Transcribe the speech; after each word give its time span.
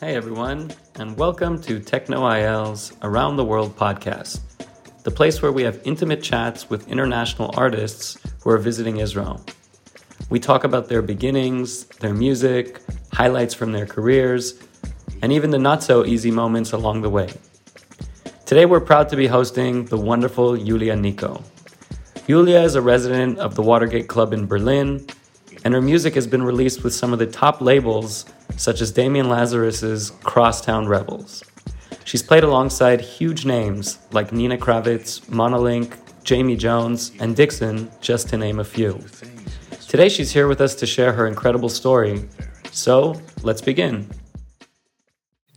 Hey 0.00 0.14
everyone, 0.14 0.70
and 1.00 1.16
welcome 1.16 1.60
to 1.62 1.80
Techno 1.80 2.24
IL's 2.24 2.92
Around 3.02 3.34
the 3.34 3.44
World 3.44 3.74
podcast, 3.74 4.38
the 5.02 5.10
place 5.10 5.42
where 5.42 5.50
we 5.50 5.64
have 5.64 5.80
intimate 5.82 6.22
chats 6.22 6.70
with 6.70 6.86
international 6.86 7.50
artists 7.56 8.16
who 8.44 8.50
are 8.50 8.58
visiting 8.58 8.98
Israel. 8.98 9.44
We 10.30 10.38
talk 10.38 10.62
about 10.62 10.88
their 10.88 11.02
beginnings, 11.02 11.86
their 11.98 12.14
music, 12.14 12.80
highlights 13.12 13.54
from 13.54 13.72
their 13.72 13.86
careers, 13.86 14.62
and 15.20 15.32
even 15.32 15.50
the 15.50 15.58
not 15.58 15.82
so 15.82 16.04
easy 16.04 16.30
moments 16.30 16.70
along 16.70 17.02
the 17.02 17.10
way. 17.10 17.32
Today 18.46 18.66
we're 18.66 18.78
proud 18.78 19.08
to 19.08 19.16
be 19.16 19.26
hosting 19.26 19.86
the 19.86 19.98
wonderful 19.98 20.56
Yulia 20.56 20.94
Niko. 20.94 21.42
Yulia 22.28 22.62
is 22.62 22.76
a 22.76 22.80
resident 22.80 23.40
of 23.40 23.56
the 23.56 23.62
Watergate 23.62 24.06
Club 24.06 24.32
in 24.32 24.46
Berlin, 24.46 25.04
and 25.64 25.74
her 25.74 25.80
music 25.80 26.14
has 26.14 26.26
been 26.26 26.42
released 26.42 26.84
with 26.84 26.94
some 26.94 27.12
of 27.12 27.18
the 27.18 27.26
top 27.26 27.60
labels 27.60 28.26
such 28.56 28.80
as 28.80 28.90
Damien 28.90 29.28
Lazarus's 29.28 30.10
Crosstown 30.22 30.86
Rebels. 30.86 31.42
She's 32.04 32.22
played 32.22 32.44
alongside 32.44 33.00
huge 33.00 33.44
names 33.44 33.98
like 34.12 34.32
Nina 34.32 34.56
Kravitz, 34.56 35.20
Monolink, 35.26 35.96
Jamie 36.24 36.56
Jones, 36.56 37.12
and 37.20 37.36
Dixon, 37.36 37.90
just 38.00 38.28
to 38.30 38.36
name 38.36 38.60
a 38.60 38.64
few. 38.64 38.98
Today 39.88 40.08
she's 40.08 40.30
here 40.32 40.48
with 40.48 40.60
us 40.60 40.74
to 40.76 40.86
share 40.86 41.12
her 41.12 41.26
incredible 41.26 41.68
story. 41.68 42.28
So, 42.70 43.20
let's 43.42 43.60
begin. 43.60 44.08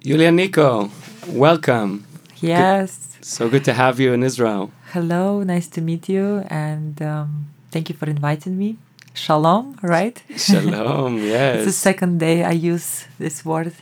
Yulia 0.01 0.31
Niko, 0.31 0.89
welcome. 1.27 2.05
Yes. 2.39 3.15
Good. 3.15 3.25
So 3.25 3.49
good 3.49 3.63
to 3.65 3.73
have 3.73 3.99
you 3.99 4.13
in 4.13 4.23
Israel. 4.23 4.71
Hello, 4.93 5.43
nice 5.43 5.67
to 5.67 5.81
meet 5.81 6.09
you, 6.09 6.43
and 6.47 7.01
um, 7.01 7.47
thank 7.70 7.87
you 7.87 7.95
for 7.95 8.09
inviting 8.09 8.57
me. 8.57 8.77
Shalom, 9.13 9.77
right? 9.81 10.21
Shalom, 10.38 11.17
yes. 11.17 11.55
it's 11.57 11.65
the 11.65 11.71
second 11.71 12.20
day 12.20 12.43
I 12.43 12.51
use 12.51 13.05
this 13.20 13.43
word 13.43 13.73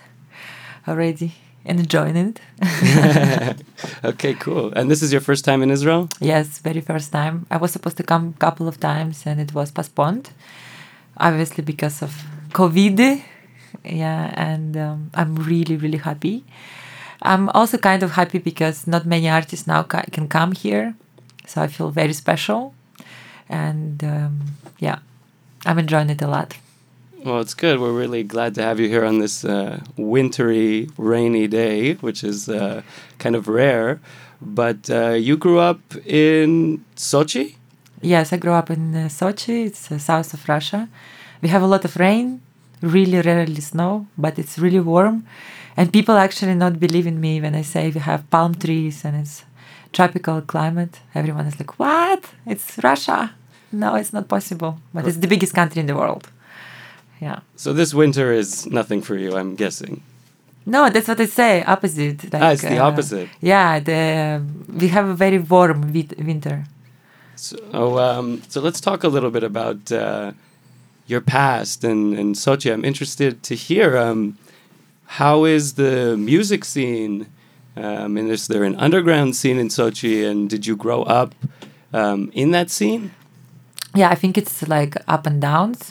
already 0.87 1.33
and 1.65 1.79
enjoying 1.79 2.15
it. 2.15 2.39
okay, 4.03 4.33
cool. 4.33 4.73
And 4.73 4.89
this 4.89 5.03
is 5.03 5.11
your 5.11 5.21
first 5.21 5.45
time 5.45 5.61
in 5.61 5.69
Israel? 5.69 6.09
Yes, 6.19 6.59
very 6.59 6.81
first 6.81 7.11
time. 7.11 7.45
I 7.51 7.57
was 7.57 7.71
supposed 7.71 7.97
to 7.97 8.03
come 8.03 8.33
a 8.35 8.39
couple 8.39 8.67
of 8.67 8.79
times 8.79 9.23
and 9.27 9.39
it 9.39 9.53
was 9.53 9.71
postponed, 9.71 10.31
obviously 11.17 11.63
because 11.63 12.01
of 12.01 12.11
COVID. 12.51 13.21
Yeah, 13.85 14.33
and 14.35 14.75
um, 14.75 15.11
I'm 15.13 15.35
really, 15.35 15.75
really 15.77 15.99
happy. 15.99 16.43
I'm 17.21 17.49
also 17.49 17.77
kind 17.77 18.01
of 18.01 18.11
happy 18.11 18.39
because 18.39 18.87
not 18.87 19.05
many 19.05 19.29
artists 19.29 19.67
now 19.67 19.83
ca 19.83 20.03
can 20.11 20.27
come 20.27 20.53
here, 20.53 20.95
so 21.45 21.61
I 21.61 21.67
feel 21.67 21.91
very 21.91 22.13
special. 22.13 22.73
And 23.47 24.03
um, 24.03 24.39
yeah, 24.79 24.99
I'm 25.65 25.79
enjoying 25.79 26.09
it 26.09 26.21
a 26.21 26.27
lot. 26.27 26.57
Well, 27.23 27.41
it's 27.41 27.53
good. 27.53 27.79
We're 27.79 27.91
really 27.91 28.23
glad 28.23 28.55
to 28.55 28.63
have 28.63 28.79
you 28.79 28.87
here 28.87 29.03
on 29.03 29.19
this 29.19 29.43
uh, 29.43 29.81
wintry, 29.97 30.89
rainy 30.97 31.47
day, 31.47 31.95
which 31.95 32.23
is 32.23 32.47
uh, 32.47 32.81
kind 33.17 33.35
of 33.35 33.49
rare. 33.49 33.99
But 34.41 34.89
uh, 34.89 35.09
you 35.09 35.35
grew 35.35 35.59
up 35.59 35.81
in 36.05 36.85
Sochi? 36.95 37.55
Yes, 38.01 38.31
I 38.31 38.37
grew 38.37 38.53
up 38.53 38.69
in 38.69 38.95
uh, 38.95 39.09
Sochi. 39.09 39.65
It's 39.65 39.91
uh, 39.91 39.97
south 39.97 40.33
of 40.33 40.47
Russia. 40.47 40.87
We 41.41 41.49
have 41.49 41.61
a 41.61 41.67
lot 41.67 41.83
of 41.83 41.97
rain, 41.97 42.41
really 42.81 43.19
rarely 43.19 43.59
snow, 43.59 44.07
but 44.17 44.39
it's 44.39 44.57
really 44.57 44.79
warm. 44.79 45.25
And 45.75 45.91
people 45.91 46.15
actually 46.15 46.55
not 46.55 46.79
believe 46.79 47.05
in 47.05 47.19
me 47.19 47.41
when 47.41 47.53
I 47.53 47.63
say 47.63 47.89
we 47.89 47.99
have 47.99 48.29
palm 48.29 48.55
trees 48.55 49.03
and 49.03 49.17
it's 49.17 49.43
tropical 49.91 50.41
climate. 50.41 50.99
Everyone 51.13 51.45
is 51.47 51.59
like, 51.59 51.77
"What? 51.79 52.23
It's 52.45 52.79
Russia." 52.81 53.33
No, 53.71 53.95
it's 53.95 54.13
not 54.13 54.27
possible. 54.27 54.79
But 54.93 55.07
it's 55.07 55.17
the 55.17 55.27
biggest 55.27 55.53
country 55.53 55.79
in 55.79 55.87
the 55.87 55.95
world. 55.95 56.29
Yeah. 57.19 57.39
So 57.55 57.73
this 57.73 57.93
winter 57.93 58.31
is 58.31 58.65
nothing 58.67 59.01
for 59.01 59.15
you, 59.15 59.35
I'm 59.35 59.55
guessing. 59.55 60.01
No, 60.65 60.89
that's 60.89 61.07
what 61.07 61.19
I 61.19 61.25
say. 61.25 61.63
Opposite. 61.63 62.31
Like, 62.31 62.41
ah, 62.41 62.51
it's 62.51 62.61
the 62.61 62.77
uh, 62.77 62.87
opposite. 62.87 63.29
Yeah, 63.41 63.79
the 63.79 64.43
we 64.81 64.87
have 64.89 65.07
a 65.07 65.15
very 65.15 65.39
warm 65.39 65.91
winter. 65.93 66.65
So, 67.35 67.97
um, 67.97 68.41
so 68.49 68.61
let's 68.61 68.81
talk 68.81 69.03
a 69.03 69.07
little 69.07 69.31
bit 69.31 69.43
about 69.43 69.91
uh, 69.91 70.33
your 71.07 71.21
past 71.21 71.83
and, 71.83 72.17
and 72.17 72.35
Sochi. 72.35 72.71
I'm 72.71 72.85
interested 72.85 73.41
to 73.43 73.55
hear 73.55 73.97
um, 73.97 74.37
how 75.05 75.45
is 75.45 75.73
the 75.73 76.17
music 76.17 76.65
scene, 76.65 77.27
um, 77.75 78.17
and 78.17 78.29
is 78.29 78.47
there 78.47 78.63
an 78.63 78.75
underground 78.75 79.35
scene 79.35 79.57
in 79.57 79.69
Sochi, 79.69 80.29
and 80.29 80.49
did 80.49 80.67
you 80.67 80.75
grow 80.75 81.03
up 81.03 81.33
um, 81.93 82.29
in 82.33 82.51
that 82.51 82.69
scene? 82.69 83.11
Yeah, 83.99 84.09
I 84.09 84.15
think 84.15 84.37
it's 84.37 84.67
like 84.75 84.93
up 85.07 85.23
and 85.29 85.41
downs. 85.41 85.81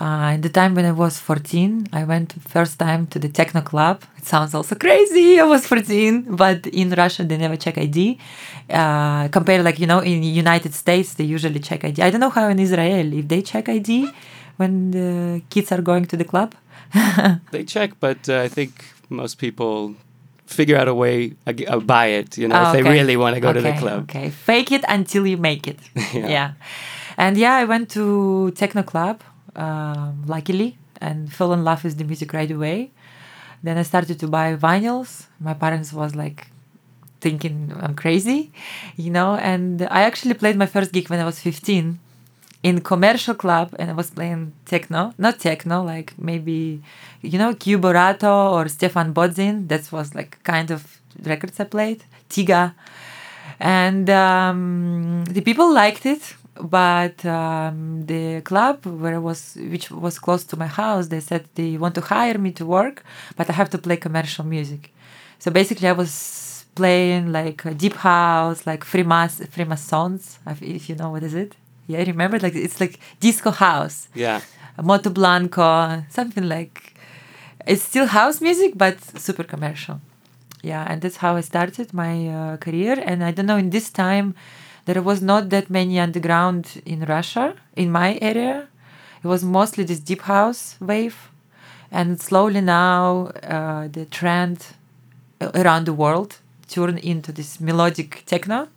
Uh, 0.00 0.30
in 0.36 0.40
the 0.42 0.48
time 0.48 0.72
when 0.76 0.84
I 0.84 0.92
was 0.92 1.18
14, 1.18 1.88
I 1.92 2.04
went 2.04 2.28
first 2.54 2.78
time 2.78 3.08
to 3.08 3.18
the 3.18 3.28
techno 3.28 3.62
club. 3.62 3.96
It 4.16 4.26
sounds 4.26 4.54
also 4.54 4.74
crazy. 4.76 5.40
I 5.40 5.44
was 5.54 5.66
14, 5.66 6.36
but 6.42 6.66
in 6.68 6.90
Russia 6.90 7.24
they 7.24 7.36
never 7.36 7.56
check 7.56 7.76
ID. 7.78 8.18
Uh, 8.70 9.26
compared 9.28 9.64
like 9.64 9.78
you 9.80 9.86
know 9.86 10.00
in 10.00 10.22
United 10.22 10.72
States 10.74 11.14
they 11.14 11.24
usually 11.24 11.60
check 11.68 11.84
ID. 11.84 12.02
I 12.02 12.10
don't 12.10 12.20
know 12.20 12.34
how 12.38 12.48
in 12.48 12.58
Israel 12.58 13.12
if 13.20 13.26
they 13.32 13.42
check 13.42 13.68
ID 13.68 14.10
when 14.60 14.72
the 14.92 15.42
kids 15.50 15.72
are 15.72 15.82
going 15.90 16.04
to 16.06 16.16
the 16.16 16.28
club. 16.32 16.54
they 17.50 17.64
check, 17.64 17.90
but 17.98 18.28
uh, 18.28 18.46
I 18.46 18.48
think 18.48 18.72
most 19.08 19.38
people 19.38 19.94
figure 20.46 20.76
out 20.76 20.88
a 20.88 20.94
way 20.94 21.32
uh, 21.46 21.80
buy 21.80 22.06
it. 22.20 22.38
You 22.38 22.46
know, 22.48 22.60
oh, 22.60 22.66
if 22.66 22.72
they 22.72 22.82
really 22.82 23.16
want 23.16 23.34
to 23.34 23.40
go 23.40 23.50
okay, 23.50 23.58
to 23.58 23.64
the 23.68 23.76
club. 23.82 24.02
Okay, 24.04 24.30
fake 24.30 24.70
it 24.70 24.84
until 24.88 25.26
you 25.26 25.38
make 25.50 25.66
it. 25.66 25.78
yeah. 26.14 26.28
yeah. 26.36 26.50
And 27.18 27.36
yeah, 27.36 27.56
I 27.56 27.64
went 27.64 27.90
to 27.90 28.52
techno 28.52 28.84
club, 28.84 29.22
um, 29.56 30.22
luckily, 30.26 30.78
and 31.00 31.32
fell 31.32 31.52
in 31.52 31.64
love 31.64 31.82
with 31.82 31.98
the 31.98 32.04
music 32.04 32.32
right 32.32 32.50
away. 32.50 32.92
Then 33.64 33.76
I 33.76 33.82
started 33.82 34.20
to 34.20 34.28
buy 34.28 34.54
vinyls. 34.54 35.26
My 35.40 35.52
parents 35.52 35.92
was 35.92 36.14
like 36.14 36.46
thinking 37.20 37.72
I'm 37.80 37.96
crazy, 37.96 38.52
you 38.96 39.10
know. 39.10 39.34
And 39.34 39.82
I 39.90 40.02
actually 40.02 40.34
played 40.34 40.56
my 40.56 40.66
first 40.66 40.92
gig 40.92 41.10
when 41.10 41.18
I 41.18 41.24
was 41.24 41.40
15 41.40 41.98
in 42.62 42.80
commercial 42.82 43.34
club, 43.34 43.74
and 43.80 43.90
I 43.90 43.94
was 43.94 44.10
playing 44.10 44.52
techno, 44.64 45.12
not 45.18 45.40
techno, 45.40 45.82
like 45.82 46.14
maybe 46.18 46.80
you 47.22 47.38
know 47.38 47.52
Gui 47.52 47.80
Boratto 47.80 48.52
or 48.52 48.68
Stephan 48.68 49.12
Bodzin. 49.12 49.66
That 49.66 49.90
was 49.90 50.14
like 50.14 50.38
kind 50.44 50.70
of 50.70 51.00
records 51.24 51.58
I 51.58 51.64
played. 51.64 52.04
Tiga, 52.30 52.74
and 53.58 54.08
um, 54.10 55.24
the 55.24 55.40
people 55.40 55.72
liked 55.72 56.06
it 56.06 56.34
but 56.60 57.24
um, 57.24 58.06
the 58.06 58.40
club 58.42 58.84
where 58.86 59.14
I 59.14 59.18
was, 59.18 59.56
which 59.58 59.90
was 59.90 60.18
close 60.18 60.44
to 60.44 60.56
my 60.56 60.66
house, 60.66 61.08
they 61.08 61.20
said 61.20 61.46
they 61.54 61.76
want 61.76 61.94
to 61.96 62.00
hire 62.00 62.38
me 62.38 62.52
to 62.52 62.66
work, 62.66 63.04
but 63.36 63.48
I 63.48 63.52
have 63.52 63.70
to 63.70 63.78
play 63.78 63.96
commercial 63.96 64.44
music. 64.44 64.92
So 65.38 65.50
basically, 65.50 65.88
I 65.88 65.92
was 65.92 66.64
playing 66.74 67.32
like 67.32 67.58
deep 67.76 67.94
house, 67.94 68.66
like 68.66 68.84
Freemas 68.84 69.48
Freemasons, 69.48 70.38
if 70.60 70.88
you 70.88 70.94
know 70.96 71.10
what 71.10 71.22
is 71.22 71.34
it. 71.34 71.56
Yeah, 71.86 72.00
I 72.00 72.04
remember 72.04 72.38
like 72.38 72.54
it's 72.54 72.80
like 72.80 73.00
disco 73.20 73.50
house. 73.50 74.08
Yeah. 74.14 74.40
Moto 74.82 75.10
Blanco, 75.10 76.04
something 76.08 76.48
like 76.48 76.94
it's 77.66 77.82
still 77.82 78.06
house 78.06 78.40
music, 78.40 78.72
but 78.76 78.96
super 79.18 79.44
commercial. 79.44 80.00
Yeah, 80.62 80.84
and 80.88 81.00
that's 81.02 81.16
how 81.16 81.36
I 81.36 81.42
started 81.42 81.92
my 81.92 82.28
uh, 82.28 82.56
career. 82.56 83.00
And 83.04 83.24
I 83.24 83.30
don't 83.30 83.46
know 83.46 83.56
in 83.56 83.70
this 83.70 83.90
time 83.90 84.34
there 84.88 85.02
was 85.02 85.20
not 85.20 85.50
that 85.50 85.68
many 85.68 86.00
underground 86.00 86.80
in 86.86 87.00
Russia, 87.04 87.54
in 87.76 87.92
my 87.92 88.18
area. 88.22 88.68
It 89.22 89.26
was 89.26 89.44
mostly 89.44 89.84
this 89.84 90.00
deep 90.00 90.22
house 90.22 90.76
wave. 90.80 91.18
And 91.90 92.18
slowly 92.18 92.62
now 92.62 93.26
uh, 93.42 93.88
the 93.88 94.06
trend 94.06 94.58
around 95.42 95.84
the 95.84 95.92
world 95.92 96.38
turned 96.68 97.00
into 97.00 97.32
this 97.32 97.60
melodic 97.60 98.22
techno. 98.24 98.68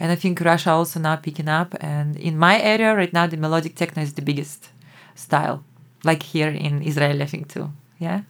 And 0.00 0.10
I 0.10 0.14
think 0.14 0.40
Russia 0.40 0.70
also 0.70 0.98
now 0.98 1.16
picking 1.16 1.48
up. 1.48 1.74
And 1.78 2.16
in 2.16 2.38
my 2.38 2.58
area 2.58 2.96
right 2.96 3.12
now, 3.12 3.26
the 3.26 3.36
melodic 3.36 3.74
techno 3.74 4.02
is 4.02 4.14
the 4.14 4.22
biggest 4.22 4.70
style, 5.14 5.62
like 6.04 6.22
here 6.22 6.48
in 6.48 6.80
Israel, 6.80 7.22
I 7.22 7.26
think 7.26 7.48
too. 7.48 7.70
Yeah. 7.98 8.22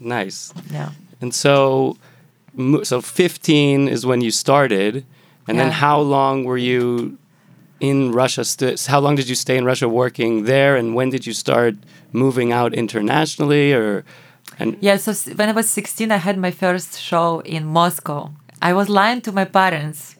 Nice. 0.00 0.52
Yeah. 0.72 0.90
And 1.20 1.32
so, 1.32 1.96
so 2.82 3.00
15 3.00 3.86
is 3.86 4.04
when 4.04 4.22
you 4.22 4.32
started. 4.32 5.04
And 5.48 5.56
yeah. 5.56 5.64
then 5.64 5.72
how 5.72 5.98
long 6.00 6.44
were 6.44 6.58
you 6.58 7.16
in 7.80 8.12
Russia? 8.12 8.44
St- 8.44 8.86
how 8.86 9.00
long 9.00 9.16
did 9.16 9.28
you 9.28 9.34
stay 9.34 9.56
in 9.56 9.64
Russia 9.64 9.88
working 9.88 10.44
there? 10.44 10.76
And 10.76 10.94
when 10.94 11.08
did 11.10 11.26
you 11.26 11.32
start 11.32 11.74
moving 12.12 12.52
out 12.52 12.74
internationally? 12.74 13.72
Or 13.72 14.04
and 14.58 14.76
yeah, 14.80 14.96
so 14.98 15.12
when 15.34 15.48
I 15.48 15.52
was 15.52 15.68
16, 15.70 16.12
I 16.12 16.18
had 16.18 16.36
my 16.36 16.50
first 16.50 17.00
show 17.00 17.40
in 17.40 17.64
Moscow. 17.64 18.30
I 18.60 18.74
was 18.74 18.88
lying 18.88 19.22
to 19.22 19.32
my 19.32 19.46
parents. 19.46 20.16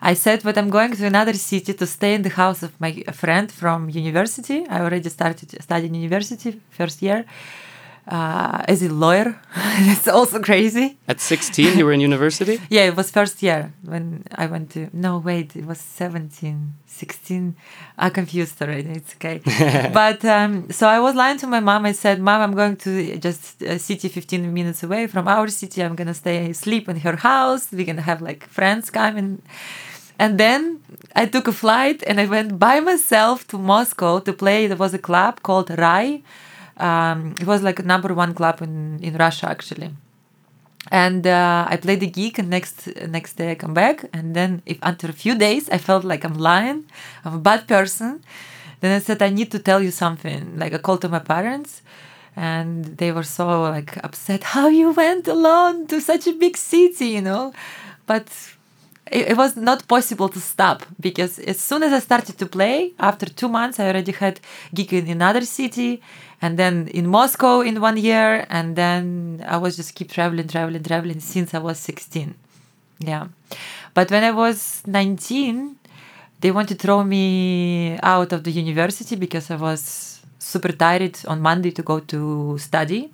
I 0.00 0.14
said, 0.14 0.42
but 0.42 0.58
I'm 0.58 0.70
going 0.70 0.96
to 0.96 1.06
another 1.06 1.34
city 1.34 1.74
to 1.74 1.86
stay 1.86 2.14
in 2.14 2.22
the 2.22 2.30
house 2.30 2.62
of 2.64 2.72
my 2.80 2.92
friend 3.12 3.52
from 3.52 3.88
university. 3.88 4.66
I 4.68 4.80
already 4.80 5.08
started 5.10 5.62
studying 5.62 5.94
university 5.94 6.60
first 6.70 7.02
year 7.02 7.24
uh, 8.06 8.64
as 8.68 8.82
a 8.82 8.88
lawyer. 8.88 9.40
that's 9.54 10.08
also 10.08 10.40
crazy. 10.40 10.98
At 11.06 11.20
16, 11.20 11.78
you 11.78 11.84
were 11.84 11.92
in 11.92 12.00
university? 12.00 12.60
yeah, 12.68 12.82
it 12.82 12.96
was 12.96 13.10
first 13.10 13.42
year 13.42 13.72
when 13.84 14.24
I 14.34 14.46
went 14.46 14.70
to. 14.70 14.90
No, 14.92 15.18
wait, 15.18 15.54
it 15.56 15.66
was 15.66 15.78
17, 15.78 16.74
16. 16.86 17.56
I 17.98 18.10
confused 18.10 18.60
already. 18.60 18.90
It's 18.90 19.14
okay. 19.14 19.40
but 19.92 20.24
um, 20.24 20.70
so 20.70 20.88
I 20.88 20.98
was 21.00 21.14
lying 21.14 21.38
to 21.38 21.46
my 21.46 21.60
mom. 21.60 21.86
I 21.86 21.92
said, 21.92 22.20
Mom, 22.20 22.40
I'm 22.40 22.54
going 22.54 22.76
to 22.78 23.18
just 23.18 23.62
a 23.62 23.78
city 23.78 24.08
15 24.08 24.52
minutes 24.52 24.82
away 24.82 25.06
from 25.06 25.28
our 25.28 25.48
city. 25.48 25.82
I'm 25.82 25.94
going 25.94 26.08
to 26.08 26.14
stay, 26.14 26.52
sleep 26.52 26.88
in 26.88 26.96
her 27.00 27.16
house. 27.16 27.70
We're 27.72 27.86
going 27.86 27.96
to 27.96 28.02
have 28.02 28.20
like 28.20 28.46
friends 28.48 28.90
coming. 28.90 29.42
And 30.18 30.38
then 30.38 30.80
I 31.16 31.26
took 31.26 31.48
a 31.48 31.52
flight 31.52 32.02
and 32.06 32.20
I 32.20 32.26
went 32.26 32.58
by 32.58 32.80
myself 32.80 33.46
to 33.48 33.58
Moscow 33.58 34.18
to 34.20 34.32
play. 34.32 34.66
There 34.66 34.76
was 34.76 34.94
a 34.94 34.98
club 34.98 35.42
called 35.42 35.70
Rai 35.70 36.22
um, 36.78 37.34
it 37.40 37.46
was 37.46 37.62
like 37.62 37.78
a 37.78 37.82
number 37.82 38.14
one 38.14 38.34
club 38.34 38.62
in, 38.62 38.98
in 39.02 39.16
Russia 39.16 39.48
actually. 39.48 39.90
And 40.90 41.26
uh, 41.26 41.64
I 41.68 41.76
played 41.76 42.00
the 42.00 42.08
gig, 42.08 42.40
and 42.40 42.50
next 42.50 42.88
next 43.06 43.34
day 43.34 43.52
I 43.52 43.54
come 43.54 43.72
back, 43.72 44.04
and 44.12 44.34
then 44.34 44.62
if 44.66 44.78
after 44.82 45.06
a 45.08 45.12
few 45.12 45.36
days 45.36 45.70
I 45.70 45.78
felt 45.78 46.02
like 46.02 46.24
I'm 46.24 46.34
lying, 46.34 46.86
I'm 47.24 47.34
a 47.34 47.38
bad 47.38 47.68
person. 47.68 48.22
Then 48.80 48.96
I 48.96 48.98
said 48.98 49.22
I 49.22 49.28
need 49.28 49.52
to 49.52 49.60
tell 49.60 49.80
you 49.80 49.92
something. 49.92 50.58
Like 50.58 50.74
I 50.74 50.78
called 50.78 51.02
to 51.02 51.08
my 51.08 51.20
parents, 51.20 51.82
and 52.34 52.84
they 52.98 53.12
were 53.12 53.22
so 53.22 53.62
like 53.62 53.96
upset. 54.04 54.42
How 54.42 54.68
you 54.68 54.92
went 54.92 55.28
alone 55.28 55.86
to 55.86 56.00
such 56.00 56.26
a 56.26 56.32
big 56.32 56.56
city, 56.56 57.06
you 57.06 57.22
know? 57.22 57.52
But 58.06 58.26
it, 59.10 59.28
it, 59.28 59.36
was 59.36 59.56
not 59.56 59.86
possible 59.86 60.28
to 60.30 60.40
stop 60.40 60.84
because 60.98 61.38
as 61.38 61.60
soon 61.60 61.82
as 61.82 61.92
I 61.92 61.98
started 61.98 62.38
to 62.38 62.46
play, 62.46 62.92
after 62.98 63.26
two 63.26 63.48
months 63.48 63.78
I 63.78 63.88
already 63.88 64.12
had 64.12 64.40
gig 64.74 64.92
in 64.92 65.08
another 65.08 65.42
city, 65.42 66.02
and 66.42 66.58
then 66.58 66.88
in 66.88 67.06
Moscow 67.06 67.60
in 67.60 67.80
one 67.80 67.96
year, 67.96 68.44
and 68.50 68.74
then 68.74 69.44
I 69.46 69.56
was 69.58 69.76
just 69.76 69.94
keep 69.94 70.10
traveling, 70.10 70.48
traveling, 70.48 70.82
traveling 70.82 71.20
since 71.20 71.54
I 71.54 71.58
was 71.58 71.78
16. 71.78 72.34
Yeah. 72.98 73.28
But 73.94 74.10
when 74.10 74.24
I 74.24 74.32
was 74.32 74.82
19, 74.86 75.76
they 76.40 76.50
want 76.50 76.68
to 76.70 76.74
throw 76.74 77.04
me 77.04 77.96
out 78.02 78.32
of 78.32 78.42
the 78.42 78.50
university 78.50 79.14
because 79.14 79.52
I 79.52 79.56
was 79.56 80.20
super 80.40 80.72
tired 80.72 81.18
on 81.28 81.40
Monday 81.40 81.70
to 81.70 81.82
go 81.82 82.00
to 82.00 82.58
study. 82.58 83.12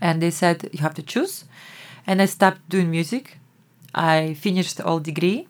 And 0.00 0.22
they 0.22 0.30
said, 0.30 0.70
you 0.72 0.80
have 0.80 0.94
to 0.94 1.02
choose. 1.02 1.44
And 2.06 2.22
I 2.22 2.24
stopped 2.24 2.66
doing 2.70 2.90
music. 2.90 3.38
I 3.94 4.34
finished 4.34 4.80
all 4.80 5.00
degree. 5.00 5.46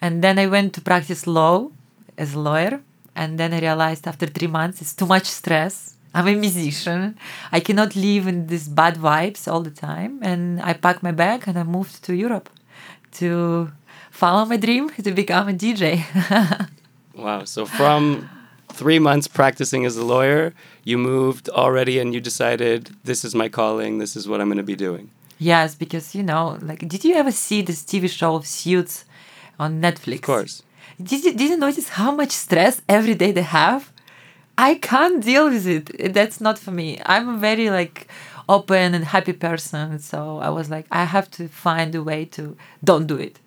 And 0.00 0.22
then 0.22 0.38
I 0.38 0.46
went 0.46 0.72
to 0.74 0.80
practice 0.80 1.26
law 1.26 1.68
as 2.16 2.34
a 2.34 2.38
lawyer 2.38 2.80
and 3.14 3.38
then 3.38 3.52
I 3.52 3.60
realized 3.60 4.06
after 4.06 4.26
three 4.26 4.46
months 4.46 4.80
it's 4.80 4.94
too 4.94 5.06
much 5.06 5.26
stress. 5.26 5.96
I'm 6.12 6.26
a 6.26 6.34
musician. 6.34 7.16
I 7.52 7.60
cannot 7.60 7.94
live 7.94 8.26
in 8.26 8.48
these 8.48 8.68
bad 8.68 8.96
vibes 8.96 9.46
all 9.50 9.60
the 9.60 9.70
time. 9.70 10.18
And 10.22 10.60
I 10.60 10.72
packed 10.72 11.02
my 11.02 11.12
bag 11.12 11.44
and 11.46 11.56
I 11.56 11.62
moved 11.62 12.02
to 12.04 12.14
Europe 12.14 12.50
to 13.12 13.70
follow 14.10 14.44
my 14.44 14.56
dream 14.56 14.90
to 15.04 15.12
become 15.12 15.48
a 15.48 15.52
DJ. 15.52 16.04
wow. 17.14 17.44
So 17.44 17.64
from 17.64 18.28
three 18.72 18.98
months 18.98 19.28
practicing 19.28 19.84
as 19.84 19.96
a 19.96 20.04
lawyer, 20.04 20.52
you 20.84 20.98
moved 20.98 21.48
already 21.50 21.98
and 22.00 22.12
you 22.14 22.20
decided 22.20 22.90
this 23.04 23.24
is 23.24 23.34
my 23.34 23.48
calling, 23.48 23.98
this 23.98 24.16
is 24.16 24.26
what 24.28 24.40
I'm 24.40 24.48
going 24.48 24.58
to 24.58 24.62
be 24.64 24.76
doing. 24.76 25.10
Yes, 25.38 25.74
because 25.74 26.14
you 26.14 26.22
know, 26.22 26.58
like, 26.60 26.86
did 26.86 27.04
you 27.04 27.14
ever 27.14 27.32
see 27.32 27.62
this 27.62 27.82
TV 27.82 28.10
show 28.10 28.34
of 28.34 28.46
Suits 28.46 29.04
on 29.58 29.80
Netflix? 29.80 30.16
Of 30.16 30.22
course. 30.22 30.62
Did 31.02 31.24
you, 31.24 31.32
did 31.32 31.50
you 31.50 31.56
notice 31.56 31.88
how 31.88 32.10
much 32.10 32.30
stress 32.30 32.82
every 32.88 33.14
day 33.14 33.32
they 33.32 33.42
have? 33.42 33.90
I 34.58 34.74
can't 34.74 35.24
deal 35.24 35.48
with 35.48 35.66
it. 35.66 36.12
That's 36.12 36.40
not 36.40 36.58
for 36.58 36.72
me. 36.72 37.00
I'm 37.06 37.28
a 37.28 37.38
very 37.38 37.70
like 37.70 38.08
open 38.48 38.94
and 38.94 39.04
happy 39.04 39.32
person. 39.32 39.98
So 39.98 40.38
I 40.38 40.50
was 40.50 40.68
like, 40.68 40.86
I 40.90 41.04
have 41.04 41.30
to 41.32 41.48
find 41.48 41.94
a 41.94 42.02
way 42.02 42.26
to 42.36 42.56
don't 42.84 43.06
do 43.06 43.16
it. 43.16 43.38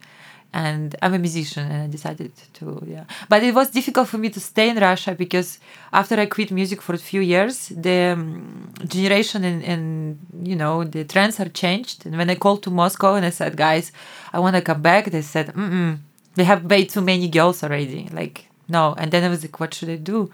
And 0.56 0.96
I'm 1.02 1.14
a 1.14 1.20
musician 1.20 1.70
and 1.72 1.84
I 1.84 1.88
decided 1.88 2.32
to, 2.54 2.84
yeah. 2.88 3.06
But 3.28 3.44
it 3.44 3.54
was 3.56 3.72
difficult 3.72 4.08
for 4.08 4.20
me 4.20 4.30
to 4.30 4.40
stay 4.40 4.70
in 4.70 4.78
Russia 4.78 5.16
because 5.16 5.60
after 5.92 6.16
I 6.20 6.28
quit 6.28 6.52
music 6.52 6.80
for 6.82 6.94
a 6.94 7.00
few 7.00 7.22
years, 7.22 7.70
the 7.70 8.14
um, 8.14 8.72
generation 8.88 9.44
and, 9.44 9.64
and, 9.64 10.20
you 10.44 10.56
know, 10.56 10.84
the 10.84 11.04
trends 11.06 11.40
are 11.40 11.50
changed. 11.50 12.06
And 12.06 12.18
when 12.18 12.30
I 12.30 12.36
called 12.36 12.62
to 12.64 12.72
Moscow 12.72 13.16
and 13.16 13.26
I 13.26 13.32
said, 13.32 13.58
guys, 13.58 13.92
I 14.32 14.40
want 14.40 14.56
to 14.56 14.62
come 14.62 14.82
back, 14.82 15.06
they 15.06 15.24
said, 15.24 15.48
mm 15.48 15.72
mm 15.72 15.98
they 16.36 16.44
have 16.44 16.66
way 16.66 16.86
too 16.86 17.02
many 17.02 17.28
girls 17.28 17.64
already. 17.64 18.10
Like, 18.12 18.48
no. 18.68 18.96
And 18.98 19.12
then 19.12 19.24
I 19.24 19.30
was 19.30 19.44
like, 19.44 19.60
what 19.60 19.74
should 19.74 19.90
I 19.90 19.96
do? 19.96 20.32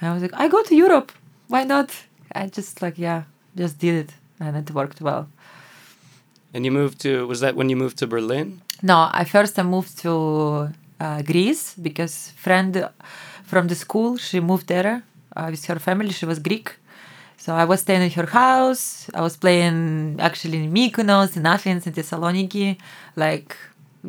And 0.00 0.10
I 0.10 0.12
was 0.12 0.22
like, 0.22 0.34
I 0.34 0.48
go 0.48 0.62
to 0.62 0.74
Europe. 0.74 1.12
Why 1.48 1.64
not? 1.64 1.90
I 2.32 2.46
just 2.46 2.82
like, 2.82 2.98
yeah, 2.98 3.22
just 3.56 3.78
did 3.78 3.94
it. 3.94 4.14
And 4.40 4.56
it 4.56 4.70
worked 4.70 5.00
well. 5.00 5.28
And 6.54 6.64
you 6.64 6.70
moved 6.70 7.00
to, 7.00 7.26
was 7.26 7.40
that 7.40 7.56
when 7.56 7.68
you 7.68 7.76
moved 7.76 7.98
to 7.98 8.06
Berlin? 8.06 8.60
No, 8.82 9.08
I 9.12 9.24
first 9.24 9.58
I 9.58 9.62
moved 9.62 9.98
to 9.98 10.72
uh, 11.00 11.22
Greece 11.22 11.74
because 11.74 12.30
friend 12.36 12.88
from 13.44 13.68
the 13.68 13.74
school, 13.74 14.16
she 14.16 14.40
moved 14.40 14.68
there 14.68 15.02
uh, 15.36 15.48
with 15.50 15.64
her 15.66 15.78
family. 15.78 16.10
She 16.10 16.26
was 16.26 16.38
Greek. 16.38 16.76
So 17.38 17.54
I 17.54 17.64
was 17.64 17.80
staying 17.80 18.02
in 18.02 18.10
her 18.10 18.26
house. 18.26 19.08
I 19.14 19.20
was 19.20 19.36
playing 19.36 20.16
actually 20.20 20.64
in 20.64 20.72
Mykonos, 20.72 21.36
in 21.36 21.46
Athens, 21.46 21.86
in 21.86 21.92
Thessaloniki, 21.92 22.78
like 23.16 23.56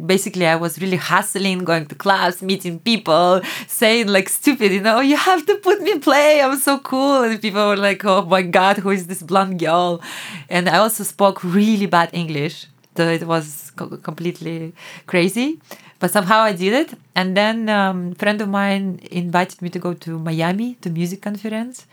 basically 0.05 0.47
I 0.47 0.55
was 0.55 0.79
really 0.81 0.97
hustling, 0.97 1.59
going 1.59 1.85
to 1.87 1.95
class, 1.95 2.41
meeting 2.41 2.79
people, 2.79 3.41
saying 3.67 4.07
like 4.07 4.29
stupid, 4.29 4.71
you 4.71 4.81
know, 4.81 4.99
you 4.99 5.17
have 5.17 5.45
to 5.45 5.55
put 5.55 5.81
me 5.81 5.99
play. 5.99 6.41
I'm 6.41 6.57
so 6.57 6.79
cool. 6.79 7.23
And 7.23 7.41
people 7.41 7.67
were 7.67 7.77
like, 7.77 8.03
oh 8.05 8.23
my 8.23 8.41
God, 8.41 8.77
who 8.77 8.91
is 8.91 9.07
this 9.07 9.21
blonde 9.23 9.59
girl? 9.59 10.01
And 10.49 10.69
I 10.69 10.77
also 10.77 11.03
spoke 11.03 11.43
really 11.43 11.85
bad 11.85 12.09
English. 12.13 12.67
So 12.97 13.07
it 13.07 13.23
was 13.23 13.71
co- 13.75 13.97
completely 13.97 14.73
crazy. 15.07 15.59
But 15.99 16.11
somehow 16.11 16.39
I 16.41 16.53
did 16.53 16.73
it. 16.73 16.97
And 17.15 17.35
then 17.35 17.69
um, 17.69 18.11
a 18.13 18.15
friend 18.15 18.41
of 18.41 18.49
mine 18.49 18.99
invited 19.11 19.61
me 19.61 19.69
to 19.69 19.79
go 19.79 19.93
to 19.93 20.17
Miami 20.19 20.75
to 20.81 20.89
music 20.89 21.21
conference. 21.21 21.85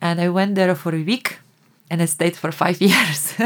And 0.00 0.20
I 0.20 0.28
went 0.28 0.54
there 0.54 0.74
for 0.74 0.94
a 0.94 1.02
week 1.02 1.38
and 1.90 2.00
I 2.02 2.06
stayed 2.06 2.36
for 2.36 2.52
five 2.52 2.80
years. 2.90 3.34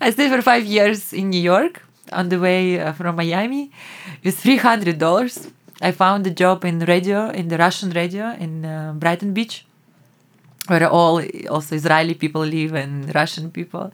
I 0.00 0.10
stayed 0.10 0.30
for 0.30 0.42
five 0.42 0.64
years 0.64 1.12
in 1.12 1.30
New 1.30 1.40
York 1.40 1.82
on 2.12 2.28
the 2.28 2.38
way 2.38 2.80
uh, 2.80 2.92
from 2.92 3.16
Miami 3.16 3.70
with 4.24 4.38
three 4.38 4.56
hundred 4.56 4.98
dollars. 4.98 5.48
I 5.80 5.90
found 5.92 6.26
a 6.26 6.30
job 6.30 6.64
in 6.64 6.78
radio 6.80 7.30
in 7.30 7.48
the 7.48 7.58
Russian 7.58 7.90
radio 7.90 8.32
in 8.32 8.64
uh, 8.64 8.92
Brighton 8.96 9.32
Beach, 9.32 9.64
where 10.68 10.88
all 10.88 11.22
also 11.50 11.74
Israeli 11.74 12.14
people 12.14 12.42
live 12.42 12.74
and 12.74 13.14
Russian 13.14 13.50
people. 13.50 13.92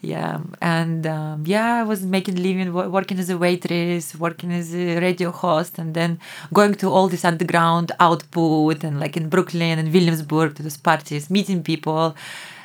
Yeah, 0.00 0.38
and 0.60 1.04
um, 1.08 1.42
yeah, 1.44 1.80
I 1.80 1.82
was 1.82 2.02
making 2.04 2.36
living, 2.36 2.72
working 2.72 3.18
as 3.18 3.30
a 3.30 3.36
waitress, 3.36 4.14
working 4.14 4.52
as 4.52 4.72
a 4.72 5.00
radio 5.00 5.32
host, 5.32 5.76
and 5.76 5.92
then 5.92 6.20
going 6.54 6.74
to 6.76 6.88
all 6.88 7.08
this 7.08 7.24
underground 7.24 7.90
output 7.98 8.84
and 8.84 9.00
like 9.00 9.16
in 9.16 9.28
Brooklyn 9.28 9.76
and 9.80 9.92
Williamsburg 9.92 10.54
to 10.54 10.62
those 10.62 10.76
parties, 10.76 11.30
meeting 11.30 11.64
people 11.64 12.14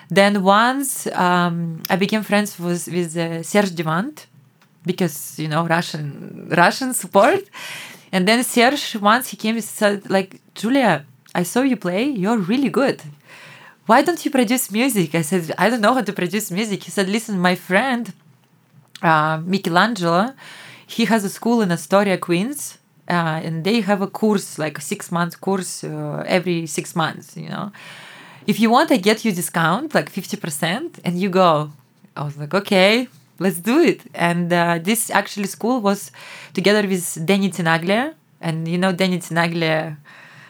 then 0.09 0.43
once 0.43 1.07
um, 1.07 1.81
I 1.89 1.95
became 1.95 2.23
friends 2.23 2.59
with, 2.59 2.87
with 2.87 3.15
uh, 3.17 3.43
Serge 3.43 3.73
Devant 3.75 4.27
because 4.85 5.39
you 5.39 5.47
know 5.47 5.65
Russian 5.65 6.47
Russian 6.49 6.93
support. 6.93 7.43
And 8.11 8.27
then 8.27 8.43
Serge 8.43 8.95
once 8.97 9.29
he 9.29 9.37
came 9.37 9.55
and 9.55 9.63
said 9.63 10.09
like 10.09 10.39
Julia, 10.55 11.05
I 11.33 11.43
saw 11.43 11.61
you 11.61 11.77
play. 11.77 12.03
You're 12.03 12.37
really 12.37 12.69
good. 12.69 13.01
Why 13.85 14.01
don't 14.01 14.23
you 14.23 14.31
produce 14.31 14.71
music? 14.71 15.15
I 15.15 15.23
said 15.23 15.51
I 15.57 15.69
don't 15.69 15.81
know 15.81 15.93
how 15.93 16.01
to 16.01 16.13
produce 16.13 16.51
music. 16.51 16.83
He 16.83 16.91
said, 16.91 17.09
listen, 17.09 17.39
my 17.39 17.55
friend 17.55 18.13
uh, 19.01 19.41
Michelangelo, 19.43 20.33
he 20.85 21.05
has 21.05 21.23
a 21.23 21.29
school 21.29 21.61
in 21.61 21.71
Astoria, 21.71 22.17
Queens. 22.17 22.77
Uh, 23.09 23.41
and 23.43 23.65
they 23.65 23.81
have 23.81 24.01
a 24.01 24.07
course 24.07 24.57
like 24.57 24.77
a 24.77 24.81
six 24.81 25.11
month 25.11 25.41
course 25.41 25.83
uh, 25.83 26.23
every 26.25 26.65
six 26.65 26.95
months 26.95 27.35
you 27.35 27.49
know 27.49 27.69
if 28.47 28.59
you 28.59 28.69
want, 28.69 28.91
I 28.91 28.97
get 28.97 29.25
you 29.25 29.31
discount, 29.31 29.93
like 29.93 30.11
50%, 30.11 30.99
and 31.05 31.19
you 31.19 31.29
go. 31.29 31.71
I 32.15 32.23
was 32.23 32.37
like, 32.37 32.53
okay, 32.53 33.07
let's 33.39 33.59
do 33.59 33.79
it. 33.79 34.01
And 34.13 34.51
uh, 34.51 34.79
this 34.81 35.09
actually 35.09 35.47
school 35.47 35.81
was 35.81 36.11
together 36.53 36.87
with 36.87 37.25
Danny 37.25 37.49
Tenaglia. 37.49 38.13
And 38.41 38.67
you 38.67 38.77
know, 38.77 38.91
Danny 38.91 39.19
Tenaglia, 39.19 39.97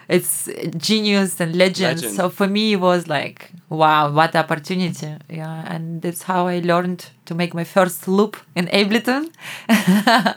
it's 0.09 0.49
genius 0.77 1.39
and 1.39 1.55
legend. 1.55 1.97
legend. 1.97 2.15
So 2.15 2.29
for 2.29 2.47
me, 2.47 2.73
it 2.73 2.79
was 2.79 3.07
like, 3.07 3.51
wow, 3.69 4.11
what 4.11 4.35
opportunity. 4.35 5.15
Yeah. 5.29 5.63
And 5.73 6.01
that's 6.01 6.23
how 6.23 6.47
I 6.47 6.59
learned 6.59 7.05
to 7.25 7.35
make 7.35 7.53
my 7.53 7.63
first 7.63 8.07
loop 8.07 8.37
in 8.55 8.67
Ableton. 8.67 9.31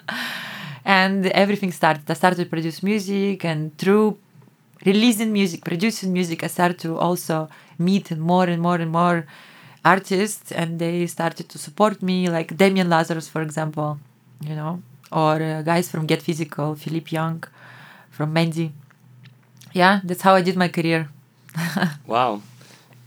and 0.84 1.26
everything 1.26 1.72
started. 1.72 2.08
I 2.08 2.14
started 2.14 2.36
to 2.36 2.46
produce 2.46 2.82
music, 2.82 3.44
and 3.44 3.76
through 3.76 4.18
releasing 4.86 5.32
music, 5.32 5.64
producing 5.64 6.12
music, 6.12 6.42
I 6.44 6.46
started 6.46 6.78
to 6.80 6.98
also 6.98 7.48
meet 7.78 8.16
more 8.16 8.44
and 8.44 8.62
more 8.62 8.76
and 8.76 8.90
more 8.90 9.26
artists, 9.84 10.52
and 10.52 10.78
they 10.78 11.06
started 11.06 11.48
to 11.48 11.58
support 11.58 12.02
me, 12.02 12.28
like 12.28 12.56
Damien 12.56 12.88
Lazarus, 12.88 13.28
for 13.28 13.42
example, 13.42 13.98
you 14.40 14.54
know, 14.54 14.82
or 15.12 15.42
uh, 15.42 15.62
guys 15.62 15.90
from 15.90 16.06
Get 16.06 16.22
Physical, 16.22 16.74
Philipp 16.74 17.12
Jung, 17.12 17.44
from 18.10 18.34
Mendy. 18.34 18.70
Yeah, 19.72 20.00
that's 20.04 20.22
how 20.22 20.34
I 20.34 20.42
did 20.42 20.56
my 20.56 20.68
career. 20.68 21.08
wow. 22.06 22.42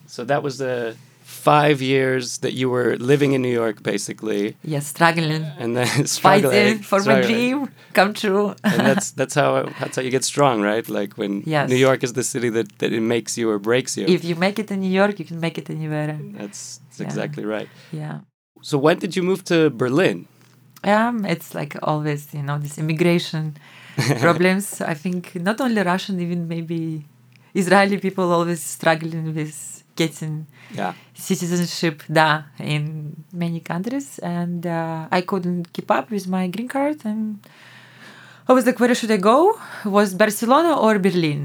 So 0.07 0.23
that 0.25 0.43
was 0.43 0.57
the 0.57 0.95
five 1.29 1.77
years 1.93 2.39
that 2.43 2.53
you 2.59 2.67
were 2.75 2.91
living 3.11 3.31
in 3.35 3.41
New 3.47 3.55
York, 3.63 3.77
basically. 3.83 4.43
Yes, 4.63 4.87
struggling. 4.87 5.43
And 5.61 5.69
then 5.77 6.05
struggling 6.17 6.51
Fighting 6.51 6.79
for 6.89 6.99
struggling. 6.99 7.21
my 7.21 7.33
dream 7.33 7.57
come 7.93 8.11
true. 8.13 8.45
and 8.63 8.81
that's 8.89 9.07
that's 9.19 9.35
how 9.35 9.51
that's 9.79 9.95
how 9.97 10.01
you 10.07 10.11
get 10.17 10.23
strong, 10.33 10.55
right? 10.71 10.85
Like 10.99 11.11
when 11.21 11.33
Yes. 11.45 11.69
New 11.69 11.81
York 11.87 12.03
is 12.03 12.11
the 12.13 12.23
city 12.33 12.49
that, 12.57 12.67
that 12.79 12.91
it 12.99 13.01
makes 13.15 13.31
you 13.39 13.45
or 13.51 13.57
breaks 13.59 13.91
you. 13.97 14.05
if 14.17 14.21
you 14.29 14.35
make 14.45 14.57
it 14.63 14.67
in 14.71 14.79
New 14.85 14.93
York, 15.01 15.15
you 15.19 15.25
can 15.31 15.39
make 15.39 15.57
it 15.61 15.67
anywhere. 15.69 16.17
that's, 16.39 16.61
that's 16.87 16.99
Yeah. 16.99 17.05
exactly 17.09 17.45
right. 17.55 17.69
Yeah. 17.91 18.15
So 18.61 18.77
when 18.85 18.97
did 18.99 19.15
you 19.15 19.23
move 19.23 19.41
to 19.45 19.69
Berlin? 19.69 20.17
Um, 20.83 21.25
it's 21.25 21.53
like 21.59 21.75
always, 21.83 22.21
you 22.33 22.43
know, 22.47 22.57
this 22.57 22.77
immigration 22.77 23.43
problems. 24.19 24.81
I 24.81 24.93
think 24.93 25.35
not 25.35 25.59
only 25.61 25.81
Russian, 25.83 26.19
even 26.19 26.47
maybe 26.47 27.05
Israeli 27.53 27.97
people 27.97 28.31
always 28.31 28.61
struggling 28.63 29.33
with 29.35 29.78
getting 30.01 30.35
Yeah. 30.79 30.93
citizenship 31.27 31.97
da 32.17 32.27
in 32.75 32.83
many 33.43 33.59
countries, 33.71 34.07
and 34.37 34.61
uh, 34.65 35.17
I 35.17 35.21
couldn't 35.29 35.63
keep 35.75 35.89
up 35.97 36.05
with 36.15 36.25
my 36.35 36.43
green 36.53 36.69
card, 36.75 36.97
and 37.11 37.21
I 38.49 38.51
was 38.57 38.63
like, 38.67 38.79
where 38.81 38.93
should 38.99 39.11
I 39.17 39.21
go? 39.33 39.37
Was 39.97 40.09
Barcelona 40.23 40.71
or 40.85 40.93
Berlin? 41.07 41.41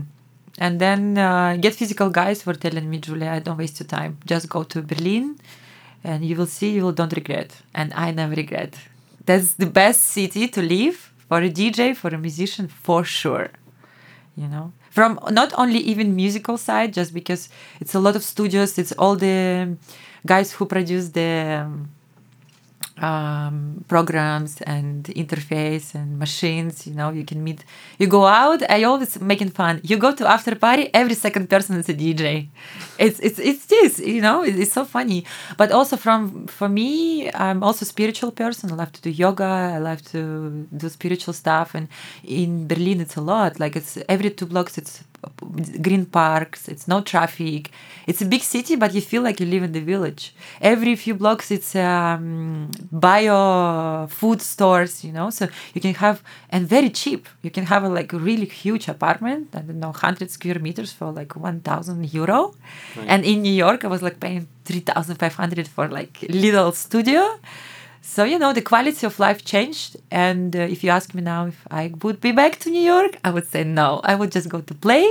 And 0.64 0.75
then 0.84 1.00
uh, 1.28 1.56
get 1.64 1.73
physical 1.82 2.08
guys 2.20 2.38
were 2.46 2.58
telling 2.66 2.87
me, 2.92 2.96
Julia, 3.06 3.30
I 3.37 3.40
don't 3.46 3.58
waste 3.64 3.76
your 3.80 3.90
time. 3.99 4.12
Just 4.32 4.44
go 4.56 4.61
to 4.73 4.78
Berlin, 4.92 5.26
and 6.08 6.18
you 6.28 6.34
will 6.38 6.50
see 6.58 6.68
you 6.76 6.82
will 6.84 6.96
don't 7.00 7.14
regret. 7.20 7.50
And 7.80 7.88
I 8.04 8.06
never 8.20 8.34
regret. 8.44 8.73
That's 9.28 9.50
the 9.62 9.70
best 9.82 10.00
city 10.16 10.44
to 10.56 10.61
live 10.76 10.96
for 11.28 11.38
a 11.49 11.50
DJ, 11.58 11.80
for 12.02 12.11
a 12.18 12.18
musician, 12.28 12.66
for 12.87 13.02
sure 13.20 13.49
you 14.42 14.49
know 14.54 14.66
from 14.94 15.18
not 15.32 15.52
only 15.58 15.80
even 15.80 16.14
musical 16.14 16.56
side 16.56 16.92
just 16.94 17.12
because 17.12 17.48
it's 17.80 17.94
a 17.96 17.98
lot 17.98 18.14
of 18.14 18.22
studios 18.22 18.78
it's 18.78 18.92
all 18.92 19.16
the 19.16 19.76
guys 20.24 20.52
who 20.52 20.64
produce 20.66 21.08
the 21.08 21.62
um, 21.66 21.90
um, 23.00 23.84
programs 23.88 24.60
and 24.62 25.04
interface 25.16 25.94
and 25.94 26.18
machines 26.18 26.86
you 26.86 26.94
know 26.94 27.10
you 27.10 27.24
can 27.24 27.42
meet 27.42 27.64
you 27.98 28.06
go 28.06 28.24
out 28.26 28.62
i 28.70 28.84
always 28.84 29.20
making 29.20 29.50
fun. 29.50 29.80
You 29.82 29.96
go 29.96 30.14
to 30.14 30.26
after 30.28 30.54
party 30.54 30.90
every 30.94 31.14
second 31.14 31.50
person 31.50 31.76
is 31.80 31.88
a 31.88 31.94
dj 31.94 32.48
it's 32.98 33.18
it's 33.20 33.38
it's 33.38 33.66
this 33.66 33.98
you 33.98 34.20
know 34.20 34.42
it- 34.44 34.58
it's 34.58 34.72
so 34.72 34.84
funny. 34.84 35.24
But 35.56 35.72
also 35.72 35.96
from 35.96 36.46
for 36.46 36.68
me 36.68 37.30
i'm 37.34 37.62
also 37.62 37.84
spiritual 37.84 38.30
person. 38.32 38.70
I 38.70 38.74
love 38.74 38.92
to 38.92 39.00
do 39.02 39.10
yoga 39.10 39.44
i 39.76 39.78
love 39.78 40.02
to 40.12 40.66
do 40.76 40.88
spiritual 40.88 41.34
stuff. 41.34 41.74
And 41.74 41.88
in 42.22 42.66
berlin 42.68 43.00
it's 43.00 43.16
a 43.16 43.20
lot. 43.20 43.58
Like 43.60 43.74
it's 43.76 43.98
every 44.08 44.30
two 44.30 44.46
blocks 44.46 44.78
it's 44.78 45.02
green 45.80 46.06
parks 46.06 46.68
it's 46.68 46.86
no 46.88 47.00
traffic. 47.00 47.70
It's 48.06 48.20
a 48.22 48.26
big 48.26 48.42
city 48.42 48.76
but 48.76 48.94
you 48.94 49.00
feel 49.00 49.22
like 49.22 49.40
you 49.40 49.46
live 49.46 49.62
in 49.62 49.72
the 49.72 49.80
village. 49.80 50.34
Every 50.60 50.94
few 50.96 51.14
blocks 51.14 51.50
it's 51.50 51.74
um, 51.76 52.70
bio 52.90 54.06
food 54.08 54.40
stores 54.42 55.04
you 55.04 55.12
know? 55.12 55.30
So 55.30 55.48
you 55.74 55.80
can 55.80 55.94
have 55.94 56.22
and 56.50 56.68
very 56.68 56.90
cheap. 56.90 57.28
You 57.42 57.50
can 57.50 57.66
have 57.66 57.82
a 57.84 57.88
like 57.88 58.12
really 58.12 58.46
huge 58.46 58.88
apartment 58.88 59.48
i 59.54 59.60
don't 59.60 59.80
know 59.80 59.90
100 59.90 60.30
square 60.30 60.58
meters 60.58 60.92
for 60.92 61.10
like 61.10 61.36
1000 61.36 62.12
euro. 62.14 62.54
And 63.06 63.24
in 63.24 63.42
new 63.42 63.52
york 63.52 63.84
i 63.84 63.88
was 63.88 64.02
like 64.02 64.20
paying 64.20 64.48
3500 64.64 65.68
for 65.68 65.88
like 65.88 66.24
little 66.28 66.72
studio 66.72 67.38
so 68.12 68.20
you 68.32 68.38
know 68.42 68.52
the 68.52 68.62
quality 68.73 69.04
of 69.06 69.14
life 69.26 69.40
changed 69.52 69.90
and 70.11 70.54
uh, 70.56 70.61
if 70.75 70.78
you 70.84 70.90
ask 70.99 71.08
me 71.16 71.23
now 71.34 71.42
if 71.52 71.58
i 71.70 71.84
would 72.02 72.18
be 72.26 72.32
back 72.42 72.52
to 72.62 72.66
new 72.76 72.87
york 72.94 73.12
i 73.26 73.30
would 73.34 73.46
say 73.54 73.62
no 73.82 73.88
i 74.04 74.14
would 74.18 74.30
just 74.37 74.49
go 74.54 74.61
to 74.70 74.75
play 74.87 75.06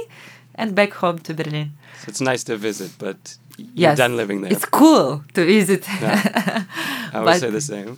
and 0.60 0.68
back 0.80 0.92
home 1.02 1.18
to 1.28 1.32
berlin 1.40 1.70
So 2.02 2.06
it's 2.12 2.22
nice 2.32 2.44
to 2.50 2.56
visit, 2.70 2.92
but 3.06 3.20
you're 3.58 3.90
yes 3.90 3.98
done 4.04 4.14
living 4.22 4.38
there. 4.42 4.52
it's 4.56 4.68
cool 4.80 5.08
to 5.36 5.42
visit 5.58 5.82
Yeah. 6.02 6.64
I 7.16 7.18
would 7.20 7.26
but- 7.32 7.40
say 7.44 7.50
the 7.60 7.66
same. 7.74 7.92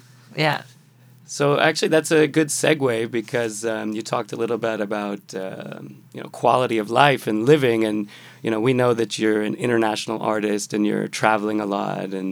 yeah 0.46 0.60
So 1.38 1.46
actually, 1.70 1.92
that's 1.96 2.12
a 2.22 2.28
good 2.38 2.50
segue 2.62 3.10
because 3.20 3.58
um, 3.74 3.88
you 3.96 4.02
talked 4.14 4.32
a 4.32 4.40
little 4.44 4.60
bit 4.70 4.80
about 4.90 5.24
um, 5.46 5.84
you 6.16 6.22
know 6.22 6.30
quality 6.44 6.78
of 6.84 6.88
life 7.04 7.24
and 7.32 7.38
living, 7.54 7.80
and 7.90 7.98
you 8.44 8.50
know 8.52 8.62
we 8.68 8.74
know 8.82 8.92
that 9.02 9.12
you're 9.20 9.42
an 9.50 9.56
international 9.68 10.20
artist 10.34 10.68
and 10.76 10.82
you're 10.90 11.08
traveling 11.22 11.60
a 11.60 11.66
lot, 11.78 12.08
and 12.20 12.30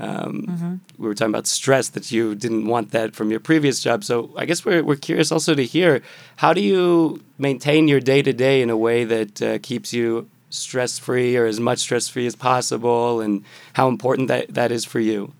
um, 0.00 0.80
we 0.98 1.06
were 1.06 1.14
talking 1.14 1.32
about 1.32 1.46
stress 1.46 1.88
that 1.90 2.10
you 2.10 2.34
didn't 2.34 2.66
want 2.66 2.90
that 2.90 3.14
from 3.14 3.30
your 3.30 3.40
previous 3.40 3.80
job. 3.80 4.02
So 4.04 4.30
I 4.36 4.44
guess 4.44 4.64
we're 4.64 4.82
we're 4.82 4.96
curious 4.96 5.30
also 5.30 5.54
to 5.54 5.64
hear 5.64 6.02
how 6.36 6.52
do 6.52 6.60
you 6.60 7.22
maintain 7.38 7.88
your 7.88 8.00
day 8.00 8.22
to 8.22 8.32
day 8.32 8.60
in 8.62 8.70
a 8.70 8.76
way 8.76 9.04
that 9.04 9.42
uh, 9.42 9.58
keeps 9.62 9.92
you 9.92 10.28
stress 10.50 10.98
free 10.98 11.36
or 11.36 11.46
as 11.46 11.60
much 11.60 11.78
stress 11.78 12.08
free 12.08 12.26
as 12.26 12.36
possible, 12.36 13.20
and 13.20 13.44
how 13.74 13.88
important 13.88 14.28
that 14.28 14.54
that 14.54 14.72
is 14.72 14.84
for 14.84 15.00
you. 15.00 15.32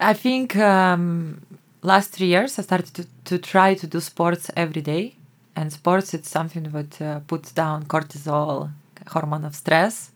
I 0.00 0.14
think 0.14 0.56
um, 0.56 1.42
last 1.82 2.10
three 2.10 2.26
years 2.26 2.58
I 2.58 2.62
started 2.62 2.92
to, 2.94 3.06
to 3.26 3.38
try 3.38 3.74
to 3.74 3.86
do 3.86 4.00
sports 4.00 4.50
every 4.56 4.82
day, 4.82 5.14
and 5.54 5.72
sports 5.72 6.14
it's 6.14 6.30
something 6.30 6.64
that 6.64 7.00
uh, 7.00 7.20
puts 7.26 7.52
down 7.52 7.84
cortisol, 7.84 8.70
hormone 9.06 9.44
of 9.44 9.54
stress. 9.54 10.10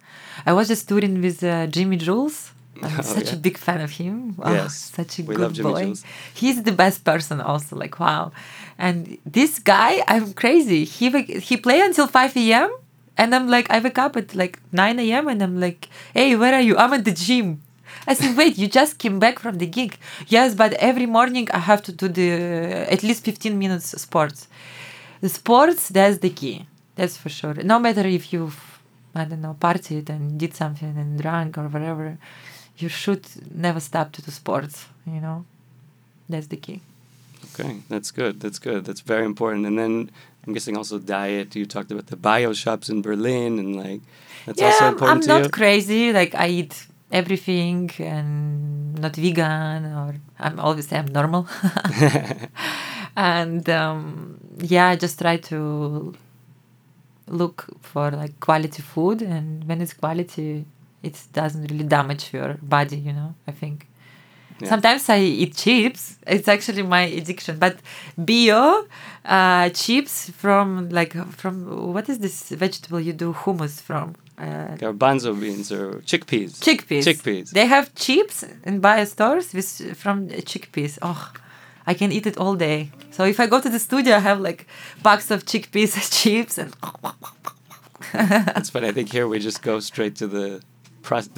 I 0.44 0.52
was 0.52 0.68
just 0.68 0.88
touring 0.88 1.20
with 1.20 1.42
uh, 1.44 1.66
Jamie 1.66 1.96
Jones. 1.96 2.52
I'm 2.83 2.99
Oh, 2.99 3.02
such 3.02 3.33
a 3.33 3.37
big 3.37 3.56
fan 3.59 3.80
of 3.80 3.90
him. 3.92 4.35
Oh, 4.38 4.52
Yes, 4.52 4.92
such 4.97 5.18
a 5.18 5.23
we 5.23 5.35
good 5.35 5.56
boy. 5.62 5.83
Jones. 5.85 6.04
He's 6.35 6.62
the 6.62 6.73
best 6.73 7.04
person. 7.04 7.40
Also, 7.40 7.76
like 7.76 7.99
wow. 8.00 8.33
And 8.78 9.18
this 9.25 9.59
guy, 9.59 10.02
I'm 10.09 10.33
crazy. 10.35 10.85
He 10.85 11.06
he 11.49 11.56
play 11.56 11.80
until 11.80 12.06
five 12.06 12.37
a.m. 12.37 12.71
And 13.18 13.35
I'm 13.35 13.49
like, 13.49 13.66
I 13.71 13.78
wake 13.80 13.99
up 13.99 14.14
at 14.21 14.35
like 14.35 14.61
9 14.73 14.99
a.m. 15.00 15.26
and 15.28 15.42
I'm 15.42 15.59
like, 15.59 15.88
hey, 16.12 16.37
where 16.37 16.52
are 16.52 16.61
you? 16.61 16.76
I'm 16.76 16.92
at 16.92 17.04
the 17.06 17.12
gym. 17.12 17.62
I 18.06 18.12
said, 18.12 18.37
wait, 18.37 18.59
you 18.59 18.68
just 18.68 18.99
came 18.99 19.18
back 19.18 19.38
from 19.38 19.56
the 19.56 19.66
gig. 19.66 19.97
Yes, 20.28 20.54
but 20.54 20.75
every 20.75 21.06
morning 21.06 21.49
I 21.50 21.61
have 21.61 21.83
to 21.85 21.92
do 21.92 22.09
the 22.09 22.30
at 22.92 23.02
least 23.02 23.25
15 23.25 23.59
minutes 23.59 23.99
sports. 24.02 24.49
The 25.23 25.30
sports, 25.30 25.88
that's 25.88 26.18
the 26.18 26.28
key. 26.28 26.66
That's 26.95 27.16
for 27.16 27.30
sure. 27.30 27.54
No 27.54 27.78
matter 27.78 28.06
if 28.06 28.35
you've, 28.35 28.61
I 29.14 29.25
don't 29.25 29.40
know, 29.40 29.56
partied 29.59 30.11
and 30.11 30.38
did 30.38 30.52
something 30.54 30.95
and 30.99 31.18
drank 31.18 31.56
or 31.56 31.68
whatever, 31.68 32.18
you 32.78 32.88
should 32.88 33.26
never 33.54 33.80
stop 33.80 34.12
to 34.12 34.23
do 34.23 34.30
sports, 34.30 34.87
you 35.06 35.21
know? 35.21 35.45
That's 36.28 36.49
the 36.49 36.56
key. 36.56 36.80
Okay, 37.54 37.78
that's 37.88 38.11
good. 38.11 38.40
That's 38.40 38.59
good. 38.59 38.85
That's 38.85 39.00
very 39.00 39.25
important. 39.25 39.66
And 39.66 39.78
then 39.78 40.11
I'm 40.47 40.52
guessing 40.52 40.76
also 40.76 40.99
diet. 40.99 41.54
You 41.56 41.64
talked 41.66 41.90
about 41.90 42.06
the 42.09 42.16
bio 42.16 42.52
shops 42.52 42.88
in 42.88 43.02
Berlin, 43.02 43.59
and 43.59 43.76
like 43.76 44.00
that's 44.45 44.61
yeah, 44.61 44.66
also 44.66 44.85
I'm- 44.85 44.88
I'm 44.88 44.92
important 44.95 45.23
to 45.25 45.28
not 45.28 45.45
you. 45.45 45.49
crazy. 45.50 46.12
Like 46.12 46.35
I 46.35 46.49
eat 46.49 46.87
everything 47.12 47.90
and 47.99 48.99
not 48.99 49.14
vegan 49.16 49.85
or 49.87 50.14
I'm 50.38 50.59
always 50.61 50.92
I'm 50.92 51.06
normal. 51.06 51.47
and 53.16 53.68
um, 53.71 54.38
yeah, 54.59 54.88
I 54.88 54.97
just 54.97 55.18
try 55.18 55.37
to 55.50 56.14
look 57.28 57.66
for 57.83 58.11
like 58.11 58.38
quality 58.40 58.83
food, 58.83 59.23
and 59.23 59.64
when 59.68 59.80
it's 59.80 59.95
quality, 59.95 60.64
it 61.02 61.16
doesn't 61.32 61.70
really 61.70 61.84
damage 61.84 62.32
your 62.32 62.54
body. 62.62 62.96
You 62.96 63.12
know, 63.12 63.34
I 63.46 63.52
think. 63.52 63.86
Yeah. 64.60 64.68
Sometimes 64.70 65.08
I 65.10 65.18
eat 65.18 65.54
chips. 65.54 66.16
It's 66.26 66.48
actually 66.48 66.82
my 66.82 67.02
addiction. 67.02 67.58
But 67.58 67.78
bio 68.16 68.86
uh, 69.24 69.68
chips 69.70 70.30
from 70.30 70.88
like 70.88 71.12
from 71.32 71.92
what 71.92 72.08
is 72.08 72.18
this 72.20 72.48
vegetable 72.50 73.00
you 73.00 73.12
do 73.12 73.32
hummus 73.34 73.80
from? 73.82 74.14
Uh, 74.38 74.76
Garbanzo 74.76 75.38
beans 75.38 75.72
or 75.72 76.00
chickpeas. 76.04 76.60
chickpeas. 76.60 77.04
Chickpeas. 77.04 77.50
They 77.50 77.66
have 77.66 77.94
chips 77.94 78.44
in 78.64 78.80
bio 78.80 79.04
stores 79.04 79.52
with 79.54 79.96
from 79.96 80.28
chickpeas. 80.28 80.98
Oh, 81.02 81.32
I 81.86 81.94
can 81.94 82.12
eat 82.12 82.26
it 82.26 82.36
all 82.36 82.54
day. 82.54 82.90
So 83.10 83.24
if 83.24 83.40
I 83.40 83.46
go 83.46 83.60
to 83.60 83.68
the 83.68 83.78
studio, 83.78 84.16
I 84.16 84.20
have 84.20 84.40
like 84.40 84.66
box 85.02 85.30
of 85.30 85.44
chickpeas 85.44 85.94
chips 86.22 86.58
and 86.58 86.74
That's 88.12 88.70
funny. 88.70 88.88
I 88.88 88.92
think 88.92 89.10
here 89.10 89.28
we 89.28 89.38
just 89.38 89.62
go 89.62 89.80
straight 89.80 90.16
to 90.16 90.26
the 90.26 90.62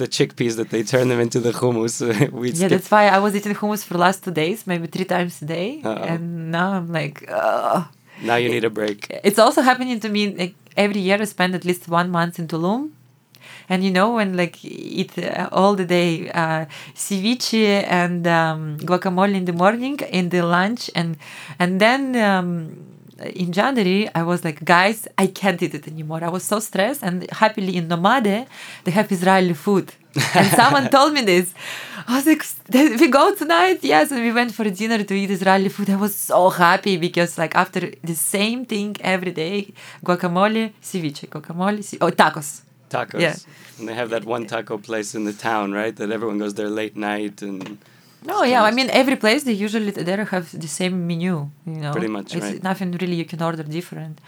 the 0.01 0.07
chickpeas 0.07 0.55
that 0.57 0.69
they 0.69 0.83
turn 0.83 1.07
them 1.09 1.19
into 1.19 1.39
the 1.39 1.51
hummus. 1.51 1.95
we 2.41 2.51
yeah, 2.51 2.67
that's 2.67 2.89
why 2.91 3.07
I 3.07 3.19
was 3.19 3.35
eating 3.35 3.55
hummus 3.55 3.83
for 3.85 3.93
the 3.93 3.99
last 3.99 4.23
two 4.23 4.31
days, 4.31 4.65
maybe 4.67 4.87
three 4.87 5.05
times 5.05 5.41
a 5.41 5.45
day, 5.45 5.81
Uh-oh. 5.83 6.03
and 6.11 6.51
now 6.51 6.69
I'm 6.73 6.91
like, 6.91 7.17
Ugh. 7.29 7.85
Now 8.23 8.35
you 8.35 8.49
need 8.49 8.65
a 8.65 8.69
break. 8.69 8.99
it's 9.23 9.39
also 9.39 9.61
happening 9.61 9.97
to 10.05 10.09
me 10.09 10.21
like 10.41 10.53
every 10.75 10.99
year 11.07 11.17
i 11.21 11.25
spend 11.35 11.51
at 11.59 11.63
least 11.69 11.83
one 11.99 12.09
month 12.17 12.37
in 12.41 12.45
tulum 12.53 12.81
and 13.69 13.79
you 13.85 13.91
know 13.97 14.09
when 14.17 14.29
like 14.35 14.55
eat 14.99 15.13
uh, 15.17 15.47
all 15.59 15.73
the 15.81 15.85
day 15.85 16.29
uh, 16.41 16.65
ceviche 16.95 17.83
and 18.01 18.27
um, 18.27 18.77
guacamole 18.89 19.33
in 19.39 19.45
the 19.45 19.53
morning 19.63 19.95
in 20.19 20.25
the 20.29 20.41
lunch 20.41 20.83
and 20.99 21.09
and 21.61 21.71
then 21.85 22.01
um, 22.29 22.49
in 23.23 23.51
January, 23.51 24.09
I 24.15 24.23
was 24.23 24.43
like, 24.43 24.63
guys, 24.63 25.07
I 25.17 25.27
can't 25.27 25.61
eat 25.61 25.73
it 25.73 25.87
anymore. 25.87 26.23
I 26.23 26.29
was 26.29 26.43
so 26.43 26.59
stressed, 26.59 27.03
and 27.03 27.29
happily 27.31 27.75
in 27.75 27.87
Nomade, 27.87 28.47
they 28.83 28.91
have 28.91 29.11
Israeli 29.11 29.53
food. 29.53 29.91
and 30.35 30.47
someone 30.61 30.89
told 30.89 31.13
me 31.13 31.21
this. 31.21 31.53
I 32.07 32.15
was 32.15 32.25
like, 32.25 32.43
we 32.99 33.07
go 33.07 33.35
tonight? 33.35 33.79
Yes. 33.83 34.11
And 34.11 34.21
we 34.21 34.31
went 34.31 34.51
for 34.53 34.63
dinner 34.69 35.03
to 35.03 35.13
eat 35.13 35.29
Israeli 35.29 35.69
food. 35.69 35.89
I 35.89 35.95
was 35.95 36.15
so 36.15 36.49
happy 36.49 36.97
because, 36.97 37.37
like, 37.37 37.55
after 37.55 37.91
the 38.03 38.15
same 38.15 38.65
thing 38.65 38.95
every 39.01 39.31
day 39.31 39.73
guacamole, 40.03 40.71
ceviche, 40.81 41.27
guacamole, 41.29 41.83
ce- 41.83 41.97
oh, 42.01 42.09
tacos. 42.09 42.61
tacos. 42.89 43.21
Yeah. 43.21 43.35
And 43.77 43.87
they 43.87 43.93
have 43.93 44.09
that 44.09 44.25
one 44.25 44.45
taco 44.47 44.77
place 44.77 45.13
in 45.13 45.25
the 45.25 45.33
town, 45.33 45.71
right? 45.73 45.95
That 45.95 46.09
everyone 46.11 46.37
goes 46.39 46.53
there 46.55 46.69
late 46.69 46.95
night 46.97 47.41
and. 47.41 47.77
No, 48.25 48.43
yeah, 48.43 48.63
I 48.63 48.71
mean 48.71 48.89
every 48.91 49.15
place 49.15 49.43
they 49.43 49.53
usually 49.53 49.91
there 49.91 50.25
have 50.25 50.51
the 50.59 50.67
same 50.67 51.07
menu, 51.07 51.49
you 51.65 51.79
know. 51.83 51.91
Pretty 51.91 52.07
much, 52.07 52.35
it's 52.35 52.45
right. 52.45 52.63
nothing 52.63 52.91
really 52.91 53.15
you 53.15 53.25
can 53.25 53.41
order 53.41 53.63
different. 53.63 54.19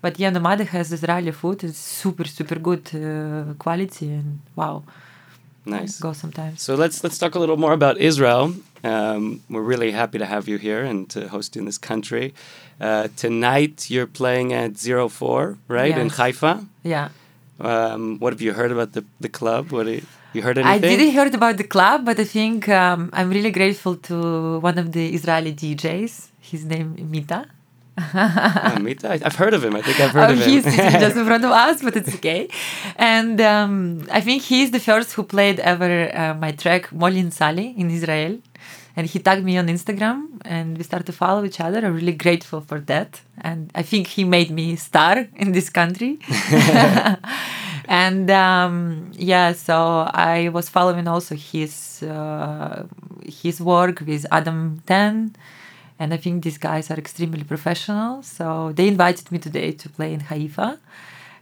But 0.00 0.18
yeah, 0.18 0.30
Nomada 0.30 0.66
has 0.66 0.92
Israeli 0.92 1.32
food. 1.32 1.64
It's 1.64 1.78
super, 1.78 2.24
super 2.24 2.58
good 2.58 2.84
uh, 2.94 3.54
quality 3.54 4.10
and 4.12 4.40
wow. 4.54 4.84
Nice. 5.64 5.98
Go 5.98 6.12
sometimes. 6.12 6.62
So 6.62 6.74
let's 6.74 7.02
let's 7.04 7.18
talk 7.18 7.34
a 7.34 7.38
little 7.38 7.56
more 7.56 7.72
about 7.72 7.98
Israel. 7.98 8.54
Um, 8.84 9.42
we're 9.50 9.62
really 9.62 9.90
happy 9.90 10.18
to 10.18 10.24
have 10.24 10.48
you 10.48 10.56
here 10.56 10.84
and 10.84 11.08
to 11.10 11.28
host 11.28 11.56
you 11.56 11.60
in 11.60 11.66
this 11.66 11.78
country. 11.78 12.32
Uh, 12.80 13.08
tonight 13.16 13.90
you're 13.90 14.06
playing 14.06 14.52
at 14.52 14.78
Zero 14.78 15.08
Four, 15.08 15.58
right 15.66 15.96
in 15.98 16.10
Haifa. 16.10 16.64
Yeah. 16.84 17.08
Um, 17.60 18.18
what 18.20 18.32
have 18.32 18.40
you 18.40 18.52
heard 18.52 18.70
about 18.70 18.92
the 18.92 19.04
the 19.20 19.28
club? 19.28 19.72
What 19.72 19.86
do 19.86 19.92
you, 19.92 20.02
you 20.38 20.42
heard 20.46 20.56
I 20.58 20.78
didn't 20.78 21.12
heard 21.18 21.34
about 21.40 21.56
the 21.62 21.68
club, 21.74 21.98
but 22.08 22.16
I 22.24 22.26
think 22.36 22.58
um, 22.82 23.00
I'm 23.18 23.28
really 23.36 23.52
grateful 23.60 23.94
to 24.08 24.16
one 24.68 24.76
of 24.82 24.86
the 24.96 25.04
Israeli 25.18 25.52
DJs. 25.62 26.12
His 26.52 26.62
name 26.72 26.88
Mita. 27.14 27.40
Oh, 28.00 28.78
Mita? 28.88 29.06
I've 29.26 29.38
heard 29.42 29.54
of 29.58 29.62
him. 29.66 29.74
I 29.80 29.82
think 29.86 29.96
I've 30.04 30.14
heard 30.16 30.30
Oh, 30.30 30.32
of 30.34 30.38
him. 30.40 30.48
he's 30.50 30.64
just 31.04 31.16
in 31.20 31.24
front 31.30 31.44
of 31.48 31.52
us, 31.66 31.76
but 31.86 31.94
it's 32.00 32.14
okay. 32.18 32.42
And 33.16 33.36
um, 33.54 33.72
I 34.18 34.20
think 34.26 34.38
he's 34.50 34.70
the 34.76 34.82
first 34.88 35.08
who 35.14 35.22
played 35.36 35.58
ever 35.72 35.90
uh, 36.22 36.34
my 36.44 36.52
track 36.62 36.82
Molin 37.00 37.30
Sali 37.38 37.68
in 37.82 37.86
Israel. 37.98 38.34
And 38.96 39.06
he 39.12 39.18
tagged 39.26 39.44
me 39.50 39.54
on 39.62 39.66
Instagram 39.76 40.18
and 40.56 40.76
we 40.78 40.82
started 40.90 41.06
to 41.12 41.16
follow 41.22 41.42
each 41.48 41.60
other. 41.66 41.78
I'm 41.86 41.94
really 42.02 42.18
grateful 42.26 42.60
for 42.70 42.78
that. 42.92 43.10
And 43.48 43.60
I 43.80 43.82
think 43.90 44.04
he 44.16 44.22
made 44.38 44.50
me 44.60 44.66
star 44.88 45.14
in 45.42 45.48
this 45.56 45.68
country. 45.80 46.12
and 47.88 48.30
um, 48.30 49.10
yeah, 49.14 49.52
so 49.52 50.08
I 50.12 50.50
was 50.50 50.68
following 50.68 51.08
also 51.08 51.34
his 51.34 52.02
uh, 52.02 52.84
his 53.24 53.60
work 53.60 54.00
with 54.06 54.26
Adam 54.30 54.82
Ten. 54.86 55.34
And 56.00 56.14
I 56.14 56.16
think 56.16 56.44
these 56.44 56.58
guys 56.58 56.90
are 56.92 56.94
extremely 56.94 57.42
professional. 57.42 58.22
So 58.22 58.72
they 58.72 58.86
invited 58.86 59.32
me 59.32 59.38
today 59.38 59.72
to 59.72 59.88
play 59.88 60.12
in 60.12 60.20
Haifa. 60.20 60.78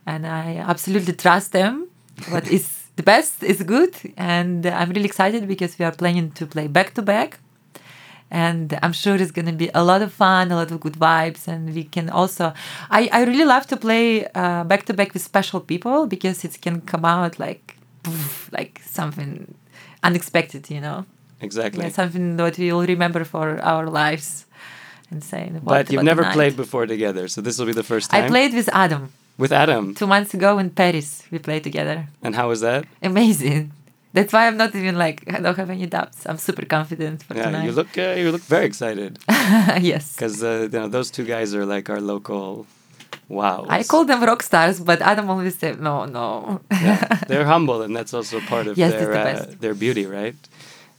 And 0.07 0.27
I 0.27 0.57
absolutely 0.57 1.13
trust 1.13 1.53
them. 1.53 1.89
What 2.31 2.49
is 2.49 2.85
the 2.97 3.03
best 3.03 3.43
is 3.43 3.63
good. 3.63 3.95
And 4.17 4.65
I'm 4.65 4.91
really 4.91 5.05
excited 5.05 5.47
because 5.47 5.79
we 5.79 5.85
are 5.85 5.93
planning 5.93 6.31
to 6.33 6.47
play 6.47 6.69
back 6.69 6.95
to 6.95 7.03
back. 7.03 7.39
And 8.31 8.79
I'm 8.83 8.93
sure 8.93 9.15
it's 9.15 9.31
going 9.31 9.47
to 9.47 9.53
be 9.53 9.71
a 9.73 9.85
lot 9.85 10.03
of 10.03 10.13
fun, 10.13 10.51
a 10.51 10.57
lot 10.57 10.71
of 10.71 10.81
good 10.81 10.95
vibes. 10.95 11.47
And 11.47 11.75
we 11.75 11.85
can 11.85 12.11
also, 12.11 12.53
I, 12.91 13.09
I 13.13 13.25
really 13.25 13.45
love 13.45 13.67
to 13.69 13.77
play 13.77 14.27
back 14.35 14.85
to 14.87 14.95
back 14.95 15.13
with 15.15 15.23
special 15.23 15.61
people 15.61 16.07
because 16.07 16.45
it 16.45 16.61
can 16.61 16.81
come 16.81 17.05
out 17.05 17.39
like, 17.39 17.77
poof, 18.03 18.51
like 18.53 18.81
something 18.85 19.55
unexpected, 20.03 20.69
you 20.71 20.81
know? 20.81 21.07
Exactly. 21.41 21.85
Yeah, 21.85 21.91
something 21.91 22.37
that 22.37 22.59
we 22.59 22.73
will 22.73 22.87
remember 22.87 23.25
for 23.25 23.61
our 23.61 23.87
lives 23.87 24.47
and. 25.11 25.23
What 25.63 25.65
but 25.65 25.93
you've 25.93 26.03
never 26.03 26.25
played 26.33 26.57
before 26.57 26.87
together, 26.87 27.29
so 27.29 27.41
this 27.41 27.59
will 27.59 27.67
be 27.67 27.73
the 27.73 27.85
first 27.85 28.11
time. 28.11 28.25
I 28.25 28.29
played 28.29 28.55
with 28.55 28.69
Adam 28.73 29.13
with 29.39 29.53
Adam. 29.53 29.95
two 29.95 30.07
months 30.07 30.35
ago 30.35 30.59
in 30.59 30.71
Paris. 30.71 31.23
We 31.31 31.39
played 31.39 31.65
together. 31.65 32.09
And 32.23 32.35
how 32.35 32.49
was 32.49 32.61
that? 32.63 32.87
Amazing. 33.03 33.73
That's 34.13 34.33
why 34.33 34.47
I'm 34.47 34.57
not 34.57 34.75
even 34.75 34.97
like 34.97 35.23
I 35.33 35.41
don't 35.41 35.57
have 35.57 35.71
any 35.71 35.87
doubts. 35.87 36.25
I'm 36.27 36.39
super 36.39 36.65
confident 36.65 37.23
for 37.23 37.35
Yeah, 37.37 37.45
tonight. 37.47 37.65
you 37.67 37.73
look 37.73 37.99
uh, 37.99 38.15
you 38.17 38.33
look 38.33 38.43
very 38.43 38.65
excited 38.67 39.19
yes. 39.81 40.15
because 40.15 40.43
uh, 40.43 40.69
you 40.73 40.79
know 40.79 40.89
those 40.89 41.11
two 41.11 41.25
guys 41.25 41.55
are 41.55 41.67
like 41.67 41.91
our 41.91 42.01
local. 42.01 42.67
Wow. 43.29 43.67
I 43.69 43.83
call 43.83 44.05
them 44.05 44.23
rock 44.23 44.43
stars, 44.43 44.79
but 44.81 45.03
Adam 45.03 45.29
always 45.29 45.59
said 45.59 45.81
no, 45.81 46.05
no. 46.07 46.61
yeah, 46.71 47.03
they're 47.29 47.45
humble, 47.45 47.83
and 47.83 47.95
that's 47.97 48.15
also 48.15 48.41
part 48.41 48.67
of 48.69 48.79
Yes, 48.79 48.93
their 48.93 49.13
the 49.13 49.21
uh, 49.21 49.47
their 49.61 49.75
beauty, 49.75 50.07
right? 50.07 50.37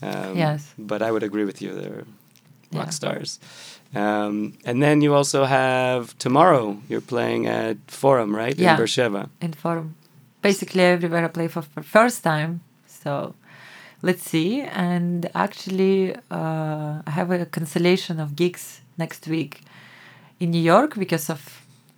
Um, 0.02 0.36
Yes. 0.38 0.74
But 0.78 1.02
I 1.02 1.10
would 1.12 1.24
agree 1.24 1.46
with 1.46 1.62
you; 1.62 1.74
they're 1.74 2.04
rock 2.74 2.88
Yeah. 2.88 2.90
stars. 3.00 3.40
Um, 3.96 4.54
and 4.66 4.82
then 4.84 5.02
you 5.02 5.16
also 5.16 5.46
have 5.46 6.14
tomorrow. 6.18 6.78
You're 6.90 7.02
playing 7.16 7.48
at 7.48 7.78
Forum, 7.88 8.36
right? 8.36 8.58
Yeah. 8.60 8.72
In 8.72 8.78
Beersheba. 8.78 9.30
in 9.42 9.54
forum. 9.54 9.96
Basically, 10.42 10.84
everywhere 10.84 11.24
I 11.26 11.30
play 11.30 11.48
for, 11.48 11.62
for 11.64 11.82
first 11.84 12.24
time. 12.24 12.60
So 13.04 13.34
let's 14.02 14.24
see. 14.24 14.62
And 14.62 15.30
actually, 15.36 16.16
uh, 16.32 17.02
I 17.08 17.12
have 17.12 17.32
a 17.32 17.46
cancellation 17.46 18.20
of 18.20 18.36
gigs 18.36 18.82
next 18.98 19.28
week 19.28 19.62
in 20.40 20.52
New 20.52 20.62
York 20.62 20.96
because 20.96 21.30
of 21.30 21.42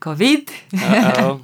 COVID. 0.01 0.49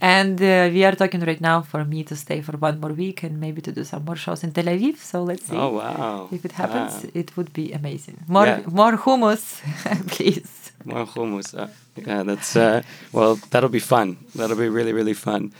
And 0.00 0.42
uh, 0.42 0.68
we 0.72 0.84
are 0.84 0.96
talking 0.96 1.20
right 1.20 1.40
now 1.40 1.62
for 1.62 1.84
me 1.84 2.02
to 2.04 2.16
stay 2.16 2.40
for 2.40 2.56
one 2.56 2.80
more 2.80 2.92
week 2.92 3.22
and 3.22 3.38
maybe 3.38 3.60
to 3.62 3.70
do 3.70 3.84
some 3.84 4.04
more 4.04 4.16
shows 4.16 4.42
in 4.42 4.50
Tel 4.50 4.64
Aviv. 4.64 4.96
So 4.98 5.22
let's 5.22 5.44
see. 5.46 5.56
oh 5.56 5.68
wow! 5.78 6.28
If 6.32 6.44
it 6.44 6.52
happens, 6.52 7.04
it 7.14 7.36
would 7.36 7.52
be 7.52 7.72
amazing. 7.72 8.16
More, 8.26 8.46
Yeah. 8.46 8.62
more 8.66 8.96
hummus, 8.96 9.60
please. 10.08 10.72
more 10.84 11.06
hummus. 11.06 11.54
Uh, 11.56 11.68
yeah, 11.94 12.24
that's 12.24 12.56
uh, 12.56 12.82
well. 13.12 13.36
That'll 13.50 13.68
be 13.68 13.78
fun. 13.94 14.16
That'll 14.34 14.56
be 14.56 14.68
really 14.68 14.92
really 14.92 15.14
fun. 15.14 15.52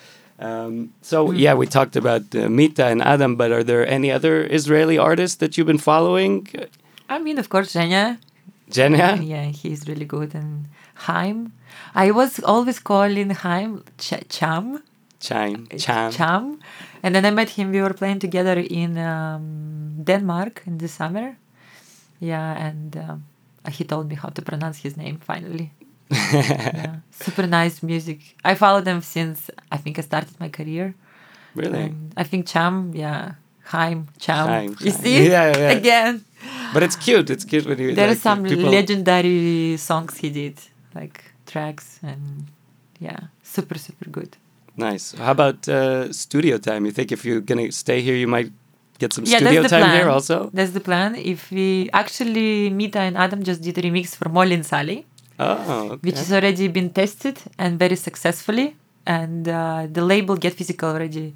Um, 0.43 0.93
so 1.03 1.31
yeah, 1.31 1.55
we 1.55 1.67
talked 1.67 1.95
about 1.95 2.35
uh, 2.35 2.49
Mita 2.49 2.87
and 2.87 3.01
Adam, 3.01 3.37
but 3.37 3.53
are 3.53 3.63
there 3.63 3.87
any 3.87 4.11
other 4.11 4.45
Israeli 4.59 4.99
artists 4.99 5.37
that 5.37 5.57
you've 5.57 5.71
been 5.73 5.79
following? 5.79 6.49
I 7.09 7.19
mean, 7.21 7.39
of 7.39 7.49
course, 7.49 7.73
Zhenya. 7.75 8.19
Jenya? 8.69 9.25
Yeah, 9.25 9.45
he's 9.45 9.87
really 9.87 10.05
good. 10.05 10.35
And 10.35 10.67
Haim. 11.07 11.53
I 11.95 12.11
was 12.11 12.41
always 12.41 12.79
calling 12.81 13.31
Haim 13.31 13.85
Ch- 13.99 14.27
Cham. 14.29 14.83
Chime. 15.21 15.69
Cham. 15.79 16.11
Cham. 16.11 16.59
And 17.03 17.15
then 17.15 17.25
I 17.25 17.31
met 17.31 17.51
him. 17.51 17.71
We 17.71 17.81
were 17.81 17.95
playing 17.95 18.19
together 18.19 18.59
in 18.59 18.99
um, 18.99 20.03
Denmark 20.03 20.63
in 20.67 20.79
the 20.79 20.89
summer. 20.89 21.37
Yeah, 22.19 22.67
and 22.67 22.97
um, 22.97 23.25
he 23.71 23.85
told 23.85 24.09
me 24.09 24.17
how 24.17 24.31
to 24.31 24.43
pronounce 24.43 24.79
his 24.79 24.97
name 24.97 25.19
finally. 25.19 25.71
yeah. 26.33 26.97
Super 27.11 27.47
nice 27.47 27.83
music. 27.83 28.19
I 28.45 28.55
follow 28.55 28.81
them 28.81 29.01
since 29.01 29.51
I 29.71 29.77
think 29.77 29.99
I 29.99 30.03
started 30.03 30.39
my 30.41 30.49
career. 30.49 30.95
Really? 31.55 31.83
And 31.85 32.13
I 32.17 32.25
think 32.25 32.47
Cham, 32.47 32.93
yeah. 32.95 33.35
Haim, 33.65 34.09
Cham. 34.19 34.47
Haim, 34.49 34.77
you 34.81 34.91
Chaim. 34.91 35.03
see? 35.03 35.29
Yeah, 35.29 35.57
yeah. 35.57 35.71
Again. 35.71 36.25
But 36.75 36.83
it's 36.83 36.97
cute. 36.97 37.31
It's 37.31 37.45
cute 37.45 37.67
when 37.67 37.79
you. 37.79 37.95
There 37.95 38.09
like, 38.09 38.17
are 38.17 38.21
some 38.21 38.43
people- 38.45 38.71
legendary 38.71 39.77
songs 39.77 40.19
he 40.19 40.31
did, 40.31 40.59
like 40.95 41.25
tracks, 41.47 42.01
and 42.03 42.47
yeah, 42.99 43.21
super, 43.43 43.79
super 43.79 44.09
good. 44.11 44.37
Nice. 44.77 45.13
How 45.13 45.33
about 45.33 45.69
uh, 45.69 46.13
studio 46.13 46.59
time? 46.59 46.87
You 46.87 46.93
think 46.93 47.13
if 47.13 47.25
you're 47.25 47.41
gonna 47.41 47.71
stay 47.71 48.01
here, 48.01 48.17
you 48.17 48.27
might 48.27 48.51
get 48.99 49.13
some 49.13 49.25
yeah, 49.25 49.39
studio 49.39 49.63
time 49.63 49.83
plan. 49.83 49.97
here 49.97 50.09
also? 50.09 50.51
That's 50.53 50.73
the 50.73 50.81
plan. 50.81 51.15
If 51.15 51.51
we 51.51 51.91
actually 51.93 52.71
Mita 52.71 53.01
and 53.01 53.17
Adam 53.17 53.43
just 53.43 53.61
did 53.63 53.79
a 53.79 53.83
remix 53.83 54.17
for 54.17 54.29
Molin 54.29 54.65
Sali, 54.65 55.07
Oh, 55.39 55.91
okay. 55.93 56.01
which 56.03 56.17
has 56.17 56.33
already 56.33 56.69
been 56.69 56.91
tested 56.91 57.39
and 57.59 57.79
very 57.79 57.97
successfully, 57.97 58.77
and 59.07 59.49
uh, 59.49 59.87
the 59.91 60.03
label 60.03 60.37
Get 60.37 60.55
Physical 60.55 60.91
already 60.91 61.35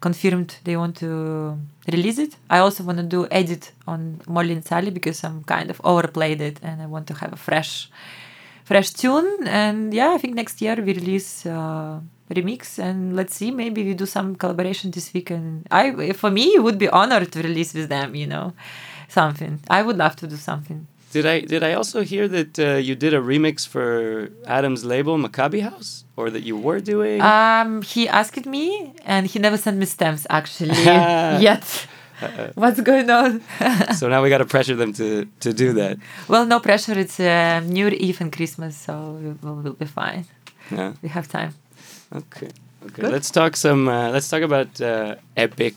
confirmed 0.00 0.56
they 0.64 0.76
want 0.76 0.96
to 0.96 1.58
release 1.92 2.18
it. 2.18 2.36
I 2.50 2.58
also 2.58 2.84
want 2.84 2.98
to 2.98 3.04
do 3.04 3.26
edit 3.30 3.72
on 3.86 4.20
Molly 4.26 4.52
and 4.52 4.64
Sally 4.64 4.90
because 4.90 5.24
I'm 5.24 5.42
kind 5.44 5.70
of 5.70 5.80
overplayed 5.84 6.40
it 6.40 6.60
and 6.62 6.80
I 6.82 6.86
want 6.86 7.06
to 7.08 7.14
have 7.14 7.32
a 7.32 7.36
fresh 7.36 7.90
fresh 8.64 8.90
tune. 8.90 9.46
And 9.48 9.94
yeah 9.94 10.10
i 10.10 10.18
think 10.18 10.34
next 10.34 10.60
year 10.60 10.76
we 10.76 10.92
release 10.92 11.46
uh, 11.46 12.00
remix 12.30 12.78
and 12.78 13.16
let's 13.16 13.34
see 13.34 13.50
maybe 13.50 13.82
we 13.82 13.94
do 13.94 14.06
some 14.06 14.36
collaboration 14.36 14.90
this 14.90 15.12
weekend. 15.14 15.66
I 15.70 16.12
for 16.12 16.30
me 16.30 16.44
it 16.54 16.62
would 16.62 16.78
be 16.78 16.88
honored 16.88 17.32
to 17.32 17.42
release 17.42 17.72
with 17.74 17.88
them 17.88 18.14
you 18.14 18.26
know 18.26 18.52
something. 19.08 19.60
I 19.70 19.82
would 19.82 19.96
love 19.96 20.16
to 20.16 20.26
do 20.26 20.36
something 20.36 20.86
Did 21.12 21.24
I 21.26 21.40
did 21.40 21.62
I 21.62 21.72
also 21.72 22.02
hear 22.02 22.28
that 22.28 22.58
uh, 22.58 22.64
you 22.88 22.94
did 22.94 23.12
a 23.14 23.20
remix 23.32 23.66
for 23.66 24.28
Adam's 24.46 24.84
label 24.84 25.16
Maccabi 25.16 25.60
House, 25.62 26.04
or 26.16 26.28
that 26.30 26.42
you 26.42 26.56
were 26.56 26.80
doing? 26.80 27.20
um 27.22 27.82
he 27.82 28.02
asked 28.08 28.46
me 28.46 28.92
and 29.06 29.26
he 29.32 29.38
never 29.38 29.56
sent 29.56 29.76
me 29.78 29.86
stamps 29.86 30.26
actually 30.28 30.82
yet 31.48 31.64
what's 32.54 32.80
going 32.90 33.08
on 33.10 33.40
so 34.00 34.08
now 34.08 34.20
we 34.22 34.28
got 34.28 34.38
to 34.38 34.50
pressure 34.56 34.76
them 34.82 34.92
to 34.92 35.06
to 35.44 35.50
do 35.52 35.72
that. 35.80 35.96
well 36.32 36.44
no 36.54 36.58
pressure 36.60 36.98
it's 37.04 37.18
uh, 37.20 37.60
new 37.76 37.88
eve 38.06 38.20
and 38.22 38.30
christmas 38.36 38.76
so 38.86 38.92
we 39.22 39.28
will 39.42 39.56
we'll 39.62 39.78
be 39.86 39.86
fine 40.02 40.24
Yeah. 40.70 40.92
we 41.02 41.08
have 41.08 41.26
time 41.28 41.52
Okay. 42.14 42.50
Okay. 42.86 43.02
Good. 43.02 43.12
Let's 43.12 43.30
talk 43.30 43.52
some. 43.56 43.82
Uh, 43.88 44.08
let's 44.14 44.28
talk 44.32 44.42
about 44.50 44.70
uh, 44.80 45.16
epic 45.36 45.74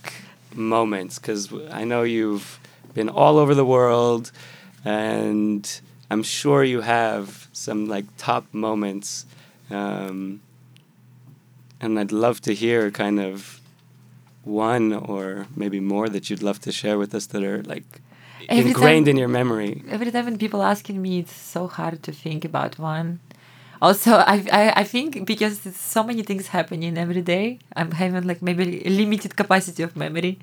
moments 0.55 1.13
because 1.19 1.41
I 1.81 1.83
know 1.83 2.01
you've 2.03 2.47
been 2.93 3.09
all 3.09 3.35
over 3.37 3.53
the 3.61 3.65
world, 3.65 4.31
and 4.85 5.81
I'm 6.09 6.23
sure 6.23 6.63
you 6.63 6.81
have 6.81 7.47
some 7.53 7.87
like 7.87 8.05
top 8.17 8.45
moments. 8.53 9.25
Um, 9.69 10.41
and 11.79 11.99
I'd 11.99 12.11
love 12.11 12.41
to 12.41 12.53
hear 12.53 12.91
kind 12.91 13.19
of 13.19 13.59
one 14.43 14.93
or 14.93 15.47
maybe 15.55 15.79
more 15.79 16.09
that 16.09 16.29
you'd 16.29 16.43
love 16.43 16.59
to 16.61 16.71
share 16.71 16.97
with 16.97 17.13
us 17.15 17.27
that 17.27 17.43
are 17.43 17.61
like 17.63 18.01
Every 18.49 18.71
ingrained 18.71 19.05
time- 19.05 19.11
in 19.11 19.17
your 19.17 19.27
memory. 19.27 19.83
every 19.89 20.11
time 20.11 20.25
when 20.25 20.37
people 20.37 20.61
asking 20.63 21.01
me 21.01 21.19
it's 21.19 21.35
so 21.35 21.67
hard 21.67 22.01
to 22.03 22.11
think 22.11 22.43
about 22.43 22.77
one 22.79 23.19
also 23.81 24.11
I, 24.15 24.35
I 24.59 24.63
i 24.81 24.83
think 24.83 25.25
because 25.25 25.59
so 25.95 26.03
many 26.03 26.23
things 26.23 26.47
happening 26.47 26.97
every 26.97 27.21
day 27.21 27.59
i'm 27.75 27.91
having 27.91 28.23
like 28.31 28.41
maybe 28.41 28.65
limited 29.01 29.35
capacity 29.35 29.83
of 29.83 29.95
memory 29.95 30.39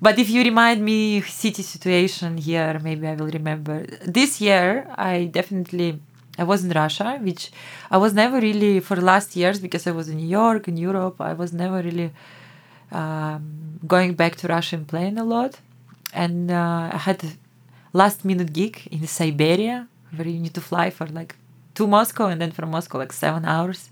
but 0.00 0.18
if 0.18 0.28
you 0.30 0.42
remind 0.42 0.82
me 0.84 1.20
city 1.22 1.62
situation 1.62 2.36
here 2.36 2.78
maybe 2.82 3.06
i 3.06 3.14
will 3.14 3.30
remember 3.30 3.84
this 4.18 4.40
year 4.40 4.86
i 4.96 5.24
definitely 5.24 5.98
i 6.38 6.44
was 6.44 6.64
in 6.64 6.70
russia 6.70 7.18
which 7.22 7.50
i 7.90 7.96
was 7.96 8.12
never 8.12 8.40
really 8.40 8.80
for 8.80 8.96
last 8.96 9.36
years 9.36 9.58
because 9.60 9.86
i 9.86 9.90
was 9.90 10.08
in 10.08 10.16
new 10.16 10.28
york 10.28 10.68
in 10.68 10.76
europe 10.76 11.20
i 11.20 11.32
was 11.32 11.52
never 11.52 11.82
really 11.82 12.10
um, 12.92 13.78
going 13.86 14.14
back 14.14 14.36
to 14.36 14.46
russia 14.48 14.76
and 14.76 14.86
playing 14.86 15.18
a 15.18 15.24
lot 15.24 15.60
and 16.12 16.50
uh, 16.50 16.90
i 16.92 16.98
had 17.08 17.20
last 17.92 18.24
minute 18.24 18.52
gig 18.52 18.86
in 18.90 19.06
siberia 19.06 19.88
where 20.14 20.28
you 20.28 20.38
need 20.38 20.54
to 20.54 20.60
fly 20.60 20.90
for 20.90 21.06
like 21.06 21.36
to 21.76 21.86
Moscow 21.86 22.26
and 22.26 22.40
then 22.40 22.50
from 22.50 22.70
Moscow 22.70 22.98
like 22.98 23.12
seven 23.12 23.44
hours. 23.44 23.90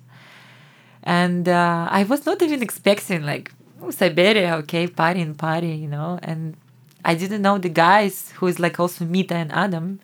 And 1.03 1.49
uh, 1.49 1.87
I 1.91 2.05
was 2.05 2.27
not 2.27 2.43
even 2.43 2.63
expecting 2.63 3.23
like 3.23 3.53
oh, 3.85 3.91
Siberia, 3.91 4.57
okay, 4.57 4.87
party 4.87 5.21
and 5.21 5.37
party, 5.39 5.75
you 5.75 5.89
know. 5.89 6.19
And 6.23 6.57
I 7.05 7.15
didn't 7.15 7.43
know 7.43 7.59
the 7.59 7.69
guys 7.69 8.33
who 8.37 8.47
is 8.47 8.59
like 8.59 8.81
also 8.81 9.05
Mita 9.05 9.35
and 9.35 9.53
Adam. 9.53 10.01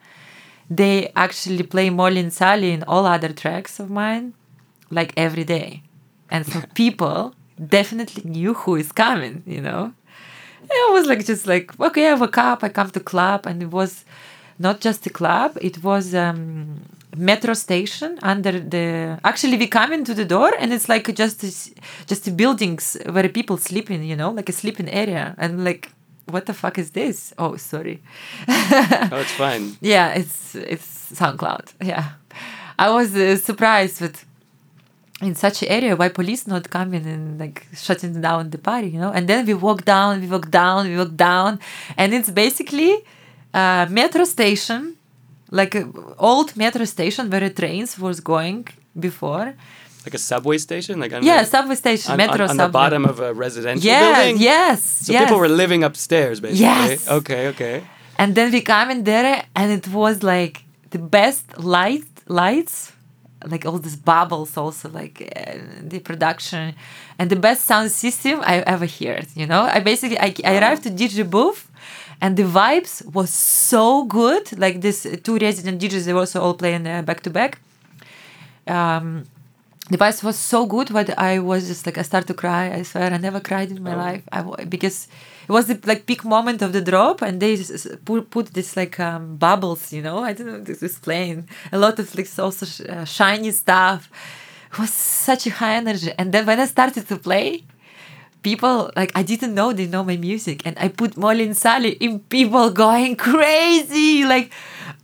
They 0.68 1.10
actually 1.16 1.64
play 1.64 1.90
Molly 1.90 2.20
and 2.20 2.32
Sally 2.32 2.72
in 2.72 2.82
all 2.84 3.06
other 3.06 3.32
tracks 3.32 3.80
of 3.80 3.90
mine, 3.90 4.34
like 4.90 5.12
every 5.16 5.44
day. 5.44 5.82
And 6.30 6.46
so 6.46 6.62
people 6.74 7.34
definitely 7.68 8.30
knew 8.30 8.54
who 8.54 8.76
is 8.76 8.92
coming, 8.92 9.42
you 9.46 9.60
know. 9.60 9.92
I 10.72 10.90
was 10.92 11.06
like 11.06 11.24
just 11.26 11.46
like 11.48 11.78
okay, 11.80 12.08
I 12.08 12.14
woke 12.14 12.38
up, 12.38 12.62
I 12.62 12.68
come 12.68 12.90
to 12.90 13.00
club, 13.00 13.46
and 13.46 13.60
it 13.62 13.70
was 13.70 14.04
not 14.58 14.80
just 14.80 15.06
a 15.06 15.10
club. 15.10 15.58
It 15.60 15.82
was 15.82 16.14
um, 16.14 16.82
metro 17.16 17.54
station 17.54 18.18
under 18.22 18.58
the. 18.60 19.18
Actually, 19.24 19.56
we 19.58 19.66
come 19.66 19.92
into 19.92 20.14
the 20.14 20.24
door 20.24 20.52
and 20.58 20.72
it's 20.72 20.88
like 20.88 21.14
just 21.14 21.40
just 22.06 22.36
buildings 22.36 22.96
where 23.10 23.28
people 23.28 23.56
sleeping. 23.56 24.02
You 24.04 24.16
know, 24.16 24.30
like 24.30 24.48
a 24.48 24.52
sleeping 24.52 24.88
area, 24.88 25.34
and 25.38 25.64
like 25.64 25.90
what 26.26 26.46
the 26.46 26.54
fuck 26.54 26.78
is 26.78 26.90
this? 26.90 27.34
Oh, 27.38 27.56
sorry. 27.56 28.02
oh, 28.48 29.18
it's 29.24 29.32
fine. 29.32 29.76
Yeah, 29.80 30.14
it's 30.14 30.54
it's 30.54 31.12
SoundCloud. 31.12 31.74
Yeah, 31.82 32.10
I 32.78 32.90
was 32.90 33.14
uh, 33.14 33.36
surprised 33.36 34.00
with 34.00 34.24
in 35.20 35.34
such 35.34 35.62
an 35.62 35.68
area 35.68 35.96
why 35.96 36.08
police 36.08 36.46
not 36.46 36.70
coming 36.70 37.04
and 37.06 37.38
like 37.38 37.66
shutting 37.74 38.20
down 38.20 38.50
the 38.50 38.58
party, 38.58 38.88
you 38.88 39.00
know. 39.00 39.12
And 39.12 39.28
then 39.28 39.46
we 39.46 39.54
walk 39.54 39.84
down, 39.84 40.20
we 40.20 40.28
walk 40.28 40.50
down, 40.50 40.88
we 40.88 40.96
walk 40.96 41.14
down, 41.16 41.60
and 41.96 42.14
it's 42.14 42.30
basically 42.30 43.04
a 43.52 43.86
metro 43.90 44.24
station, 44.24 44.96
like 45.50 45.74
an 45.74 45.92
old 46.18 46.56
metro 46.56 46.84
station 46.84 47.30
where 47.30 47.40
the 47.40 47.50
trains 47.50 47.98
was 47.98 48.20
going 48.20 48.68
before. 48.98 49.54
Like 50.04 50.14
a 50.14 50.18
subway 50.18 50.58
station, 50.58 50.98
like 50.98 51.12
on 51.12 51.22
yeah, 51.22 51.42
the, 51.42 51.46
subway 51.46 51.74
station, 51.74 52.12
on, 52.12 52.16
metro. 52.16 52.44
On, 52.44 52.50
on 52.50 52.56
the 52.56 52.68
bottom 52.68 53.04
of 53.04 53.20
a 53.20 53.34
residential 53.34 53.86
yeah, 53.86 54.14
building. 54.14 54.40
Yes, 54.40 54.82
So 54.82 55.12
yes. 55.12 55.24
people 55.24 55.38
were 55.38 55.48
living 55.48 55.84
upstairs, 55.84 56.40
basically. 56.40 56.62
Yes. 56.62 57.08
Okay, 57.08 57.48
okay. 57.48 57.84
And 58.16 58.34
then 58.34 58.50
we 58.50 58.62
come 58.62 58.90
in 58.90 59.04
there, 59.04 59.44
and 59.54 59.70
it 59.70 59.88
was 59.88 60.22
like 60.22 60.64
the 60.90 60.98
best 60.98 61.58
light 61.58 62.04
lights, 62.28 62.92
like 63.46 63.66
all 63.66 63.78
these 63.78 63.96
bubbles, 63.96 64.56
also 64.56 64.88
like 64.88 65.16
uh, 65.36 65.58
the 65.82 65.98
production, 65.98 66.74
and 67.18 67.28
the 67.28 67.36
best 67.36 67.66
sound 67.66 67.90
system 67.90 68.40
I 68.42 68.60
ever 68.60 68.86
heard. 68.86 69.26
You 69.34 69.46
know, 69.46 69.62
I 69.62 69.80
basically 69.80 70.18
I, 70.18 70.34
I 70.44 70.58
arrived 70.58 70.82
to 70.84 70.90
DJ 70.90 71.28
booth 71.28 71.70
and 72.20 72.36
the 72.36 72.44
vibes 72.44 73.04
was 73.14 73.30
so 73.30 74.04
good. 74.04 74.58
Like 74.58 74.80
this 74.80 75.06
two 75.24 75.38
resident 75.38 75.80
DJs, 75.80 76.04
they 76.06 76.12
were 76.12 76.20
also 76.20 76.40
all 76.40 76.54
playing 76.54 76.86
uh, 76.86 77.02
back 77.02 77.20
to 77.22 77.30
back. 77.30 77.58
Um, 78.66 79.24
the 79.88 79.98
vibes 79.98 80.22
was 80.22 80.36
so 80.38 80.66
good, 80.66 80.92
but 80.92 81.18
I 81.18 81.40
was 81.40 81.66
just 81.66 81.84
like 81.86 81.98
I 81.98 82.02
started 82.02 82.28
to 82.28 82.34
cry. 82.34 82.72
I 82.72 82.82
swear, 82.82 83.12
I 83.12 83.16
never 83.16 83.40
cried 83.40 83.70
in 83.70 83.82
my 83.82 83.94
Oh. 83.94 83.96
life. 84.06 84.22
I 84.30 84.64
because 84.64 85.08
it 85.48 85.52
was 85.52 85.66
the 85.66 85.80
like 85.84 86.06
peak 86.06 86.24
moment 86.24 86.62
of 86.62 86.72
the 86.72 86.80
drop, 86.80 87.22
and 87.22 87.40
they 87.40 87.56
just 87.56 88.04
put 88.04 88.30
put 88.30 88.46
this 88.54 88.76
like 88.76 89.00
um, 89.00 89.36
bubbles. 89.36 89.92
You 89.92 90.02
know, 90.02 90.18
I 90.22 90.32
don't 90.32 90.46
know 90.46 90.58
how 90.58 90.64
to 90.64 90.84
explain. 90.84 91.48
A 91.72 91.78
lot 91.78 91.98
of 91.98 92.14
like 92.14 92.28
also 92.38 92.66
sh- 92.66 92.82
uh, 92.88 93.04
shiny 93.04 93.50
stuff. 93.50 94.08
It 94.72 94.78
was 94.78 94.92
such 94.92 95.48
a 95.48 95.50
high 95.50 95.74
energy, 95.74 96.12
and 96.16 96.30
then 96.32 96.46
when 96.46 96.60
I 96.60 96.66
started 96.66 97.08
to 97.08 97.16
play, 97.16 97.64
people 98.42 98.90
like 98.96 99.12
I 99.14 99.22
didn't 99.22 99.54
know 99.54 99.72
they 99.72 99.86
know 99.86 100.04
my 100.04 100.16
music, 100.16 100.66
and 100.66 100.76
I 100.78 100.88
put 100.88 101.16
Molly 101.16 101.44
and 101.44 101.56
Sally 101.56 101.92
in 102.00 102.20
people 102.20 102.70
going 102.70 103.16
crazy. 103.28 104.24
Like 104.24 104.52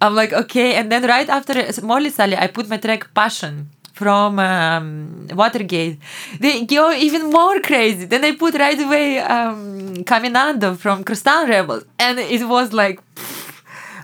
I'm 0.01 0.14
like 0.14 0.33
okay, 0.33 0.75
and 0.75 0.90
then 0.90 1.05
right 1.05 1.29
after 1.29 1.55
Molly 1.83 2.11
Sally, 2.11 2.37
I 2.37 2.46
put 2.49 2.68
my 2.68 2.77
track 2.79 3.12
Passion 3.14 3.70
from 3.92 4.38
um, 4.38 5.27
Watergate. 5.33 5.99
They 6.38 6.64
go 6.66 6.92
even 6.92 7.31
more 7.31 7.61
crazy. 7.61 8.05
Then 8.05 8.25
I 8.25 8.37
put 8.37 8.55
right 8.55 8.79
away 8.79 9.20
um, 9.20 10.05
Caminando 10.05 10.77
from 10.77 11.05
Crosstown 11.05 11.49
Rebels, 11.49 11.85
and 11.99 12.18
it 12.18 12.46
was 12.46 12.72
like. 12.72 13.01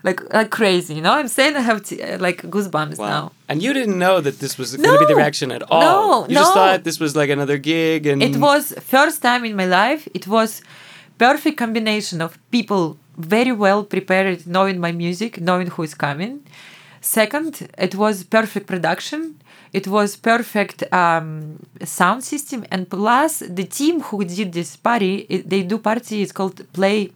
Like, 0.04 0.20
like 0.34 0.50
crazy, 0.50 0.94
you 0.94 1.00
know. 1.00 1.12
I'm 1.12 1.28
saying 1.28 1.54
I 1.56 1.60
have 1.60 1.84
t- 1.84 2.16
like 2.16 2.38
goosebumps 2.54 2.98
Wow. 2.98 3.08
now. 3.08 3.32
And 3.48 3.62
you 3.62 3.72
didn't 3.72 3.98
know 3.98 4.20
that 4.20 4.40
this 4.40 4.58
was 4.58 4.74
going 4.76 4.98
to 4.98 4.98
be 4.98 5.06
the 5.12 5.14
reaction 5.14 5.52
at 5.52 5.62
all. 5.70 5.80
No, 5.80 6.28
you 6.28 6.34
just 6.34 6.54
no. 6.54 6.60
thought 6.60 6.84
this 6.84 6.98
was 6.98 7.14
like 7.14 7.30
another 7.30 7.58
gig, 7.58 8.06
and 8.06 8.22
It 8.22 8.36
was 8.36 8.62
first 8.80 9.22
time 9.22 9.44
in 9.44 9.54
my 9.62 9.66
life. 9.66 10.08
It 10.18 10.26
was 10.26 10.60
perfect 11.18 11.56
combination 11.64 12.20
of 12.20 12.30
people 12.50 12.96
very 13.16 13.52
well 13.52 13.84
prepared, 13.84 14.46
knowing 14.46 14.80
my 14.80 14.92
music, 15.04 15.40
knowing 15.40 15.68
who 15.74 15.82
is 15.88 15.94
coming. 15.94 16.40
Second, 17.00 17.68
it 17.78 17.94
was 17.94 18.24
perfect 18.24 18.66
production. 18.66 19.20
It 19.72 19.86
was 19.88 20.16
perfect 20.16 20.78
um, 20.92 21.58
sound 21.84 22.22
system, 22.24 22.64
and 22.70 22.88
plus 22.88 23.38
the 23.38 23.64
team 23.64 24.00
who 24.00 24.24
did 24.24 24.52
this 24.52 24.76
party, 24.76 25.26
it, 25.28 25.48
they 25.48 25.62
do 25.62 25.78
party. 25.78 26.22
It's 26.22 26.32
called 26.32 26.56
Play 26.72 27.10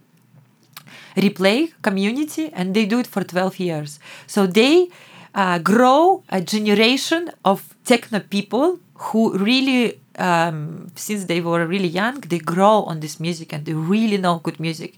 replay 1.17 1.71
community 1.81 2.51
and 2.53 2.73
they 2.75 2.85
do 2.85 2.99
it 2.99 3.07
for 3.07 3.23
12 3.23 3.59
years. 3.59 3.99
So 4.27 4.47
they 4.47 4.89
uh, 5.33 5.59
grow 5.59 6.23
a 6.29 6.41
generation 6.41 7.31
of 7.45 7.75
techno 7.85 8.19
people 8.19 8.79
who 8.95 9.37
really 9.37 9.99
um, 10.17 10.91
since 10.95 11.25
they 11.25 11.41
were 11.41 11.65
really 11.67 11.87
young 11.87 12.19
they 12.21 12.39
grow 12.39 12.83
on 12.83 12.99
this 13.01 13.19
music 13.19 13.53
and 13.53 13.65
they 13.65 13.73
really 13.73 14.17
know 14.17 14.39
good 14.39 14.59
music. 14.59 14.95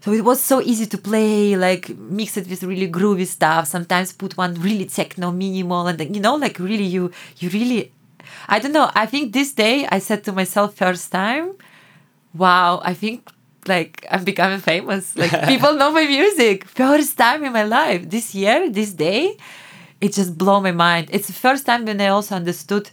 So 0.00 0.12
it 0.12 0.24
was 0.24 0.40
so 0.40 0.60
easy 0.60 0.86
to 0.86 0.98
play 0.98 1.54
like 1.56 1.88
mix 1.96 2.36
it 2.36 2.48
with 2.48 2.62
really 2.64 2.90
groovy 2.90 3.26
stuff 3.26 3.68
sometimes 3.68 4.12
put 4.12 4.36
one 4.36 4.54
really 4.54 4.84
techno 4.86 5.30
minimal 5.30 5.86
and 5.86 6.00
you 6.16 6.20
know 6.20 6.34
like 6.34 6.58
really 6.58 6.82
you 6.96 7.12
you 7.38 7.48
really 7.50 7.92
i 8.48 8.58
don't 8.58 8.72
know 8.72 8.90
i 8.96 9.06
think 9.06 9.32
this 9.32 9.52
day 9.52 9.86
i 9.90 10.00
said 10.00 10.24
to 10.24 10.32
myself 10.32 10.74
first 10.74 11.12
time 11.12 11.52
wow 12.34 12.80
i 12.84 12.92
think 12.94 13.30
like 13.66 14.06
i'm 14.10 14.24
becoming 14.24 14.58
famous 14.58 15.16
like 15.22 15.30
people 15.46 15.74
know 15.74 15.90
my 15.92 16.06
music 16.06 16.64
first 16.64 17.16
time 17.16 17.44
in 17.44 17.52
my 17.52 17.62
life 17.64 18.08
this 18.10 18.34
year 18.34 18.68
this 18.70 18.92
day 18.92 19.36
it 20.00 20.12
just 20.12 20.36
blew 20.36 20.60
my 20.60 20.72
mind 20.72 21.08
it's 21.12 21.26
the 21.26 21.32
first 21.32 21.64
time 21.66 21.84
when 21.84 22.00
i 22.00 22.08
also 22.08 22.34
understood 22.34 22.90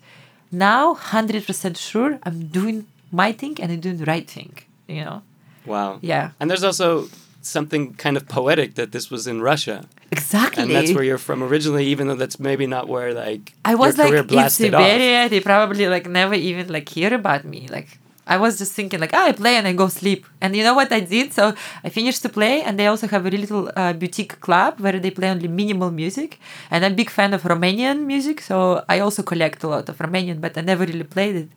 now 0.51 0.93
100% 0.95 1.77
sure 1.77 2.19
i'm 2.23 2.47
doing 2.47 2.85
my 3.11 3.31
thing 3.31 3.55
and 3.61 3.71
i'm 3.71 3.79
doing 3.79 3.97
the 3.97 4.05
right 4.05 4.29
thing 4.29 4.53
you 4.87 5.03
know 5.03 5.21
wow. 5.65 5.97
yeah 6.01 6.31
And 6.39 6.49
there's 6.49 6.63
also 6.63 7.09
something 7.41 7.93
kind 7.93 8.17
of 8.17 8.27
poetic 8.27 8.75
that 8.75 8.91
this 8.91 9.09
was 9.09 9.25
in 9.27 9.41
Russia, 9.41 9.85
exactly 10.11 10.63
and 10.63 10.71
that's 10.71 10.91
where 10.93 11.03
you're 11.03 11.17
from 11.17 11.41
originally, 11.41 11.85
even 11.85 12.07
though 12.07 12.15
that's 12.15 12.39
maybe 12.39 12.67
not 12.67 12.87
where 12.87 13.13
like 13.13 13.53
I 13.63 13.75
was 13.75 13.97
your 13.97 14.07
like 14.07 14.19
in 14.21 14.27
blasted 14.27 14.73
off. 14.73 14.81
Siberia. 14.81 15.29
They 15.29 15.39
probably 15.39 15.87
like 15.87 16.05
never 16.07 16.33
even 16.33 16.67
like 16.67 16.89
hear 16.89 17.13
about 17.13 17.45
me. 17.45 17.67
Like 17.69 17.97
I 18.29 18.37
was 18.37 18.59
just 18.61 18.73
thinking 18.73 18.99
like, 19.03 19.13
ah, 19.19 19.25
I 19.25 19.33
play 19.33 19.55
and 19.59 19.67
I 19.67 19.73
go 19.73 19.87
sleep. 20.01 20.21
And 20.39 20.55
you 20.55 20.63
know 20.63 20.75
what 20.79 20.91
I 20.91 21.01
did? 21.15 21.33
So 21.33 21.43
I 21.83 21.89
finished 21.89 22.21
to 22.25 22.29
play, 22.29 22.61
and 22.61 22.73
they 22.79 22.87
also 22.87 23.07
have 23.07 23.25
a 23.25 23.29
little 23.43 23.63
uh, 23.75 23.93
boutique 24.01 24.39
club 24.45 24.79
where 24.83 24.97
they 25.03 25.11
play 25.19 25.29
only 25.35 25.47
minimal 25.61 25.89
music. 26.01 26.39
And 26.71 26.85
I'm 26.85 26.93
a 26.93 26.95
big 27.01 27.09
fan 27.09 27.33
of 27.33 27.41
Romanian 27.53 28.05
music, 28.05 28.37
so 28.49 28.85
I 28.87 28.99
also 28.99 29.21
collect 29.23 29.63
a 29.63 29.67
lot 29.67 29.89
of 29.89 29.97
Romanian, 29.97 30.37
but 30.45 30.51
I 30.59 30.61
never 30.61 30.85
really 30.85 31.09
played 31.15 31.35
it. 31.43 31.49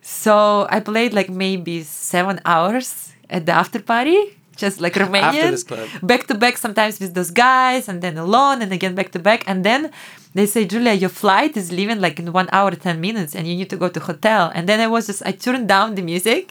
So 0.00 0.66
I 0.70 0.80
played 0.80 1.12
like 1.12 1.28
maybe 1.28 1.82
seven 1.82 2.40
hours 2.44 3.12
at 3.28 3.44
the 3.46 3.52
after 3.52 3.80
party. 3.80 4.18
Just 4.56 4.80
like 4.80 4.94
Romanian, 5.04 5.50
this 5.50 5.64
club. 5.64 5.86
back 6.02 6.26
to 6.28 6.34
back 6.34 6.56
sometimes 6.56 6.98
with 6.98 7.12
those 7.12 7.30
guys 7.30 7.90
and 7.90 8.00
then 8.00 8.16
alone 8.16 8.62
and 8.62 8.72
again 8.72 8.94
back 8.94 9.10
to 9.12 9.18
back 9.18 9.44
and 9.46 9.58
then 9.68 9.90
they 10.36 10.46
say 10.54 10.62
julia 10.72 10.92
your 11.04 11.12
flight 11.22 11.52
is 11.62 11.66
leaving 11.78 12.00
like 12.06 12.16
in 12.22 12.26
one 12.40 12.48
hour 12.56 12.70
10 12.70 13.00
minutes 13.08 13.32
and 13.36 13.42
you 13.48 13.54
need 13.60 13.70
to 13.74 13.78
go 13.84 13.88
to 13.96 14.00
hotel 14.10 14.42
and 14.54 14.62
then 14.68 14.78
i 14.86 14.88
was 14.94 15.02
just 15.10 15.22
i 15.30 15.32
turned 15.46 15.66
down 15.74 15.88
the 15.98 16.02
music 16.12 16.46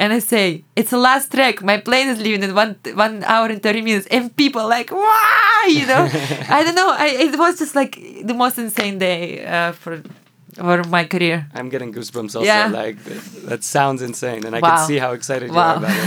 and 0.00 0.08
i 0.16 0.20
say 0.32 0.44
it's 0.80 0.90
the 0.96 1.02
last 1.08 1.26
track 1.34 1.62
my 1.72 1.76
plane 1.88 2.08
is 2.14 2.18
leaving 2.26 2.42
in 2.48 2.52
one 2.62 2.72
one 3.06 3.16
hour 3.34 3.46
and 3.54 3.62
30 3.62 3.82
minutes 3.88 4.06
and 4.16 4.34
people 4.44 4.64
like 4.76 4.90
wow 4.90 5.62
you 5.78 5.84
know 5.92 6.04
i 6.58 6.58
don't 6.64 6.78
know 6.80 6.90
I, 7.04 7.06
it 7.26 7.34
was 7.44 7.58
just 7.62 7.74
like 7.80 7.92
the 8.30 8.34
most 8.42 8.56
insane 8.58 8.96
day 8.98 9.22
uh, 9.54 9.72
for 9.82 9.94
for 10.66 10.78
my 10.96 11.04
career 11.14 11.38
I'm 11.58 11.68
getting 11.74 11.90
goosebumps 11.96 12.34
also. 12.36 12.42
Yeah. 12.44 12.66
Like 12.82 12.98
that, 13.08 13.22
that 13.50 13.60
sounds 13.64 14.00
insane, 14.02 14.42
and 14.46 14.52
I 14.56 14.60
Wow. 14.60 14.68
can 14.68 14.78
see 14.90 14.98
how 15.04 15.12
excited 15.18 15.46
you 15.54 15.58
are 15.58 15.76
about 15.82 15.94
it. 16.00 16.06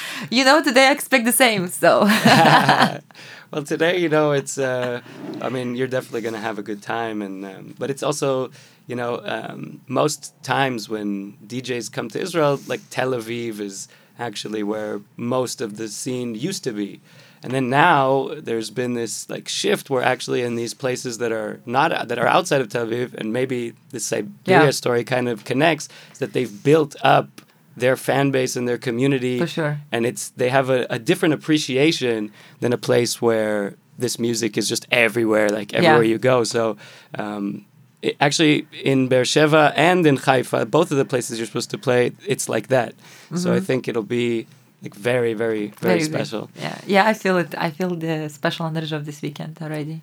you 0.36 0.42
know 0.48 0.56
today 0.68 0.86
i 0.88 0.92
expect 0.98 1.24
the 1.24 1.36
same 1.44 1.62
so 1.82 1.90
well, 3.52 3.62
today, 3.62 3.98
you 3.98 4.08
know, 4.08 4.32
it's. 4.32 4.56
Uh, 4.56 5.02
I 5.42 5.50
mean, 5.50 5.76
you're 5.76 5.86
definitely 5.86 6.22
going 6.22 6.34
to 6.34 6.40
have 6.40 6.58
a 6.58 6.62
good 6.62 6.80
time, 6.82 7.20
and 7.20 7.44
um, 7.44 7.74
but 7.78 7.90
it's 7.90 8.02
also, 8.02 8.50
you 8.86 8.96
know, 8.96 9.20
um, 9.24 9.82
most 9.86 10.32
times 10.42 10.88
when 10.88 11.34
DJs 11.46 11.92
come 11.92 12.08
to 12.10 12.20
Israel, 12.20 12.58
like 12.66 12.80
Tel 12.88 13.10
Aviv 13.10 13.60
is 13.60 13.88
actually 14.18 14.62
where 14.62 15.02
most 15.16 15.60
of 15.60 15.76
the 15.76 15.88
scene 15.88 16.34
used 16.34 16.64
to 16.64 16.72
be. 16.72 17.00
And 17.42 17.52
then 17.52 17.68
now 17.68 18.30
there's 18.36 18.70
been 18.70 18.94
this 18.94 19.28
like 19.28 19.48
shift 19.48 19.90
where 19.90 20.02
actually 20.02 20.42
in 20.42 20.54
these 20.54 20.74
places 20.74 21.18
that 21.18 21.32
are 21.32 21.60
not 21.66 22.08
that 22.08 22.18
are 22.18 22.26
outside 22.26 22.62
of 22.62 22.70
Tel 22.70 22.86
Aviv, 22.86 23.12
and 23.14 23.34
maybe 23.34 23.74
the 23.90 24.00
Siberia 24.00 24.64
yeah. 24.64 24.70
story 24.70 25.04
kind 25.04 25.28
of 25.28 25.44
connects, 25.44 25.90
is 26.12 26.20
that 26.20 26.32
they've 26.32 26.62
built 26.62 26.96
up 27.02 27.41
their 27.76 27.96
fan 27.96 28.30
base 28.30 28.56
and 28.56 28.68
their 28.68 28.78
community. 28.78 29.38
For 29.38 29.46
sure. 29.46 29.80
And 29.90 30.06
it's 30.06 30.30
they 30.30 30.48
have 30.48 30.70
a, 30.70 30.86
a 30.90 30.98
different 30.98 31.34
appreciation 31.34 32.32
than 32.60 32.72
a 32.72 32.78
place 32.78 33.20
where 33.20 33.74
this 33.98 34.18
music 34.18 34.56
is 34.56 34.68
just 34.68 34.86
everywhere, 34.90 35.48
like 35.48 35.74
everywhere 35.74 36.02
yeah. 36.02 36.10
you 36.10 36.18
go. 36.18 36.44
So 36.44 36.76
um, 37.14 37.64
it, 38.00 38.16
actually 38.20 38.66
in 38.82 39.08
Beersheba 39.08 39.72
and 39.76 40.06
in 40.06 40.16
Haifa, 40.16 40.66
both 40.66 40.90
of 40.90 40.98
the 40.98 41.04
places 41.04 41.38
you're 41.38 41.46
supposed 41.46 41.70
to 41.70 41.78
play, 41.78 42.12
it's 42.26 42.48
like 42.48 42.68
that. 42.68 42.94
Mm-hmm. 42.94 43.36
So 43.36 43.52
I 43.52 43.56
mm-hmm. 43.56 43.64
think 43.64 43.88
it'll 43.88 44.02
be 44.02 44.46
like 44.82 44.94
very, 44.94 45.34
very, 45.34 45.68
very, 45.68 45.98
very 45.98 46.02
special. 46.02 46.50
Yeah, 46.56 46.78
yeah, 46.86 47.06
I 47.06 47.14
feel 47.14 47.38
it. 47.38 47.54
I 47.56 47.70
feel 47.70 47.94
the 47.94 48.28
special 48.28 48.66
energy 48.66 48.94
of 48.94 49.06
this 49.06 49.22
weekend 49.22 49.58
already. 49.62 50.02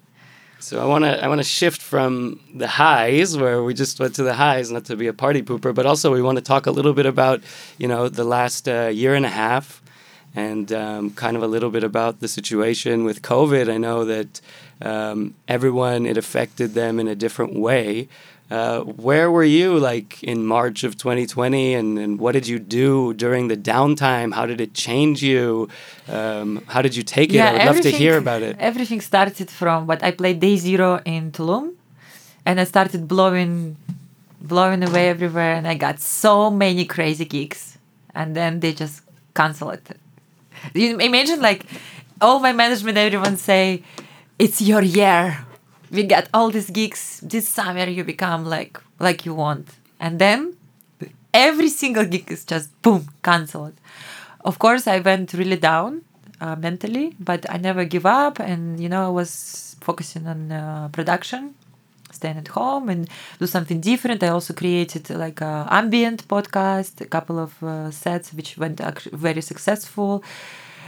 So 0.61 0.81
I 0.81 0.85
want 0.85 1.05
to 1.05 1.23
I 1.23 1.29
want 1.29 1.39
to 1.39 1.47
shift 1.47 1.81
from 1.81 2.41
the 2.53 2.67
highs 2.67 3.37
where 3.37 3.63
we 3.63 3.73
just 3.73 3.97
went 3.97 4.15
to 4.15 4.23
the 4.23 4.33
highs, 4.33 4.69
not 4.71 4.83
to 4.85 4.97
be 4.97 5.07
a 5.07 5.13
party 5.13 5.41
pooper, 5.41 5.73
but 5.73 5.85
also 5.85 6.11
we 6.11 6.21
want 6.21 6.37
to 6.37 6.43
talk 6.43 6.65
a 6.65 6.71
little 6.71 6.93
bit 6.93 7.05
about 7.05 7.41
you 7.77 7.87
know 7.87 8.09
the 8.09 8.25
last 8.25 8.67
uh, 8.67 8.87
year 8.87 9.15
and 9.15 9.25
a 9.25 9.29
half, 9.29 9.81
and 10.35 10.73
um, 10.73 11.11
kind 11.11 11.37
of 11.37 11.43
a 11.43 11.47
little 11.47 11.69
bit 11.69 11.85
about 11.85 12.19
the 12.19 12.27
situation 12.27 13.05
with 13.05 13.21
COVID. 13.21 13.71
I 13.71 13.77
know 13.77 14.03
that 14.03 14.41
um, 14.81 15.33
everyone 15.47 16.05
it 16.05 16.17
affected 16.17 16.73
them 16.73 16.99
in 16.99 17.07
a 17.07 17.15
different 17.15 17.57
way. 17.57 18.09
Uh, 18.49 18.79
where 18.81 19.29
were 19.29 19.43
you 19.43 19.77
like 19.77 20.23
in 20.23 20.43
March 20.43 20.83
of 20.83 20.97
2020 20.97 21.75
and, 21.75 21.99
and 21.99 22.19
what 22.19 22.31
did 22.31 22.47
you 22.47 22.57
do 22.57 23.13
during 23.13 23.47
the 23.47 23.55
downtime? 23.55 24.33
How 24.33 24.47
did 24.47 24.59
it 24.59 24.73
change 24.73 25.21
you? 25.21 25.69
Um, 26.07 26.63
how 26.67 26.81
did 26.81 26.95
you 26.95 27.03
take 27.03 27.31
yeah, 27.31 27.51
it? 27.51 27.61
I 27.61 27.67
would 27.67 27.75
love 27.75 27.83
to 27.83 27.91
hear 27.91 28.17
about 28.17 28.41
it. 28.41 28.55
Everything 28.57 29.01
started 29.01 29.51
from 29.51 29.85
what 29.85 30.03
I 30.03 30.09
played 30.09 30.39
day 30.39 30.57
zero 30.57 30.99
in 31.05 31.31
Tulum 31.31 31.73
and 32.43 32.59
I 32.59 32.63
started 32.63 33.07
blowing 33.07 33.77
blowing 34.41 34.81
away 34.83 35.09
everywhere 35.09 35.53
and 35.53 35.67
I 35.67 35.75
got 35.75 35.99
so 35.99 36.49
many 36.49 36.85
crazy 36.85 37.25
gigs 37.25 37.77
and 38.15 38.35
then 38.35 38.61
they 38.61 38.73
just 38.73 39.03
cancel 39.35 39.69
it. 39.69 39.85
You 40.73 40.97
imagine 40.97 41.39
like 41.39 41.65
all 42.19 42.39
my 42.39 42.53
management 42.53 42.97
everyone 42.97 43.37
say 43.37 43.83
it's 44.39 44.59
your 44.59 44.81
year 44.81 45.45
we 45.91 46.03
get 46.03 46.29
all 46.33 46.49
these 46.51 46.69
gigs 46.69 47.19
this 47.23 47.47
summer 47.47 47.85
you 47.85 48.03
become 48.03 48.45
like 48.45 48.79
like 48.99 49.25
you 49.25 49.33
want. 49.33 49.67
And 49.99 50.19
then 50.19 50.55
every 51.33 51.69
single 51.69 52.05
gig 52.05 52.31
is 52.31 52.45
just 52.45 52.69
boom 52.81 53.07
cancelled. 53.23 53.73
Of 54.45 54.59
course 54.59 54.87
i 54.87 54.99
went 54.99 55.33
really 55.33 55.57
down 55.57 56.01
uh, 56.41 56.55
mentally 56.55 57.15
but 57.19 57.49
i 57.49 57.57
never 57.57 57.85
give 57.85 58.05
up. 58.05 58.39
And 58.39 58.79
you 58.79 58.89
know 58.89 59.05
i 59.05 59.09
was 59.09 59.75
focusing 59.81 60.27
on 60.27 60.51
uh, 60.51 60.89
production 60.91 61.55
staying 62.11 62.37
at 62.37 62.47
home 62.49 62.89
and 62.89 63.07
do 63.39 63.45
something 63.47 63.79
different. 63.79 64.23
I 64.23 64.29
also 64.29 64.53
created 64.53 65.09
like 65.11 65.41
a 65.41 65.67
ambient 65.69 66.27
podcast 66.27 67.01
a 67.01 67.05
couple 67.05 67.37
of 67.39 67.61
uh, 67.63 67.91
sets 67.91 68.33
which 68.33 68.57
went 68.57 68.79
very 69.13 69.41
successful. 69.41 70.23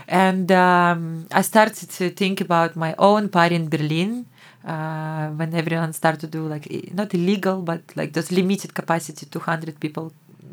And 0.08 0.50
um, 0.52 1.26
i 1.32 1.42
started 1.42 1.88
to 1.98 2.10
think 2.10 2.40
about 2.40 2.76
my 2.76 2.94
own 2.98 3.28
party 3.28 3.54
in 3.54 3.68
berlin 3.68 4.26
uh, 4.64 5.28
when 5.30 5.54
everyone 5.54 5.92
started 5.92 6.20
to 6.20 6.26
do 6.26 6.46
like 6.46 6.66
not 6.94 7.12
illegal 7.14 7.62
but 7.62 7.80
like 7.96 8.12
those 8.12 8.30
limited 8.30 8.74
capacity 8.74 9.26
200 9.26 9.78
people 9.80 10.12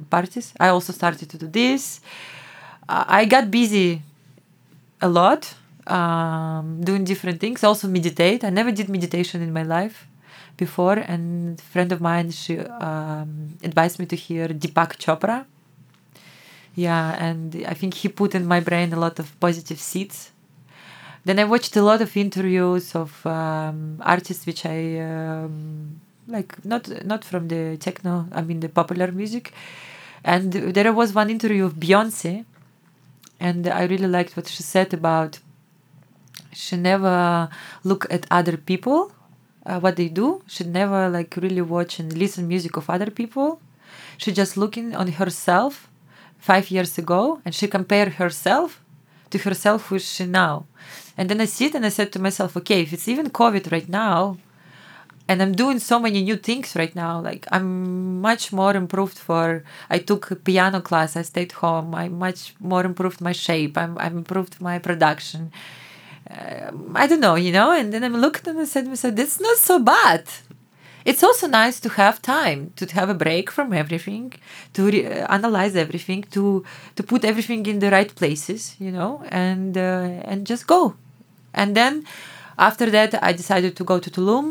parties. 0.10 0.54
I 0.60 0.70
also 0.70 0.94
started 0.94 1.30
to 1.30 1.38
do 1.38 1.48
this. 1.48 2.02
Uh, 2.88 3.06
i 3.08 3.26
got 3.26 3.52
busy 3.52 4.02
a 5.02 5.10
lot 5.10 5.54
um, 5.88 6.82
doing 6.84 7.04
different 7.04 7.40
things. 7.40 7.64
Also 7.64 7.88
meditate. 7.88 8.44
I 8.44 8.50
never 8.50 8.72
did 8.72 8.90
meditation 8.90 9.42
in 9.42 9.54
my 9.54 9.64
life 9.64 10.08
before 10.58 10.98
and 11.14 11.60
friend 11.62 11.92
of 11.92 12.02
mine 12.02 12.32
she 12.32 12.60
um, 12.60 13.58
advised 13.64 13.98
me 14.00 14.06
to 14.06 14.16
hear 14.16 14.48
deepak 14.48 14.98
chopra. 14.98 15.46
Yeah 16.76 17.16
and 17.28 17.66
i 17.68 17.74
think 17.74 17.94
he 18.02 18.08
put 18.22 18.36
in 18.36 18.46
my 18.46 18.60
brain 18.60 18.94
a 18.94 19.00
lot 19.06 19.20
of 19.20 19.28
positive 19.40 19.80
seeds 19.80 20.32
then 21.26 21.40
I 21.40 21.44
watched 21.44 21.76
a 21.76 21.82
lot 21.82 22.02
of 22.02 22.16
interviews 22.16 22.96
of 22.96 23.26
um, 23.26 24.02
artists 24.02 24.46
which 24.46 24.66
I 24.66 25.00
um, 25.00 26.00
like, 26.28 26.64
not 26.64 27.06
not 27.06 27.26
from 27.26 27.48
the 27.48 27.78
techno, 27.78 28.28
I 28.32 28.42
mean 28.42 28.60
the 28.60 28.70
popular 28.70 29.12
music. 29.12 29.54
And 30.24 30.52
there 30.54 30.94
was 30.94 31.14
one 31.14 31.30
interview 31.30 31.66
of 31.66 31.76
Beyonce, 31.76 32.46
and 33.40 33.68
I 33.68 33.86
really 33.86 34.08
liked 34.08 34.36
what 34.36 34.48
she 34.48 34.64
said 34.64 34.94
about 34.94 35.40
she 36.52 36.76
never 36.76 37.50
look 37.84 38.06
at 38.12 38.26
other 38.30 38.58
people, 38.58 39.12
uh, 39.66 39.80
what 39.80 39.96
they 39.96 40.10
do. 40.10 40.42
She 40.48 40.64
never 40.64 41.10
like 41.10 41.36
really 41.38 41.62
watch 41.62 42.00
and 42.00 42.16
listen 42.18 42.48
music 42.48 42.76
of 42.78 42.90
other 42.90 43.10
people. 43.10 43.62
She 44.18 44.32
just 44.32 44.58
looking 44.58 44.96
on 44.96 45.08
herself 45.14 45.90
five 46.38 46.70
years 46.70 46.98
ago, 46.98 47.42
and 47.46 47.56
she 47.56 47.68
compare 47.68 48.10
herself 48.10 48.82
to 49.32 49.38
herself 49.40 49.88
who 49.88 49.96
is 49.96 50.06
she 50.06 50.26
now. 50.26 50.66
And 51.18 51.30
then 51.30 51.42
I 51.42 51.46
sit 51.46 51.76
and 51.76 51.86
I 51.86 51.90
said 51.90 52.12
to 52.14 52.20
myself, 52.20 52.56
okay, 52.58 52.82
if 52.82 52.94
it's 52.94 53.08
even 53.08 53.30
COVID 53.30 53.72
right 53.72 53.90
now, 53.90 54.38
and 55.30 55.44
I'm 55.44 55.52
doing 55.52 55.78
so 55.78 56.00
many 56.00 56.24
new 56.24 56.38
things 56.38 56.76
right 56.76 56.96
now, 56.96 57.22
like 57.22 57.46
I'm 57.52 58.20
much 58.20 58.52
more 58.52 58.76
improved 58.76 59.20
for. 59.20 59.64
I 59.88 60.00
took 60.00 60.44
piano 60.44 60.82
class. 60.82 61.16
I 61.16 61.22
stayed 61.22 61.52
home. 61.52 61.94
I 61.94 62.10
much 62.10 62.56
more 62.60 62.84
improved 62.84 63.22
my 63.22 63.32
shape. 63.32 63.78
I'm 63.78 63.96
I'm 64.00 64.18
improved 64.18 64.60
my 64.60 64.80
production. 64.80 65.52
Uh, 66.28 66.72
I 66.96 67.06
don't 67.06 67.20
know, 67.20 67.36
you 67.36 67.52
know. 67.52 67.72
And 67.72 67.94
then 67.94 68.04
I 68.04 68.08
looked 68.08 68.48
and 68.48 68.60
I 68.60 68.66
said 68.66 68.86
to 68.86 68.90
myself, 68.90 69.16
"This 69.16 69.40
not 69.40 69.58
so 69.58 69.78
bad." 69.78 70.24
It's 71.10 71.24
also 71.24 71.48
nice 71.48 71.80
to 71.80 71.90
have 71.90 72.22
time 72.22 72.72
to 72.76 72.86
have 72.98 73.10
a 73.10 73.16
break 73.16 73.50
from 73.50 73.74
everything, 73.74 74.32
to 74.76 74.82
re- 74.94 75.08
analyze 75.38 75.76
everything, 75.76 76.22
to 76.36 76.64
to 76.98 77.02
put 77.12 77.22
everything 77.32 77.66
in 77.66 77.80
the 77.84 77.90
right 77.98 78.12
places, 78.22 78.62
you 78.86 78.92
know, 78.98 79.12
and 79.48 79.76
uh, 79.76 80.30
and 80.30 80.46
just 80.52 80.64
go. 80.68 80.82
And 81.62 81.70
then 81.80 81.94
after 82.60 82.86
that, 82.96 83.12
I 83.30 83.32
decided 83.42 83.76
to 83.80 83.84
go 83.92 83.98
to 84.06 84.10
Tulum, 84.16 84.48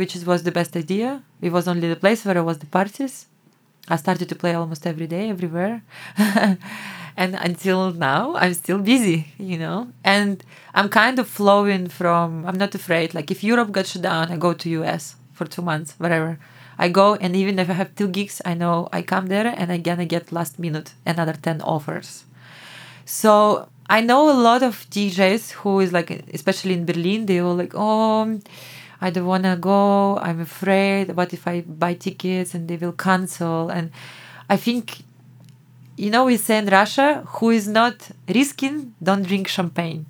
which 0.00 0.14
was 0.30 0.40
the 0.44 0.54
best 0.58 0.76
idea. 0.76 1.08
It 1.46 1.50
was 1.50 1.66
only 1.66 1.88
the 1.88 2.00
place 2.04 2.20
where 2.24 2.38
I 2.38 2.44
was 2.50 2.58
the 2.58 2.70
parties. 2.78 3.14
I 3.88 3.96
started 3.96 4.28
to 4.28 4.36
play 4.42 4.54
almost 4.54 4.86
every 4.86 5.08
day, 5.08 5.24
everywhere. 5.30 5.82
and 7.22 7.32
until 7.48 7.80
now, 7.92 8.36
I'm 8.42 8.54
still 8.54 8.78
busy, 8.78 9.18
you 9.50 9.58
know. 9.64 9.78
And 10.04 10.44
I'm 10.76 10.88
kind 10.88 11.18
of 11.18 11.26
flowing 11.26 11.88
from. 11.88 12.46
I'm 12.46 12.58
not 12.64 12.72
afraid. 12.80 13.08
Like 13.18 13.32
if 13.34 13.42
Europe 13.42 13.72
got 13.72 13.86
shut 13.90 14.02
down, 14.02 14.30
I 14.30 14.36
go 14.36 14.52
to 14.62 14.68
US 14.82 15.16
for 15.42 15.50
two 15.50 15.62
months, 15.62 15.94
whatever. 15.98 16.38
I 16.78 16.88
go 16.88 17.14
and 17.16 17.36
even 17.36 17.58
if 17.58 17.68
I 17.68 17.74
have 17.74 17.94
two 17.94 18.08
gigs, 18.08 18.40
I 18.44 18.54
know 18.54 18.88
I 18.92 19.02
come 19.02 19.26
there 19.26 19.46
and 19.46 19.70
I'm 19.72 19.82
gonna 19.82 20.06
get 20.06 20.32
last 20.32 20.58
minute 20.58 20.94
another 21.04 21.34
ten 21.34 21.60
offers. 21.60 22.24
So 23.04 23.68
I 23.88 24.00
know 24.00 24.30
a 24.30 24.38
lot 24.48 24.62
of 24.62 24.86
DJs 24.90 25.52
who 25.52 25.80
is 25.80 25.92
like, 25.92 26.10
especially 26.32 26.74
in 26.74 26.86
Berlin, 26.86 27.26
they 27.26 27.40
all 27.40 27.54
like, 27.54 27.74
oh, 27.74 28.40
I 29.00 29.10
don't 29.10 29.26
wanna 29.26 29.56
go. 29.56 30.18
I'm 30.18 30.40
afraid. 30.40 31.16
What 31.16 31.32
if 31.32 31.46
I 31.46 31.62
buy 31.62 31.94
tickets 31.94 32.54
and 32.54 32.68
they 32.68 32.76
will 32.76 32.92
cancel? 32.92 33.68
And 33.68 33.90
I 34.48 34.56
think, 34.56 35.02
you 35.96 36.10
know, 36.10 36.24
we 36.24 36.36
say 36.36 36.58
in 36.58 36.66
Russia, 36.66 37.24
who 37.34 37.50
is 37.50 37.66
not 37.68 38.10
risking, 38.28 38.94
don't 39.02 39.24
drink 39.24 39.48
champagne. 39.48 40.06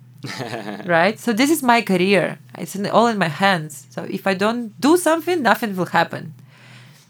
Right? 0.87 1.19
So 1.19 1.33
this 1.33 1.51
is 1.51 1.63
my 1.63 1.83
career. 1.83 2.39
It's 2.57 2.77
in, 2.77 2.87
all 2.87 3.09
in 3.09 3.19
my 3.19 3.29
hands. 3.29 3.87
So 3.91 4.05
if 4.05 4.27
I 4.27 4.35
don't 4.35 4.79
do 4.81 4.97
something, 4.97 5.43
nothing 5.43 5.77
will 5.77 5.87
happen. 5.87 6.35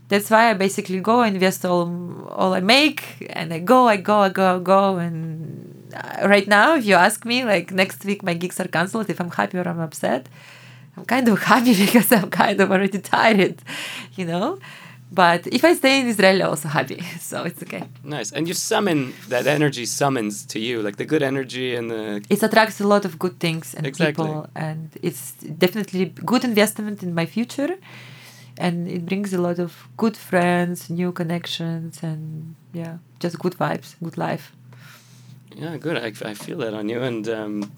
That's 0.09 0.31
why 0.31 0.51
I 0.51 0.55
basically 0.55 1.01
go 1.01 1.23
invest 1.23 1.65
all 1.65 1.89
all 2.29 2.53
I 2.53 2.61
make, 2.61 3.27
and 3.31 3.53
I 3.53 3.59
go, 3.61 3.89
I 3.89 3.97
go, 3.97 4.19
I 4.19 4.29
go, 4.29 4.57
I 4.57 4.59
go, 4.59 4.99
and 4.99 5.91
uh, 5.95 6.29
right 6.29 6.47
now, 6.47 6.77
if 6.77 6.85
you 6.85 6.95
ask 6.95 7.25
me, 7.25 7.45
like 7.45 7.71
next 7.73 8.05
week 8.05 8.23
my 8.23 8.35
gigs 8.35 8.61
are 8.61 8.69
cancelled. 8.69 9.09
If 9.09 9.21
I'm 9.21 9.31
happy 9.31 9.59
or 9.59 9.67
I'm 9.67 9.81
upset, 9.81 10.29
I'm 10.97 11.05
kind 11.05 11.29
of 11.29 11.43
happy 11.53 11.75
because 11.75 12.13
I'm 12.13 12.31
kind 12.31 12.61
of 12.61 12.71
already 12.71 12.99
tired, 12.99 13.63
you 14.17 14.27
know. 14.27 14.59
But 15.15 15.47
if 15.47 15.63
I 15.63 15.75
stay 15.75 16.01
in 16.01 16.07
Israel, 16.09 16.43
I'm 16.43 16.49
also 16.49 16.69
happy, 16.69 17.03
so 17.21 17.45
it's 17.45 17.63
okay. 17.63 17.85
Nice, 18.03 18.33
and 18.33 18.49
you 18.49 18.55
summon 18.55 19.13
that 19.29 19.47
energy 19.47 19.85
summons 19.85 20.47
to 20.47 20.59
you, 20.59 20.81
like 20.81 20.97
the 20.97 21.05
good 21.05 21.23
energy 21.23 21.75
and 21.77 21.91
the. 21.91 22.25
It 22.31 22.43
attracts 22.43 22.81
a 22.81 22.87
lot 22.87 23.05
of 23.05 23.19
good 23.19 23.39
things 23.39 23.75
and 23.75 23.87
exactly. 23.87 24.27
people, 24.27 24.49
and 24.55 24.91
it's 25.03 25.33
definitely 25.67 26.07
good 26.25 26.45
investment 26.45 27.03
in 27.03 27.15
my 27.15 27.27
future, 27.27 27.77
and 28.57 28.89
it 28.89 29.05
brings 29.05 29.35
a 29.35 29.39
lot 29.39 29.59
of 29.59 29.87
good 29.99 30.17
friends, 30.17 30.89
new 30.89 31.13
connections, 31.13 32.03
and 32.03 32.55
yeah, 32.73 32.97
just 33.21 33.39
good 33.39 33.53
vibes, 33.53 33.97
good 34.03 34.17
life. 34.17 34.53
Yeah, 35.55 35.77
good. 35.77 35.99
I, 35.99 36.31
I 36.31 36.33
feel 36.33 36.57
that 36.59 36.73
on 36.73 36.89
you, 36.89 37.03
and 37.03 37.29
um, 37.29 37.73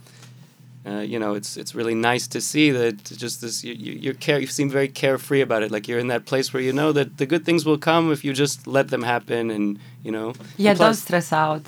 uh, 0.87 0.99
you 0.99 1.19
know, 1.19 1.35
it's 1.35 1.57
it's 1.57 1.75
really 1.75 1.95
nice 1.95 2.27
to 2.29 2.41
see 2.41 2.71
that 2.71 3.05
just 3.05 3.41
this 3.41 3.65
you, 3.65 3.73
you 3.73 4.11
are 4.11 4.15
care 4.15 4.39
you 4.39 4.47
seem 4.47 4.69
very 4.69 4.89
carefree 4.89 5.41
about 5.41 5.63
it. 5.63 5.71
Like 5.71 5.89
you're 5.89 5.99
in 5.99 6.09
that 6.09 6.27
place 6.27 6.53
where 6.53 6.63
you 6.63 6.75
know 6.75 6.93
that 6.93 7.17
the 7.17 7.25
good 7.25 7.45
things 7.47 7.65
will 7.65 7.79
come 7.79 8.13
if 8.13 8.23
you 8.23 8.35
just 8.35 8.67
let 8.67 8.89
them 8.89 9.03
happen, 9.03 9.51
and 9.51 9.79
you 10.03 10.13
know. 10.13 10.35
Yeah, 10.59 10.75
don't 10.75 10.95
stress 10.95 11.33
out. 11.33 11.63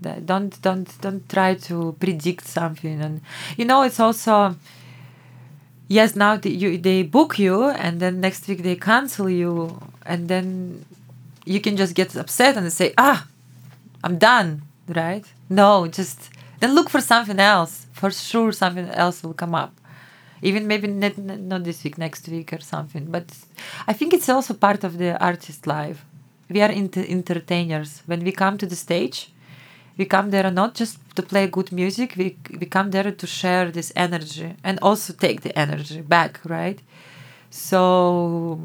Don't 0.00 0.60
don't 0.62 1.00
don't 1.00 1.28
try 1.28 1.54
to 1.54 1.94
predict 2.00 2.46
something, 2.46 3.00
and 3.00 3.20
you 3.56 3.64
know 3.64 3.82
it's 3.82 4.00
also. 4.00 4.56
Yes, 5.90 6.14
now 6.14 6.36
they, 6.36 6.50
you, 6.50 6.76
they 6.76 7.02
book 7.02 7.38
you, 7.38 7.64
and 7.64 7.98
then 7.98 8.20
next 8.20 8.46
week 8.46 8.62
they 8.62 8.76
cancel 8.76 9.30
you, 9.30 9.80
and 10.04 10.28
then 10.28 10.84
you 11.46 11.60
can 11.60 11.78
just 11.78 11.94
get 11.94 12.14
upset 12.14 12.56
and 12.56 12.70
say, 12.72 12.92
"Ah, 12.98 13.26
I'm 14.04 14.18
done," 14.18 14.62
right? 14.88 15.24
No, 15.48 15.86
just 15.86 16.30
then 16.60 16.74
look 16.74 16.88
for 16.90 17.00
something 17.00 17.40
else. 17.40 17.86
For 17.92 18.10
sure, 18.10 18.52
something 18.52 18.88
else 18.90 19.22
will 19.22 19.34
come 19.34 19.54
up. 19.54 19.72
Even 20.42 20.66
maybe 20.66 20.86
not, 20.86 21.18
not 21.18 21.64
this 21.64 21.82
week, 21.82 21.98
next 21.98 22.28
week 22.28 22.52
or 22.52 22.60
something. 22.60 23.06
But 23.06 23.26
I 23.86 23.92
think 23.92 24.12
it's 24.12 24.28
also 24.28 24.54
part 24.54 24.84
of 24.84 24.98
the 24.98 25.20
artist 25.22 25.66
life. 25.66 26.04
We 26.48 26.60
are 26.62 26.70
inter- 26.70 27.04
entertainers. 27.08 28.02
When 28.06 28.22
we 28.24 28.32
come 28.32 28.56
to 28.58 28.66
the 28.66 28.76
stage, 28.76 29.32
we 29.98 30.04
come 30.04 30.30
there 30.30 30.48
not 30.50 30.74
just 30.74 30.98
to 31.16 31.22
play 31.22 31.48
good 31.48 31.72
music, 31.72 32.14
we, 32.16 32.36
we 32.58 32.66
come 32.66 32.92
there 32.92 33.10
to 33.10 33.26
share 33.26 33.70
this 33.70 33.92
energy 33.96 34.54
and 34.62 34.78
also 34.80 35.12
take 35.12 35.40
the 35.40 35.58
energy 35.58 36.00
back, 36.00 36.40
right? 36.44 36.80
So, 37.50 38.60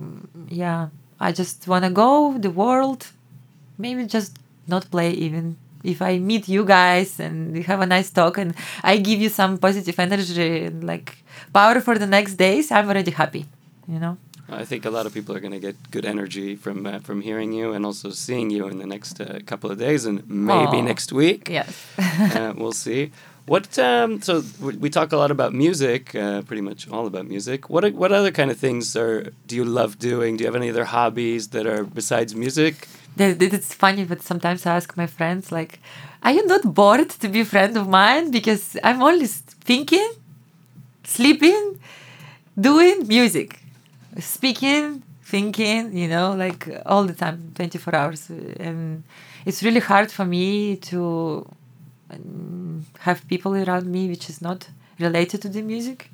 yeah, 0.48 0.90
I 1.20 1.32
just 1.32 1.68
want 1.68 1.86
to 1.86 1.90
go 1.90 2.38
the 2.38 2.52
world, 2.52 3.08
maybe 3.80 4.06
just 4.06 4.38
not 4.68 4.90
play 4.92 5.12
even 5.12 5.58
if 5.84 6.02
I 6.02 6.18
meet 6.18 6.48
you 6.48 6.64
guys 6.66 7.20
and 7.20 7.54
we 7.54 7.62
have 7.64 7.82
a 7.82 7.86
nice 7.86 8.10
talk 8.10 8.38
and 8.38 8.56
I 8.84 8.98
give 8.98 9.20
you 9.20 9.30
some 9.30 9.58
positive 9.58 10.00
energy 10.00 10.66
and 10.66 10.84
like 10.84 11.18
power 11.54 11.82
for 11.82 11.98
the 11.98 12.08
next 12.08 12.36
days, 12.36 12.72
I'm 12.72 12.88
already 12.90 13.12
happy, 13.12 13.46
you 13.88 14.00
know. 14.00 14.18
I 14.50 14.66
think 14.66 14.86
a 14.86 14.90
lot 14.90 15.06
of 15.06 15.14
people 15.14 15.36
are 15.36 15.40
going 15.40 15.54
to 15.54 15.60
get 15.60 15.76
good 15.90 16.06
energy 16.06 16.56
from 16.56 16.86
uh, 16.86 17.00
from 17.00 17.22
hearing 17.22 17.54
you 17.54 17.74
and 17.74 17.86
also 17.86 18.12
seeing 18.12 18.50
you 18.50 18.68
in 18.68 18.78
the 18.78 18.86
next 18.86 19.20
uh, 19.20 19.40
couple 19.46 19.72
of 19.72 19.78
days 19.80 20.06
and 20.06 20.28
maybe 20.30 20.78
Aww. 20.78 20.86
next 20.86 21.12
week. 21.12 21.50
Yes, 21.50 21.86
uh, 21.98 22.54
we'll 22.56 22.74
see. 22.74 23.12
What 23.46 23.78
um, 23.78 24.22
so 24.22 24.44
we 24.62 24.90
talk 24.90 25.12
a 25.12 25.18
lot 25.18 25.32
about 25.32 25.54
music, 25.54 26.16
uh, 26.16 26.44
pretty 26.44 26.62
much 26.62 26.90
all 26.90 27.08
about 27.08 27.26
music. 27.28 27.70
What 27.70 27.94
what 27.94 28.12
other 28.12 28.32
kind 28.32 28.52
of 28.52 28.58
things 28.58 28.96
are 28.96 29.32
do 29.48 29.56
you 29.56 29.66
love 29.66 29.98
doing? 29.98 30.38
Do 30.38 30.44
you 30.44 30.48
have 30.48 30.56
any 30.56 30.70
other 30.70 30.86
hobbies 30.86 31.50
that 31.50 31.66
are 31.66 31.84
besides 31.84 32.36
music? 32.36 32.88
It's 33.18 33.74
funny, 33.74 34.06
but 34.06 34.22
sometimes 34.22 34.66
I 34.66 34.76
ask 34.76 34.96
my 34.98 35.08
friends, 35.08 35.52
like, 35.52 35.80
are 36.24 36.32
you 36.32 36.46
not 36.46 36.74
bored 36.74 37.10
to 37.10 37.28
be 37.28 37.42
a 37.42 37.46
friend 37.46 37.76
of 37.78 37.88
mine? 37.88 38.32
Because 38.32 38.78
I'm 38.84 39.02
only 39.02 39.28
thinking, 39.28 40.12
sleeping, 41.04 41.80
doing 42.60 43.08
music, 43.08 43.60
speaking, 44.20 45.04
thinking, 45.24 45.96
you 45.96 46.08
know, 46.08 46.34
like 46.34 46.68
all 46.86 47.04
the 47.06 47.14
time, 47.14 47.52
24 47.56 47.96
hours. 47.96 48.30
And 48.30 49.04
it's 49.46 49.64
really 49.64 49.80
hard 49.80 50.12
for 50.12 50.26
me 50.26 50.78
to 50.78 51.46
um, 52.10 52.86
have 53.00 53.28
people 53.28 53.56
around 53.56 53.86
me 53.88 54.10
which 54.10 54.30
is 54.30 54.42
not 54.42 54.68
related 55.00 55.42
to 55.44 55.50
the 55.50 55.62
music. 55.62 56.10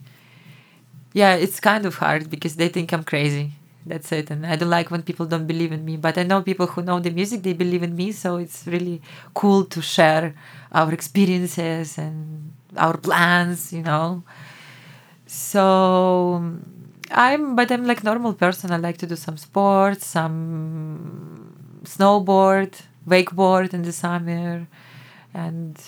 Yeah, 1.13 1.35
it's 1.35 1.59
kind 1.59 1.85
of 1.85 1.95
hard 1.95 2.29
because 2.29 2.55
they 2.55 2.69
think 2.69 2.93
I'm 2.93 3.03
crazy 3.03 3.53
that's 3.89 4.11
it. 4.11 4.29
And 4.31 4.45
i 4.45 4.55
don't 4.55 4.69
like 4.69 4.89
when 4.91 5.03
people 5.03 5.25
don't 5.25 5.47
believe 5.47 5.71
in 5.71 5.83
me 5.89 5.97
but 5.97 6.17
i 6.17 6.23
know 6.23 6.41
people 6.41 6.67
who 6.67 6.81
know 6.81 6.99
the 6.99 7.11
music 7.19 7.43
they 7.43 7.53
believe 7.53 7.83
in 7.83 7.95
me 7.95 8.11
so 8.11 8.37
it's 8.37 8.65
really 8.67 9.01
cool 9.33 9.65
to 9.65 9.81
share 9.81 10.33
our 10.71 10.91
experiences 10.93 11.97
and 11.97 12.53
our 12.77 12.97
plans 12.97 13.73
you 13.73 13.81
know. 13.81 14.23
So 15.25 16.43
i'm 17.11 17.55
but 17.55 17.71
i'm 17.71 17.85
like 17.85 18.03
normal 18.03 18.33
person. 18.33 18.71
I 18.71 18.77
like 18.77 18.97
to 18.97 19.07
do 19.07 19.15
some 19.15 19.37
sports 19.37 20.05
some 20.05 21.55
snowboard 21.83 22.71
wakeboard 23.07 23.73
in 23.73 23.81
the 23.83 23.91
summer 23.91 24.67
and 25.33 25.79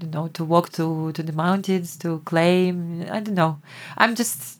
you 0.00 0.08
know 0.08 0.28
to 0.28 0.44
walk 0.44 0.70
to 0.72 1.12
to 1.12 1.22
the 1.22 1.32
mountains 1.32 1.96
to 1.98 2.20
claim 2.24 3.02
i 3.10 3.20
don't 3.20 3.34
know. 3.34 3.58
I'm 3.98 4.14
just 4.14 4.58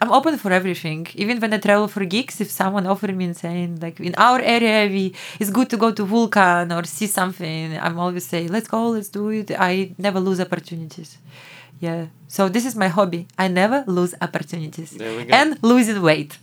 I'm 0.00 0.12
open 0.12 0.38
for 0.38 0.50
everything. 0.52 1.06
Even 1.14 1.40
when 1.40 1.52
I 1.52 1.58
travel 1.58 1.88
for 1.88 2.04
gigs, 2.04 2.40
if 2.40 2.50
someone 2.50 2.86
offered 2.86 3.16
me 3.16 3.24
and 3.26 3.36
saying 3.36 3.80
like 3.80 4.00
in 4.00 4.14
our 4.16 4.40
area 4.40 4.88
we 4.88 5.14
it's 5.40 5.50
good 5.50 5.68
to 5.70 5.76
go 5.76 5.92
to 5.92 6.04
Vulcan 6.04 6.72
or 6.72 6.84
see 6.84 7.06
something, 7.06 7.78
I'm 7.78 7.98
always 7.98 8.26
say 8.26 8.48
let's 8.48 8.68
go, 8.68 8.90
let's 8.90 9.08
do 9.08 9.28
it. 9.30 9.50
I 9.52 9.94
never 9.98 10.20
lose 10.20 10.40
opportunities. 10.40 11.18
Yeah. 11.80 12.06
So 12.28 12.48
this 12.48 12.64
is 12.66 12.74
my 12.76 12.88
hobby. 12.88 13.26
I 13.38 13.48
never 13.48 13.84
lose 13.86 14.14
opportunities. 14.20 14.96
And 15.32 15.58
losing 15.62 16.00
weight. 16.02 16.38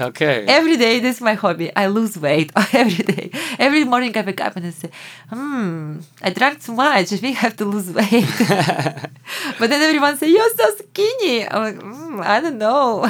Okay. 0.00 0.46
Every 0.48 0.78
day, 0.78 0.98
this 0.98 1.16
is 1.16 1.22
my 1.22 1.34
hobby. 1.34 1.70
I 1.76 1.86
lose 1.86 2.16
weight 2.16 2.50
every 2.72 3.04
day. 3.04 3.30
Every 3.58 3.84
morning, 3.84 4.16
I 4.16 4.22
wake 4.22 4.40
up 4.40 4.56
and 4.56 4.66
I 4.66 4.70
say, 4.70 4.90
"Hmm, 5.28 6.00
I 6.22 6.30
drank 6.30 6.64
too 6.64 6.72
much. 6.72 7.12
I 7.12 7.16
think 7.16 7.36
I 7.36 7.40
have 7.40 7.56
to 7.56 7.66
lose 7.66 7.90
weight." 7.92 8.24
but 9.58 9.68
then 9.68 9.82
everyone 9.82 10.16
say, 10.16 10.28
"You're 10.30 10.54
so 10.56 10.74
skinny." 10.76 11.46
I'm 11.46 11.62
like, 11.62 11.78
mm, 11.84 12.24
I 12.24 12.40
don't 12.40 12.56
know. 12.56 13.06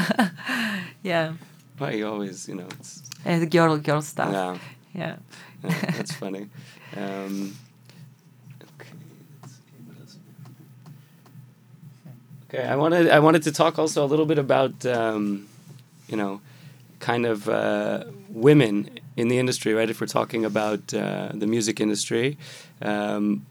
yeah. 1.04 1.34
Well, 1.78 1.94
you 1.94 2.08
always, 2.08 2.48
you 2.48 2.56
know, 2.56 2.66
it's 2.80 3.02
and 3.24 3.48
girl, 3.48 3.78
girl 3.78 4.02
stuff. 4.02 4.32
Yeah. 4.32 4.58
Yeah. 4.92 5.16
yeah 5.62 5.90
that's 5.92 6.12
funny. 6.12 6.48
Um, 6.96 7.56
okay, 12.48 12.64
I 12.64 12.74
wanted 12.74 13.10
I 13.10 13.20
wanted 13.20 13.44
to 13.44 13.52
talk 13.52 13.78
also 13.78 14.04
a 14.04 14.08
little 14.08 14.26
bit 14.26 14.38
about 14.38 14.84
um, 14.86 15.46
you 16.08 16.16
know 16.16 16.40
kind 17.00 17.26
of 17.26 17.48
uh, 17.48 18.04
women 18.28 18.90
in 19.16 19.28
the 19.28 19.38
industry, 19.38 19.74
right? 19.74 19.90
If 19.90 20.00
we're 20.00 20.06
talking 20.06 20.44
about 20.44 20.94
uh, 20.94 21.30
the 21.34 21.46
music 21.46 21.80
industry, 21.80 22.38
um, 22.82 23.46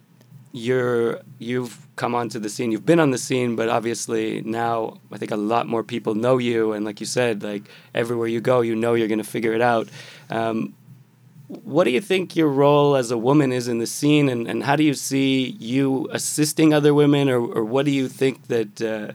you're 0.51 1.19
you've 1.37 1.85
come 1.95 2.15
onto 2.15 2.39
the 2.39 2.49
scene. 2.49 2.71
You've 2.71 2.85
been 2.85 2.99
on 2.99 3.11
the 3.11 3.17
scene, 3.17 3.55
but 3.55 3.69
obviously 3.69 4.41
now 4.41 4.99
I 5.11 5.17
think 5.17 5.31
a 5.31 5.37
lot 5.37 5.67
more 5.67 5.83
people 5.83 6.15
know 6.15 6.37
you. 6.37 6.71
And 6.73 6.85
like 6.85 6.99
you 6.99 7.05
said, 7.05 7.43
like 7.43 7.63
everywhere 7.93 8.27
you 8.27 8.41
go, 8.41 8.61
you 8.61 8.75
know 8.75 8.93
you're 8.93 9.07
going 9.07 9.19
to 9.19 9.29
figure 9.29 9.53
it 9.53 9.61
out. 9.61 9.89
Um, 10.29 10.73
what 11.47 11.85
do 11.85 11.91
you 11.91 12.01
think 12.01 12.35
your 12.35 12.47
role 12.47 12.95
as 12.95 13.09
a 13.09 13.17
woman 13.17 13.51
is 13.51 13.67
in 13.67 13.79
the 13.79 13.87
scene, 13.87 14.29
and, 14.29 14.47
and 14.47 14.63
how 14.63 14.75
do 14.75 14.83
you 14.83 14.93
see 14.93 15.55
you 15.59 16.07
assisting 16.11 16.73
other 16.73 16.93
women, 16.93 17.27
or, 17.27 17.39
or 17.39 17.65
what 17.65 17.85
do 17.85 17.91
you 17.91 18.07
think 18.07 18.47
that 18.47 18.81
uh, 18.81 19.13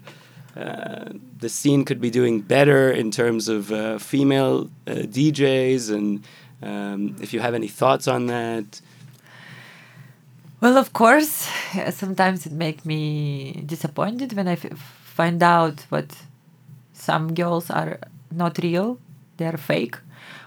uh, 0.57 1.11
the 1.39 1.49
scene 1.49 1.85
could 1.85 2.01
be 2.01 2.11
doing 2.11 2.41
better 2.41 2.91
in 2.91 3.11
terms 3.11 3.49
of 3.49 3.73
uh, 3.73 3.99
female 3.99 4.71
uh, 4.87 4.93
DJs, 5.17 5.93
and 5.93 6.25
um, 6.63 7.17
if 7.21 7.33
you 7.33 7.41
have 7.41 7.55
any 7.55 7.69
thoughts 7.69 8.07
on 8.07 8.27
that. 8.27 8.81
Well, 10.61 10.79
of 10.79 10.93
course, 10.93 11.49
sometimes 11.91 12.47
it 12.47 12.53
makes 12.53 12.85
me 12.85 13.63
disappointed 13.67 14.33
when 14.35 14.47
I 14.47 14.57
find 14.57 15.43
out 15.43 15.85
what 15.89 16.23
some 16.93 17.35
girls 17.35 17.69
are 17.69 17.99
not 18.31 18.59
real, 18.59 18.99
they 19.37 19.47
are 19.47 19.57
fake. 19.57 19.97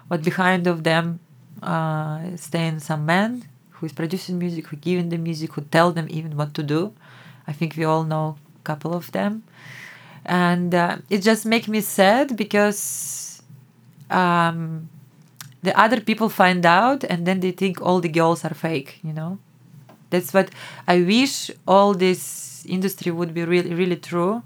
But 0.10 0.24
behind 0.24 0.68
of 0.68 0.84
them 0.84 1.20
uh, 1.62 2.36
stand 2.38 2.82
some 2.82 3.06
men 3.06 3.46
who 3.72 3.86
is 3.86 3.94
producing 3.94 4.40
music, 4.40 4.68
who 4.68 4.78
giving 4.78 5.10
the 5.10 5.18
music, 5.18 5.54
who 5.54 5.62
tell 5.62 5.92
them 5.92 6.08
even 6.10 6.38
what 6.38 6.54
to 6.56 6.64
do. 6.64 6.94
I 7.46 7.54
think 7.54 7.76
we 7.78 7.84
all 7.84 8.04
know 8.04 8.38
a 8.60 8.64
couple 8.64 8.94
of 8.94 9.12
them 9.12 9.44
and 10.28 10.76
uh, 10.76 10.98
it 11.10 11.20
just 11.20 11.46
makes 11.46 11.68
me 11.68 11.82
sad 11.82 12.36
because 12.36 13.42
um, 14.10 14.90
the 15.64 15.78
other 15.80 16.02
people 16.02 16.30
find 16.30 16.66
out 16.66 17.04
and 17.06 17.26
then 17.26 17.40
they 17.40 17.52
think 17.52 17.82
all 17.82 18.02
the 18.02 18.10
girls 18.10 18.44
are 18.44 18.54
fake 18.54 19.00
you 19.04 19.14
know? 19.14 19.40
That's 20.10 20.34
what 20.34 20.50
i 20.88 21.02
wish 21.02 21.52
all 21.68 21.94
this 21.94 22.66
industry 22.66 23.12
would 23.12 23.34
be 23.34 23.44
really 23.44 23.74
really 23.74 23.96
true. 23.98 24.44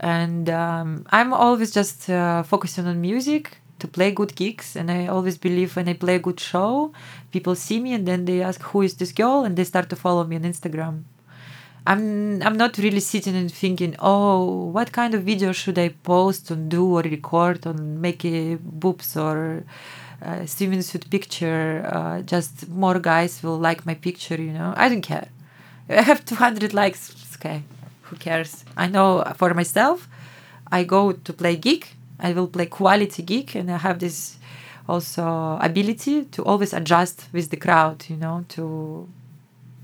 And 0.00 0.48
um, 0.50 1.06
i'm 1.10 1.32
always 1.32 1.70
just 1.72 2.08
uh, 2.10 2.42
focusing 2.42 2.86
on 2.86 3.00
music 3.00 3.58
to 3.78 3.88
play 3.88 4.10
good 4.10 4.34
gigs. 4.34 4.76
And 4.76 4.90
i 4.90 5.06
always 5.06 5.36
believe 5.36 5.76
when 5.76 5.88
i 5.88 5.92
play 5.92 6.16
a 6.16 6.18
good 6.18 6.40
show 6.40 6.92
people 7.30 7.54
see 7.54 7.78
me 7.80 7.92
and 7.92 8.06
then 8.08 8.24
they 8.24 8.42
ask 8.42 8.60
who 8.62 8.82
is 8.82 8.94
this 8.94 9.12
girl? 9.12 9.44
And 9.44 9.56
they 9.56 9.64
start 9.64 9.90
to 9.90 9.96
follow 9.96 10.24
me 10.24 10.36
on 10.36 10.42
instagram 10.42 11.04
I'm 11.86 12.42
I'm 12.42 12.56
not 12.56 12.78
really 12.78 13.00
sitting 13.00 13.34
and 13.34 13.52
thinking, 13.52 13.96
oh, 13.98 14.66
what 14.66 14.92
kind 14.92 15.14
of 15.14 15.24
video 15.24 15.52
should 15.52 15.78
I 15.78 15.88
post 15.88 16.50
or 16.50 16.56
do 16.56 16.96
or 16.96 17.02
record 17.02 17.66
or 17.66 17.74
make 17.74 18.24
a 18.24 18.54
boobs 18.56 19.16
or 19.16 19.64
uh, 20.24 20.46
swimming 20.46 20.82
suit 20.82 21.10
picture. 21.10 21.88
Uh, 21.92 22.22
just 22.22 22.68
more 22.68 22.98
guys 23.00 23.42
will 23.42 23.58
like 23.58 23.84
my 23.84 23.94
picture, 23.94 24.40
you 24.40 24.52
know. 24.52 24.72
I 24.76 24.88
don't 24.88 25.02
care. 25.02 25.28
I 25.88 26.02
have 26.02 26.24
200 26.24 26.72
likes. 26.72 27.14
Okay, 27.36 27.62
who 28.02 28.16
cares? 28.16 28.64
I 28.76 28.86
know 28.86 29.24
for 29.36 29.52
myself, 29.52 30.08
I 30.70 30.84
go 30.84 31.12
to 31.12 31.32
play 31.32 31.56
gig. 31.56 31.86
I 32.20 32.32
will 32.32 32.46
play 32.46 32.66
quality 32.66 33.22
gig, 33.24 33.56
and 33.56 33.68
I 33.70 33.78
have 33.78 33.98
this 33.98 34.38
also 34.88 35.58
ability 35.60 36.26
to 36.26 36.44
always 36.44 36.72
adjust 36.72 37.28
with 37.32 37.50
the 37.50 37.56
crowd, 37.56 38.04
you 38.08 38.16
know, 38.16 38.44
to 38.50 39.08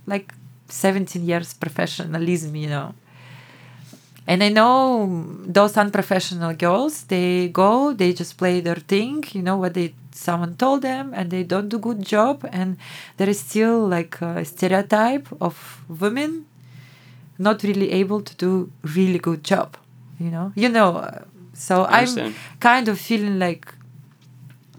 like 0.07 0.33
17 0.69 1.25
years 1.25 1.55
professionalism, 1.55 2.55
you 2.57 2.69
know. 2.69 2.95
And 4.27 4.43
I 4.43 4.51
know 4.51 5.09
those 5.47 5.77
unprofessional 5.79 6.53
girls, 6.53 7.05
they 7.05 7.49
go, 7.49 7.95
they 7.95 8.13
just 8.13 8.37
play 8.37 8.61
their 8.61 8.77
thing, 8.77 9.25
you 9.33 9.41
know 9.43 9.57
what 9.57 9.73
they 9.75 9.95
someone 10.13 10.55
told 10.57 10.83
them, 10.83 11.15
and 11.15 11.31
they 11.31 11.45
don't 11.45 11.69
do 11.69 11.79
good 11.79 12.03
job. 12.05 12.47
And 12.53 12.77
there 13.17 13.29
is 13.29 13.41
still 13.41 13.87
like 13.87 14.21
a 14.21 14.45
stereotype 14.45 15.29
of 15.41 15.83
women 15.89 16.45
not 17.39 17.63
really 17.63 17.93
able 17.93 18.21
to 18.21 18.35
do 18.35 18.71
really 18.83 19.19
good 19.19 19.45
job, 19.45 19.77
you 20.19 20.31
know. 20.31 20.53
You 20.55 20.69
know, 20.69 21.25
so 21.55 21.87
I'm 21.87 22.35
kind 22.61 22.89
of 22.89 22.99
feeling 22.99 23.39
like 23.39 23.73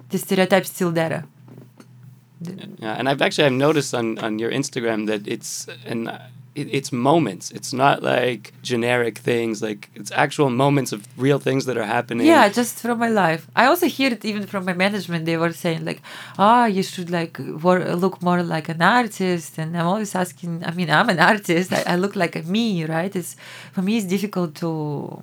the 0.09 0.17
stereotype 0.17 0.65
still 0.65 0.91
there. 0.91 1.23
Yeah, 2.41 2.95
and 2.97 3.09
I've 3.09 3.21
actually 3.21 3.45
I've 3.45 3.53
noticed 3.67 3.93
on 3.93 4.17
on 4.19 4.39
your 4.39 4.51
Instagram 4.51 5.07
that 5.07 5.27
it's 5.27 5.67
and 5.85 6.09
it, 6.55 6.67
it's 6.73 6.91
moments. 6.91 7.51
It's 7.51 7.73
not 7.73 8.01
like 8.01 8.53
generic 8.61 9.17
things. 9.17 9.61
Like 9.61 9.89
it's 9.95 10.11
actual 10.11 10.49
moments 10.49 10.91
of 10.91 10.99
real 11.17 11.39
things 11.39 11.65
that 11.65 11.77
are 11.77 11.85
happening. 11.85 12.27
Yeah, 12.27 12.49
just 12.49 12.75
from 12.79 12.99
my 12.99 13.09
life. 13.09 13.47
I 13.55 13.65
also 13.65 13.87
hear 13.87 14.11
it 14.11 14.25
even 14.25 14.45
from 14.47 14.65
my 14.65 14.73
management. 14.73 15.25
They 15.25 15.37
were 15.37 15.53
saying 15.53 15.85
like, 15.85 16.01
"Ah, 16.37 16.65
you 16.65 16.83
should 16.83 17.09
like 17.09 17.37
wor- 17.63 17.95
look 17.95 18.21
more 18.21 18.41
like 18.43 18.69
an 18.69 18.81
artist." 18.81 19.57
And 19.57 19.77
I'm 19.77 19.87
always 19.87 20.15
asking. 20.15 20.63
I 20.65 20.71
mean, 20.71 20.89
I'm 20.89 21.09
an 21.09 21.19
artist. 21.19 21.73
I, 21.73 21.83
I 21.93 21.95
look 21.95 22.15
like 22.15 22.35
a 22.35 22.43
me, 22.43 22.85
right? 22.85 23.13
It's 23.15 23.35
for 23.73 23.81
me. 23.81 23.97
It's 23.97 24.05
difficult 24.15 24.55
to 24.55 25.21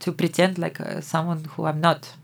to 0.00 0.12
pretend 0.12 0.58
like 0.58 0.80
uh, 0.80 1.00
someone 1.00 1.44
who 1.52 1.66
I'm 1.66 1.80
not. 1.80 2.14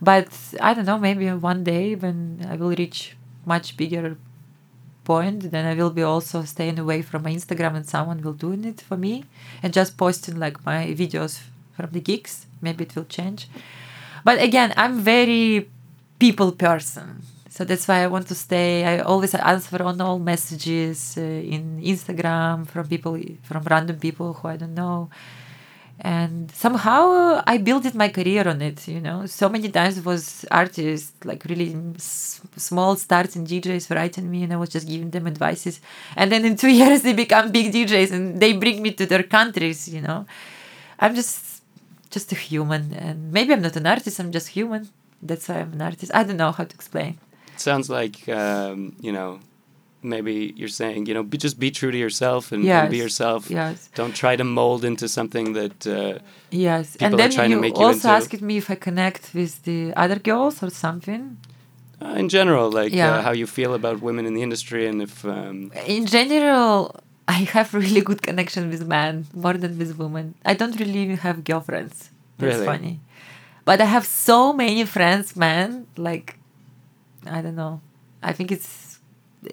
But 0.00 0.28
I 0.60 0.74
don't 0.74 0.84
know. 0.86 0.98
Maybe 0.98 1.30
one 1.30 1.62
day 1.64 1.94
when 1.94 2.44
I 2.50 2.56
will 2.56 2.74
reach 2.74 3.16
much 3.44 3.76
bigger 3.76 4.16
point, 5.04 5.50
then 5.50 5.66
I 5.66 5.74
will 5.74 5.90
be 5.90 6.02
also 6.02 6.44
staying 6.44 6.78
away 6.78 7.02
from 7.02 7.22
my 7.22 7.32
Instagram 7.32 7.74
and 7.74 7.86
someone 7.86 8.22
will 8.22 8.32
doing 8.32 8.64
it 8.64 8.80
for 8.80 8.96
me 8.96 9.24
and 9.62 9.72
just 9.72 9.96
posting 9.96 10.38
like 10.38 10.64
my 10.64 10.86
videos 10.88 11.40
from 11.76 11.90
the 11.90 12.00
gigs. 12.00 12.46
Maybe 12.60 12.84
it 12.84 12.94
will 12.94 13.04
change. 13.04 13.48
But 14.24 14.40
again, 14.40 14.72
I'm 14.76 15.00
very 15.00 15.68
people 16.18 16.52
person. 16.52 17.22
So 17.50 17.64
that's 17.64 17.86
why 17.86 18.02
I 18.02 18.06
want 18.06 18.28
to 18.28 18.34
stay. 18.34 18.84
I 18.84 19.00
always 19.00 19.34
answer 19.34 19.82
on 19.82 20.00
all 20.00 20.18
messages 20.18 21.18
uh, 21.18 21.20
in 21.20 21.82
Instagram 21.82 22.66
from 22.66 22.88
people, 22.88 23.18
from 23.42 23.62
random 23.64 23.98
people 23.98 24.32
who 24.32 24.48
I 24.48 24.56
don't 24.56 24.74
know. 24.74 25.10
And 26.00 26.50
somehow 26.50 27.42
I 27.46 27.58
built 27.58 27.94
my 27.94 28.08
career 28.08 28.48
on 28.48 28.60
it, 28.60 28.88
you 28.88 29.00
know. 29.00 29.26
So 29.26 29.48
many 29.48 29.68
times 29.68 30.04
was 30.04 30.44
artists, 30.50 31.12
like 31.24 31.44
really 31.44 31.76
small 32.56 32.96
starting 32.96 33.46
DJs 33.46 33.94
writing 33.94 34.30
me, 34.30 34.42
and 34.42 34.52
I 34.52 34.56
was 34.56 34.70
just 34.70 34.88
giving 34.88 35.10
them 35.10 35.26
advices. 35.26 35.80
And 36.16 36.32
then 36.32 36.44
in 36.44 36.56
two 36.62 36.72
years 36.72 37.02
they 37.02 37.12
become 37.12 37.52
big 37.52 37.72
DJs, 37.72 38.10
and 38.12 38.40
they 38.40 38.52
bring 38.52 38.82
me 38.82 38.92
to 38.92 39.06
their 39.06 39.22
countries, 39.22 39.88
you 39.88 40.00
know. 40.00 40.26
I'm 40.98 41.14
just 41.14 41.62
just 42.10 42.32
a 42.32 42.34
human, 42.34 42.92
and 42.94 43.32
maybe 43.32 43.52
I'm 43.52 43.62
not 43.62 43.76
an 43.76 43.86
artist. 43.86 44.18
I'm 44.18 44.32
just 44.32 44.48
human. 44.48 44.88
That's 45.22 45.48
why 45.48 45.60
I'm 45.60 45.72
an 45.72 45.82
artist. 45.82 46.10
I 46.14 46.24
don't 46.24 46.36
know 46.36 46.52
how 46.52 46.64
to 46.64 46.74
explain. 46.74 47.18
It 47.54 47.60
sounds 47.60 47.88
like 47.88 48.28
um, 48.28 48.96
you 49.00 49.12
know 49.12 49.40
maybe 50.02 50.52
you're 50.56 50.68
saying 50.82 51.06
you 51.06 51.14
know 51.14 51.22
be, 51.22 51.38
just 51.38 51.58
be 51.58 51.70
true 51.70 51.90
to 51.90 51.98
yourself 51.98 52.52
and, 52.52 52.64
and 52.64 52.90
be 52.90 52.98
yourself. 52.98 53.50
Yes. 53.50 53.88
Don't 53.94 54.14
try 54.14 54.36
to 54.36 54.44
mold 54.44 54.84
into 54.84 55.08
something 55.08 55.52
that. 55.54 55.86
Uh, 55.86 56.18
Yes, 56.50 56.92
People 56.92 57.06
and 57.06 57.14
are 57.14 57.16
then 57.16 57.30
trying 57.30 57.50
to 57.50 57.56
you 57.56 57.60
make 57.62 57.78
you 57.78 57.86
also 57.86 58.08
into- 58.08 58.16
asked 58.18 58.42
me 58.42 58.58
if 58.58 58.68
I 58.70 58.74
connect 58.74 59.22
with 59.34 59.62
the 59.62 59.94
other 59.96 60.18
girls 60.18 60.62
or 60.62 60.68
something. 60.70 61.22
uh, 62.02 62.14
in 62.22 62.28
general, 62.28 62.70
like 62.80 62.92
Yeah. 62.92 63.14
uh, 63.16 63.22
how 63.26 63.32
you 63.32 63.46
feel 63.46 63.72
about 63.80 63.96
women 64.02 64.26
in 64.26 64.34
the 64.34 64.42
industry, 64.42 64.82
and 64.90 65.00
if 65.00 65.24
um, 65.24 65.72
In 65.86 66.04
general, 66.04 66.74
I 67.36 67.38
have 67.56 67.72
really 67.82 68.02
good 68.02 68.20
connection 68.28 68.68
with 68.72 68.82
men 68.86 69.26
more 69.44 69.54
than 69.62 69.78
with 69.78 69.96
women. 70.02 70.34
I 70.44 70.52
don't 70.60 70.76
really 70.80 70.98
even 71.06 71.16
have 71.26 71.36
girlfriends. 71.50 71.96
That's 72.38 72.56
Really? 72.56 72.66
funny. 72.66 72.94
But 73.64 73.80
I 73.80 73.84
have 73.96 74.04
so 74.04 74.52
many 74.52 74.84
friends, 74.84 75.36
man. 75.36 75.86
Like, 75.96 76.28
I 77.36 77.40
don't 77.40 77.54
know. 77.54 77.80
I 78.22 78.32
think 78.32 78.50
it's 78.50 78.91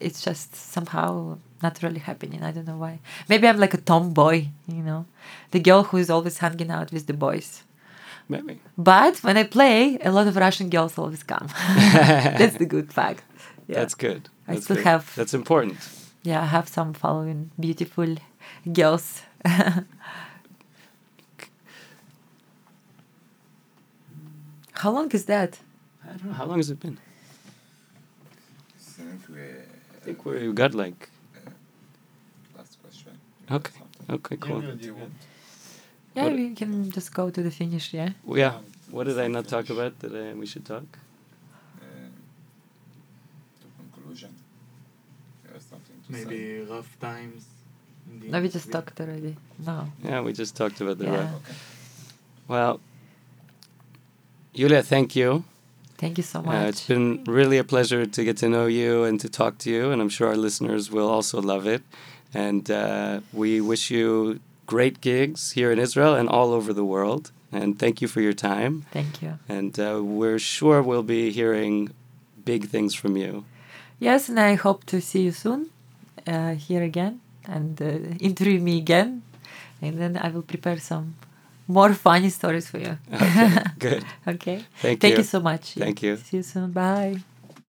it's 0.02 0.22
just 0.22 0.56
somehow 0.56 1.38
not 1.64 1.82
really 1.84 2.00
happening. 2.00 2.44
I 2.44 2.52
don't 2.52 2.68
know 2.68 2.78
why. 2.78 3.00
Maybe 3.28 3.48
I'm 3.48 3.58
like 3.60 3.74
a 3.74 3.78
tomboy, 3.82 4.48
you 4.68 4.84
know, 4.84 5.06
the 5.52 5.60
girl 5.60 5.84
who 5.84 5.98
is 5.98 6.10
always 6.10 6.38
hanging 6.38 6.72
out 6.72 6.92
with 6.92 7.06
the 7.08 7.14
boys. 7.14 7.64
maybe 8.28 8.60
But 8.78 9.24
when 9.24 9.38
I 9.38 9.44
play, 9.44 9.98
a 10.04 10.12
lot 10.12 10.28
of 10.28 10.36
Russian 10.36 10.70
girls 10.70 10.98
always 10.98 11.24
come. 11.24 11.48
That's 12.40 12.58
the 12.58 12.66
good 12.66 12.94
fact. 12.94 13.24
Yeah. 13.68 13.80
that's 13.82 13.94
good. 13.96 14.30
I 14.48 14.54
That's 14.54 14.64
still 14.64 14.78
good. 14.78 14.86
have- 14.86 15.14
That's 15.16 15.34
important. 15.36 15.78
yeah, 16.24 16.42
I 16.42 16.46
have 16.46 16.68
some 16.68 16.94
following 16.94 17.52
beautiful 17.60 18.16
girls. 18.74 19.22
How 24.74 24.92
long 24.92 25.12
is 25.12 25.26
that? 25.26 25.60
I 26.06 26.08
don't 26.18 26.26
know 26.26 26.34
how 26.34 26.46
long 26.46 26.58
has 26.58 26.70
it 26.70 26.80
been. 26.80 26.98
think 28.80 29.22
we 29.30 29.42
I 29.42 29.69
think 30.14 30.26
we 30.26 30.54
got 30.54 30.74
like 30.74 31.10
last 32.58 32.78
question. 32.82 33.12
Okay. 33.52 33.72
Something. 33.78 34.16
okay, 34.16 34.38
cool. 34.38 34.62
Do 34.62 34.86
you 34.86 34.94
want? 34.96 35.14
Yeah, 36.16 36.24
What- 36.24 36.34
we 36.34 36.56
can 36.56 36.92
just 36.92 37.14
go 37.14 37.30
to 37.30 37.42
the 37.44 37.52
finish. 37.52 37.94
Yeah. 37.94 38.10
Well, 38.24 38.38
yeah. 38.40 38.54
What 38.92 39.06
did 39.06 39.20
I 39.20 39.28
not 39.28 39.48
talk 39.48 39.70
about 39.70 40.00
that 40.00 40.12
uh, 40.14 40.36
we 40.36 40.46
should 40.48 40.66
talk? 40.66 40.84
Uh, 41.80 41.86
to 43.62 43.68
conclusion. 43.82 44.32
You 45.46 45.54
have 45.54 45.62
something 45.62 45.98
to 46.08 46.14
say? 46.14 46.26
Maybe 46.26 46.62
rough 46.74 46.92
times. 47.00 47.46
in 48.10 48.32
No, 48.32 48.42
we 48.42 48.48
just 48.48 48.66
industry. 48.66 48.74
talked 48.74 49.00
already. 49.02 49.36
No. 49.68 49.78
Yeah, 50.04 50.22
we 50.22 50.34
just 50.34 50.56
talked 50.56 50.82
about 50.82 50.98
the 50.98 51.06
Yeah. 51.06 51.18
rap. 51.18 51.36
Okay. 51.36 51.54
Well, 52.48 52.80
Yulia, 54.54 54.82
thank 54.82 55.16
you. 55.16 55.44
Thank 56.00 56.18
you 56.18 56.24
so 56.24 56.42
much. 56.42 56.56
Uh, 56.56 56.68
it's 56.70 56.88
been 56.88 57.26
really 57.26 57.58
a 57.58 57.64
pleasure 57.66 58.06
to 58.06 58.24
get 58.24 58.38
to 58.38 58.48
know 58.48 58.68
you 58.68 59.04
and 59.04 59.20
to 59.20 59.28
talk 59.28 59.58
to 59.60 59.70
you, 59.70 59.92
and 59.92 60.02
I'm 60.02 60.08
sure 60.08 60.30
our 60.30 60.38
listeners 60.38 60.90
will 60.90 61.10
also 61.10 61.42
love 61.42 61.68
it. 61.68 61.84
And 62.34 62.72
uh, 62.72 63.20
we 63.34 63.60
wish 63.60 63.92
you 63.92 64.40
great 64.66 65.02
gigs 65.02 65.52
here 65.52 65.72
in 65.74 65.80
Israel 65.80 66.16
and 66.16 66.30
all 66.30 66.54
over 66.54 66.72
the 66.72 66.86
world. 66.86 67.32
And 67.52 67.78
thank 67.78 68.02
you 68.02 68.08
for 68.08 68.22
your 68.22 68.38
time. 68.54 68.86
Thank 68.92 69.22
you. 69.22 69.40
And 69.50 69.78
uh, 69.78 70.02
we're 70.02 70.40
sure 70.40 70.82
we'll 70.82 71.10
be 71.18 71.32
hearing 71.32 71.92
big 72.46 72.70
things 72.70 72.94
from 72.94 73.18
you. 73.18 73.44
Yes, 74.00 74.30
and 74.30 74.40
I 74.40 74.54
hope 74.56 74.86
to 74.86 75.02
see 75.02 75.24
you 75.24 75.34
soon 75.34 75.70
uh, 76.26 76.54
here 76.54 76.84
again 76.84 77.20
and 77.46 77.82
uh, 77.82 77.86
interview 78.20 78.62
me 78.62 78.78
again. 78.78 79.24
And 79.82 80.00
then 80.00 80.16
I 80.16 80.30
will 80.30 80.44
prepare 80.54 80.80
some 80.80 81.16
more 81.70 81.94
funny 81.94 82.30
stories 82.30 82.68
for 82.68 82.80
you. 82.80 82.98
Okay, 83.14 83.64
good. 83.80 84.04
okay. 84.28 84.66
Thank, 84.82 85.02
Thank 85.02 85.14
you. 85.14 85.18
you 85.20 85.24
so 85.24 85.40
much. 85.40 85.74
Thank 85.76 86.02
you. 86.04 86.18
See 86.18 86.38
you 86.38 86.44
soon. 86.44 86.72
Bye. 86.72 87.20